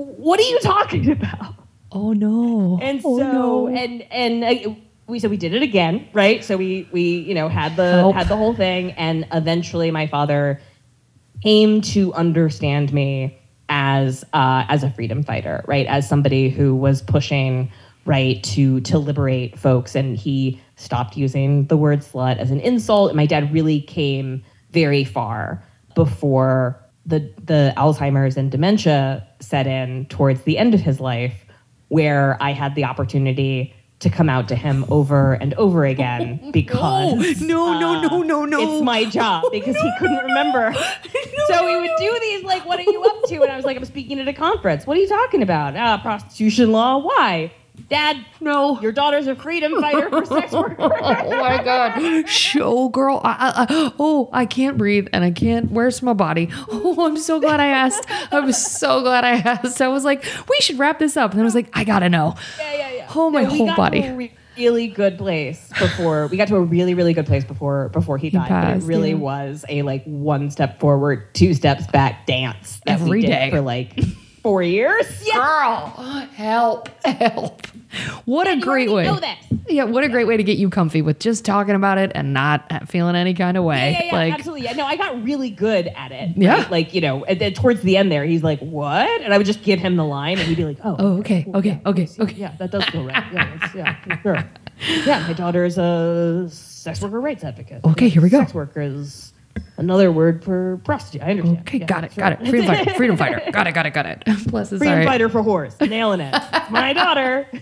what 0.04 0.40
are 0.40 0.44
you 0.44 0.60
talking 0.60 1.12
about? 1.12 1.56
Oh 1.92 2.14
no. 2.14 2.80
And 2.82 3.02
oh, 3.04 3.18
so 3.18 3.32
no. 3.32 3.68
and 3.68 4.02
and 4.12 4.44
uh, 4.44 4.74
we 5.08 5.20
said 5.20 5.30
we 5.30 5.38
did 5.38 5.54
it 5.54 5.62
again, 5.62 6.08
right? 6.14 6.44
So 6.44 6.58
we 6.58 6.88
we 6.92 7.02
you 7.02 7.34
know 7.34 7.50
had 7.50 7.76
the 7.76 7.92
Help. 7.94 8.16
had 8.16 8.28
the 8.28 8.36
whole 8.36 8.56
thing, 8.56 8.92
and 8.92 9.28
eventually 9.32 9.92
my 9.92 10.08
father 10.08 10.62
came 11.42 11.82
to 11.82 12.14
understand 12.14 12.94
me 12.94 13.40
as 13.70 14.24
uh, 14.34 14.66
as 14.70 14.84
a 14.84 14.92
freedom 14.92 15.24
fighter, 15.24 15.64
right? 15.68 15.88
As 15.88 16.08
somebody 16.08 16.50
who 16.50 16.76
was 16.76 17.02
pushing 17.02 17.72
right 18.06 18.42
to 18.44 18.82
to 18.82 19.00
liberate 19.00 19.58
folks, 19.58 19.96
and 19.96 20.16
he 20.16 20.62
stopped 20.76 21.18
using 21.18 21.66
the 21.68 21.78
word 21.78 22.02
slut 22.02 22.38
as 22.38 22.52
an 22.52 22.60
insult. 22.60 23.10
And 23.10 23.18
my 23.18 23.26
dad 23.26 23.52
really 23.54 23.82
came 23.82 24.44
very 24.72 25.04
far 25.04 25.64
before 25.96 26.80
the 27.06 27.34
the 27.44 27.74
Alzheimer's 27.78 28.38
and 28.38 28.52
dementia 28.52 29.26
set 29.40 29.68
in 29.68 30.06
towards 30.06 30.44
the 30.44 30.58
end 30.58 30.74
of 30.74 30.80
his 30.80 31.00
life, 31.00 31.46
where 31.88 32.38
I 32.42 32.52
had 32.52 32.76
the 32.76 32.86
opportunity 32.86 33.74
to 34.00 34.10
come 34.10 34.30
out 34.30 34.48
to 34.48 34.56
him 34.56 34.86
over 34.90 35.34
and 35.34 35.54
over 35.56 35.86
again 35.86 36.40
because 36.54 37.42
no, 37.42 37.78
no, 37.80 37.96
uh, 37.96 38.02
no, 38.02 38.22
no, 38.22 38.46
no. 38.46 38.62
it's 38.62 38.84
my 38.84 39.04
job 39.06 39.44
because 39.52 39.76
he 39.76 39.92
couldn't 40.00 40.24
remember. 40.24 40.74
so 41.48 41.68
he 41.68 41.76
would 41.76 41.92
do 42.00 42.18
these 42.22 42.44
like, 42.44 42.66
"What 42.66 42.80
are 42.80 42.84
you 42.84 43.04
up 43.04 43.24
to?" 43.30 43.42
And 43.42 43.52
I 43.52 43.56
was 43.56 43.66
like, 43.66 43.78
"I'm 43.78 43.86
speaking 43.86 44.20
at 44.20 44.28
a 44.28 44.34
conference. 44.34 44.88
What 44.88 44.98
are 44.98 45.02
you 45.02 45.10
talking 45.10 45.44
about? 45.44 45.76
Ah, 45.76 45.98
prostitution 45.98 46.72
law. 46.72 46.98
Why, 46.98 47.52
Dad? 47.90 48.18
no. 48.42 48.80
Your 48.82 48.92
daughter's 48.92 49.28
a 49.28 49.36
freedom 49.36 49.80
fighter 49.82 50.10
for 50.10 50.26
sex 50.26 50.52
workers." 50.54 50.78
oh 50.80 51.30
my 51.30 51.64
god 51.64 52.28
show 52.28 52.90
girl 52.90 53.22
I, 53.24 53.30
I, 53.32 53.66
I- 53.88 53.94
oh 54.00 54.30
i 54.34 54.46
can't 54.46 54.78
breathe 54.78 55.08
and 55.14 55.24
i 55.24 55.32
can't 55.32 55.72
where's 55.72 56.02
my 56.02 56.14
body 56.14 56.50
oh 56.72 57.06
i'm 57.06 57.18
so 57.18 57.40
glad 57.40 57.60
i 57.60 57.68
asked 57.68 58.06
i'm 58.32 58.52
so 58.52 59.02
glad 59.02 59.24
i 59.24 59.32
asked 59.38 59.82
i 59.82 59.88
was 59.88 60.04
like 60.04 60.24
we 60.50 60.58
should 60.62 60.78
wrap 60.80 61.00
this 61.00 61.18
up 61.18 61.32
and 61.32 61.42
i 61.42 61.44
was 61.44 61.56
like 61.56 61.70
i 61.74 61.84
gotta 61.84 62.10
know 62.10 62.36
Yeah, 62.60 62.74
yeah, 62.74 62.92
yeah. 62.92 63.12
Oh, 63.16 63.30
my 63.30 63.44
we 63.44 63.58
whole 63.58 63.68
got 63.68 63.78
body. 63.78 64.02
To 64.04 64.30
really 64.58 64.88
good 64.88 65.18
place 65.18 65.70
before 65.80 66.28
we 66.28 66.36
got 66.38 66.48
to 66.50 66.56
a 66.58 66.62
really, 66.62 66.94
really 66.94 67.14
good 67.14 67.26
place 67.26 67.44
before 67.46 67.90
before 67.90 68.18
he, 68.18 68.30
died. 68.30 68.42
but 68.44 68.48
passed, 68.50 68.84
it 68.84 68.88
really 68.88 69.12
yeah. 69.12 69.16
was 69.16 69.64
a 69.70 69.82
like 69.84 70.04
one 70.04 70.52
step 70.52 70.80
forward, 70.82 71.34
two 71.34 71.54
steps 71.54 71.88
back 71.88 72.26
dance 72.26 72.80
Every 72.86 73.22
day. 73.22 73.50
for 73.52 73.62
like 73.62 73.98
four 74.42 74.64
years. 74.64 75.06
Yeah, 75.26 75.36
girl 75.36 76.28
help 76.36 76.90
help 77.04 77.68
what 78.26 78.48
a 78.48 78.58
great 78.60 78.92
way 78.92 79.04
know 79.04 79.20
this. 79.20 79.38
yeah 79.68 79.84
what 79.84 80.04
a 80.04 80.10
great 80.10 80.28
way 80.28 80.38
to 80.38 80.44
get 80.44 80.58
you 80.58 80.70
comfy 80.70 81.02
with 81.02 81.20
just 81.20 81.44
talking 81.44 81.76
about 81.76 81.98
it 81.98 82.12
and 82.16 82.34
not 82.34 82.88
feeling 82.88 83.16
any 83.16 83.34
kind 83.34 83.58
of 83.58 83.64
way 83.64 83.92
Yeah, 84.00 84.06
yeah, 84.06 84.14
like 84.14 84.34
absolutely. 84.36 84.66
Yeah, 84.66 84.74
no, 84.74 84.86
I 84.86 84.96
got 84.96 85.22
really 85.24 85.50
good 85.50 85.88
at 85.88 86.12
it. 86.12 86.38
Yeah. 86.38 86.60
right? 86.62 86.72
like 86.72 86.94
you 86.94 87.02
know, 87.02 87.26
and 87.26 87.42
then 87.42 87.54
towards 87.54 87.82
the 87.82 87.98
end 87.98 88.12
there, 88.12 88.26
he's 88.26 88.44
like, 88.44 88.60
"What?" 88.60 89.10
And 89.22 89.34
I 89.34 89.38
would 89.38 89.48
just 89.48 89.64
give 89.64 89.80
him 89.80 89.96
the 89.96 90.06
line, 90.06 90.38
and 90.38 90.48
he'd 90.48 90.58
be 90.58 90.66
like, 90.66 90.78
"Oh, 90.84 90.96
oh 91.00 91.18
okay 91.20 91.44
cool, 91.44 91.58
okay 91.58 91.70
yeah, 91.84 91.90
okay 91.90 92.02
yes, 92.02 92.18
yeah, 92.18 92.24
okay 92.24 92.36
yeah, 92.36 92.56
that 92.60 92.72
does 92.72 92.86
feel 92.86 93.04
right. 93.06 93.24
Yeah, 93.34 93.70
yeah, 93.76 94.22
sure. 94.22 94.44
Yeah, 95.06 95.28
my 95.28 95.34
daughter 95.34 95.66
is 95.66 95.78
a 95.78 96.48
sex 96.50 97.02
worker 97.02 97.20
rights 97.20 97.44
advocate. 97.44 97.84
Okay, 97.84 98.08
here 98.08 98.22
we 98.22 98.30
go. 98.30 98.40
Sex 98.40 98.54
worker 98.54 98.80
is 98.80 99.34
another 99.78 100.12
word 100.12 100.44
for 100.44 100.80
prostitute. 100.84 101.22
I 101.22 101.32
understand. 101.32 101.60
okay 101.62 101.78
Yeah, 101.80 101.86
got 101.86 102.04
it 102.04 102.16
got 102.16 102.34
it 102.34 102.40
freedom 102.48 102.66
fighter 102.68 102.94
freedom 102.96 103.18
fighter 103.18 103.52
got 103.52 103.68
it 103.68 103.74
got 103.74 103.86
it 103.86 103.94
got 103.94 104.06
it 104.06 104.24
bless 104.48 104.70
his 104.70 104.80
Freedom 104.80 104.96
heart. 104.98 105.08
fighter 105.08 105.30
for 105.30 105.42
horse, 105.44 105.80
nailing 105.80 106.20
it. 106.22 106.34
my 106.70 106.94
daughter. 106.94 107.48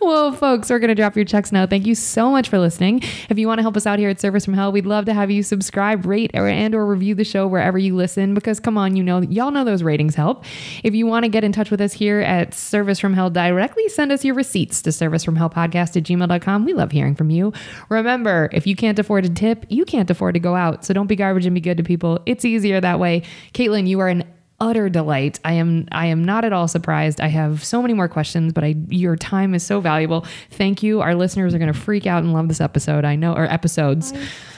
Well, 0.00 0.32
folks, 0.32 0.70
we're 0.70 0.78
going 0.78 0.88
to 0.88 0.94
drop 0.94 1.16
your 1.16 1.24
checks 1.24 1.52
now. 1.52 1.66
Thank 1.66 1.86
you 1.86 1.94
so 1.94 2.30
much 2.30 2.48
for 2.48 2.58
listening. 2.58 3.02
If 3.28 3.38
you 3.38 3.46
want 3.46 3.58
to 3.58 3.62
help 3.62 3.76
us 3.76 3.86
out 3.86 3.98
here 3.98 4.08
at 4.08 4.20
Service 4.20 4.44
from 4.44 4.54
Hell, 4.54 4.72
we'd 4.72 4.86
love 4.86 5.04
to 5.06 5.14
have 5.14 5.30
you 5.30 5.42
subscribe, 5.42 6.06
rate, 6.06 6.30
or, 6.34 6.46
and 6.46 6.74
or 6.74 6.86
review 6.86 7.14
the 7.14 7.24
show 7.24 7.46
wherever 7.46 7.78
you 7.78 7.94
listen 7.96 8.32
because 8.34 8.60
come 8.60 8.78
on, 8.78 8.96
you 8.96 9.02
know, 9.02 9.20
y'all 9.22 9.50
know 9.50 9.64
those 9.64 9.82
ratings 9.82 10.14
help. 10.14 10.44
If 10.82 10.94
you 10.94 11.06
want 11.06 11.24
to 11.24 11.28
get 11.28 11.44
in 11.44 11.52
touch 11.52 11.70
with 11.70 11.80
us 11.80 11.92
here 11.92 12.20
at 12.20 12.54
Service 12.54 12.98
from 12.98 13.14
Hell 13.14 13.30
directly, 13.30 13.88
send 13.88 14.12
us 14.12 14.24
your 14.24 14.34
receipts 14.34 14.82
to 14.82 14.90
servicefromhellpodcast 14.90 15.96
at 15.96 16.04
gmail.com. 16.04 16.64
We 16.64 16.72
love 16.72 16.92
hearing 16.92 17.14
from 17.14 17.30
you. 17.30 17.52
Remember, 17.88 18.48
if 18.52 18.66
you 18.66 18.76
can't 18.76 18.98
afford 18.98 19.26
a 19.26 19.30
tip, 19.30 19.66
you 19.68 19.84
can't 19.84 20.10
afford 20.10 20.34
to 20.34 20.40
go 20.40 20.54
out. 20.54 20.84
So 20.84 20.94
don't 20.94 21.06
be 21.06 21.16
garbage 21.16 21.46
and 21.46 21.54
be 21.54 21.60
good 21.60 21.76
to 21.76 21.82
people. 21.82 22.20
It's 22.26 22.44
easier 22.44 22.80
that 22.80 22.98
way. 22.98 23.22
Kaytlin, 23.52 23.86
you 23.86 24.00
are 24.00 24.08
an 24.08 24.24
utter 24.60 24.88
delight. 24.88 25.40
I 25.44 25.54
am 25.54 25.88
I 25.90 26.06
am 26.06 26.24
not 26.24 26.44
at 26.44 26.52
all 26.52 26.68
surprised. 26.68 27.20
I 27.20 27.28
have 27.28 27.64
so 27.64 27.80
many 27.80 27.94
more 27.94 28.08
questions, 28.08 28.52
but 28.52 28.62
I 28.64 28.76
your 28.88 29.16
time 29.16 29.54
is 29.54 29.62
so 29.62 29.80
valuable. 29.80 30.26
Thank 30.50 30.82
you. 30.82 31.00
Our 31.00 31.14
listeners 31.14 31.54
are 31.54 31.58
going 31.58 31.72
to 31.72 31.78
freak 31.78 32.06
out 32.06 32.22
and 32.22 32.32
love 32.32 32.48
this 32.48 32.60
episode. 32.60 33.04
I 33.04 33.16
know 33.16 33.34
or 33.34 33.44
episodes. 33.44 34.12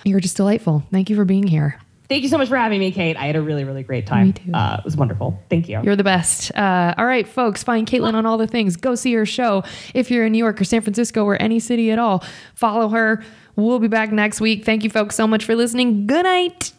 You're 0.04 0.20
just 0.20 0.36
delightful. 0.36 0.82
Thank 0.90 1.10
you 1.10 1.16
for 1.16 1.24
being 1.24 1.46
here. 1.46 1.78
Thank 2.08 2.24
you 2.24 2.28
so 2.28 2.36
much 2.36 2.48
for 2.48 2.58
having 2.58 2.78
me, 2.78 2.92
Kate. 2.92 3.16
I 3.16 3.24
had 3.24 3.36
a 3.36 3.40
really, 3.40 3.64
really 3.64 3.82
great 3.82 4.06
time. 4.06 4.26
Me 4.26 4.32
too. 4.32 4.52
Uh, 4.52 4.76
it 4.78 4.84
was 4.84 4.96
wonderful. 4.96 5.40
Thank 5.48 5.66
you. 5.66 5.80
You're 5.82 5.96
the 5.96 6.04
best. 6.04 6.54
Uh, 6.54 6.92
all 6.98 7.06
right, 7.06 7.26
folks, 7.26 7.62
find 7.62 7.86
Kaytlin 7.86 8.12
on 8.12 8.26
all 8.26 8.36
the 8.36 8.46
things. 8.46 8.76
Go 8.76 8.94
see 8.94 9.14
her 9.14 9.24
show. 9.24 9.62
If 9.94 10.10
you're 10.10 10.26
in 10.26 10.32
New 10.32 10.38
York 10.38 10.60
or 10.60 10.64
San 10.64 10.82
Francisco 10.82 11.24
or 11.24 11.40
any 11.40 11.58
city 11.58 11.90
at 11.90 11.98
all, 11.98 12.22
follow 12.54 12.88
her. 12.90 13.24
We'll 13.56 13.78
be 13.78 13.88
back 13.88 14.12
next 14.12 14.42
week. 14.42 14.66
Thank 14.66 14.84
you, 14.84 14.90
folks, 14.90 15.14
so 15.14 15.26
much 15.26 15.46
for 15.46 15.54
listening. 15.54 16.06
Good 16.06 16.24
night. 16.24 16.72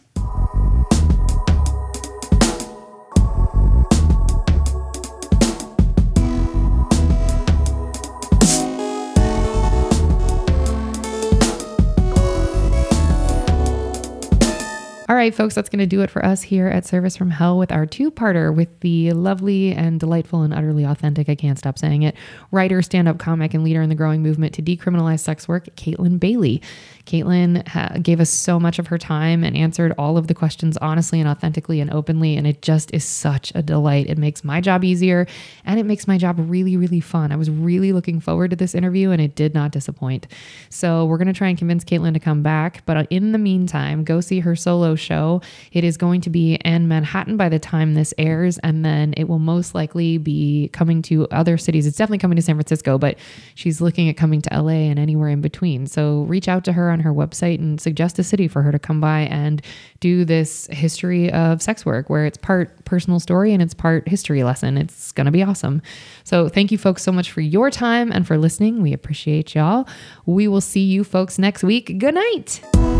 Right, 15.24 15.34
folks, 15.34 15.54
that's 15.54 15.70
going 15.70 15.78
to 15.78 15.86
do 15.86 16.02
it 16.02 16.10
for 16.10 16.22
us 16.22 16.42
here 16.42 16.68
at 16.68 16.84
Service 16.84 17.16
from 17.16 17.30
Hell 17.30 17.56
with 17.56 17.72
our 17.72 17.86
two 17.86 18.10
parter 18.10 18.54
with 18.54 18.80
the 18.80 19.10
lovely 19.12 19.72
and 19.72 19.98
delightful 19.98 20.42
and 20.42 20.52
utterly 20.52 20.84
authentic, 20.84 21.30
I 21.30 21.34
can't 21.34 21.58
stop 21.58 21.78
saying 21.78 22.02
it, 22.02 22.14
writer, 22.50 22.82
stand 22.82 23.08
up 23.08 23.18
comic, 23.18 23.54
and 23.54 23.64
leader 23.64 23.80
in 23.80 23.88
the 23.88 23.94
growing 23.94 24.22
movement 24.22 24.52
to 24.52 24.62
decriminalize 24.62 25.20
sex 25.20 25.48
work, 25.48 25.74
Kaytlin 25.76 26.20
Bailey. 26.20 26.60
Kaytlin 27.06 27.66
ha- 27.68 27.96
gave 28.00 28.18
us 28.18 28.30
so 28.30 28.58
much 28.58 28.78
of 28.78 28.86
her 28.86 28.96
time 28.96 29.44
and 29.44 29.56
answered 29.56 29.92
all 29.98 30.16
of 30.16 30.26
the 30.26 30.34
questions 30.34 30.78
honestly 30.78 31.20
and 31.20 31.28
authentically 31.28 31.80
and 31.80 31.92
openly. 31.92 32.36
And 32.36 32.46
it 32.46 32.62
just 32.62 32.92
is 32.94 33.04
such 33.04 33.52
a 33.54 33.62
delight. 33.62 34.06
It 34.08 34.16
makes 34.16 34.42
my 34.42 34.60
job 34.60 34.84
easier 34.84 35.26
and 35.66 35.78
it 35.78 35.84
makes 35.84 36.08
my 36.08 36.16
job 36.16 36.36
really, 36.38 36.76
really 36.76 37.00
fun. 37.00 37.30
I 37.30 37.36
was 37.36 37.50
really 37.50 37.92
looking 37.92 38.20
forward 38.20 38.50
to 38.50 38.56
this 38.56 38.74
interview 38.74 39.10
and 39.10 39.20
it 39.20 39.34
did 39.34 39.52
not 39.52 39.70
disappoint. 39.70 40.26
So 40.70 41.04
we're 41.04 41.18
going 41.18 41.28
to 41.28 41.34
try 41.34 41.48
and 41.48 41.58
convince 41.58 41.84
Kaytlin 41.84 42.14
to 42.14 42.20
come 42.20 42.42
back. 42.42 42.82
But 42.86 42.96
uh, 42.96 43.04
in 43.10 43.32
the 43.32 43.38
meantime, 43.38 44.04
go 44.04 44.20
see 44.22 44.40
her 44.40 44.56
solo 44.56 44.94
show. 44.94 45.42
It 45.72 45.84
is 45.84 45.98
going 45.98 46.22
to 46.22 46.30
be 46.30 46.54
in 46.54 46.88
Manhattan 46.88 47.36
by 47.36 47.50
the 47.50 47.58
time 47.58 47.94
this 47.94 48.14
airs. 48.16 48.58
And 48.58 48.82
then 48.82 49.12
it 49.18 49.28
will 49.28 49.38
most 49.38 49.74
likely 49.74 50.16
be 50.16 50.70
coming 50.72 51.02
to 51.02 51.28
other 51.28 51.58
cities. 51.58 51.86
It's 51.86 51.98
definitely 51.98 52.18
coming 52.18 52.36
to 52.36 52.42
San 52.42 52.56
Francisco, 52.56 52.96
but 52.96 53.18
she's 53.54 53.82
looking 53.82 54.08
at 54.08 54.16
coming 54.16 54.40
to 54.40 54.62
LA 54.62 54.88
and 54.88 54.98
anywhere 54.98 55.28
in 55.28 55.42
between. 55.42 55.86
So 55.86 56.22
reach 56.22 56.48
out 56.48 56.64
to 56.64 56.72
her 56.72 56.93
on 56.94 57.00
her 57.00 57.12
website 57.12 57.58
and 57.58 57.78
suggest 57.78 58.18
a 58.18 58.24
city 58.24 58.48
for 58.48 58.62
her 58.62 58.72
to 58.72 58.78
come 58.78 59.00
by 59.00 59.20
and 59.22 59.60
do 60.00 60.24
this 60.24 60.66
history 60.70 61.30
of 61.32 61.60
sex 61.60 61.84
work 61.84 62.08
where 62.08 62.24
it's 62.24 62.38
part 62.38 62.82
personal 62.86 63.20
story 63.20 63.52
and 63.52 63.60
it's 63.60 63.74
part 63.74 64.08
history 64.08 64.42
lesson. 64.42 64.78
It's 64.78 65.12
going 65.12 65.26
to 65.26 65.30
be 65.30 65.42
awesome. 65.42 65.82
So 66.24 66.48
thank 66.48 66.72
you 66.72 66.78
folks 66.78 67.02
so 67.02 67.12
much 67.12 67.30
for 67.30 67.42
your 67.42 67.70
time 67.70 68.10
and 68.10 68.26
for 68.26 68.38
listening. 68.38 68.80
We 68.80 68.94
appreciate 68.94 69.54
y'all. 69.54 69.86
We 70.24 70.48
will 70.48 70.62
see 70.62 70.84
you 70.84 71.04
folks 71.04 71.38
next 71.38 71.62
week. 71.62 71.98
Good 71.98 72.14
night. 72.14 72.93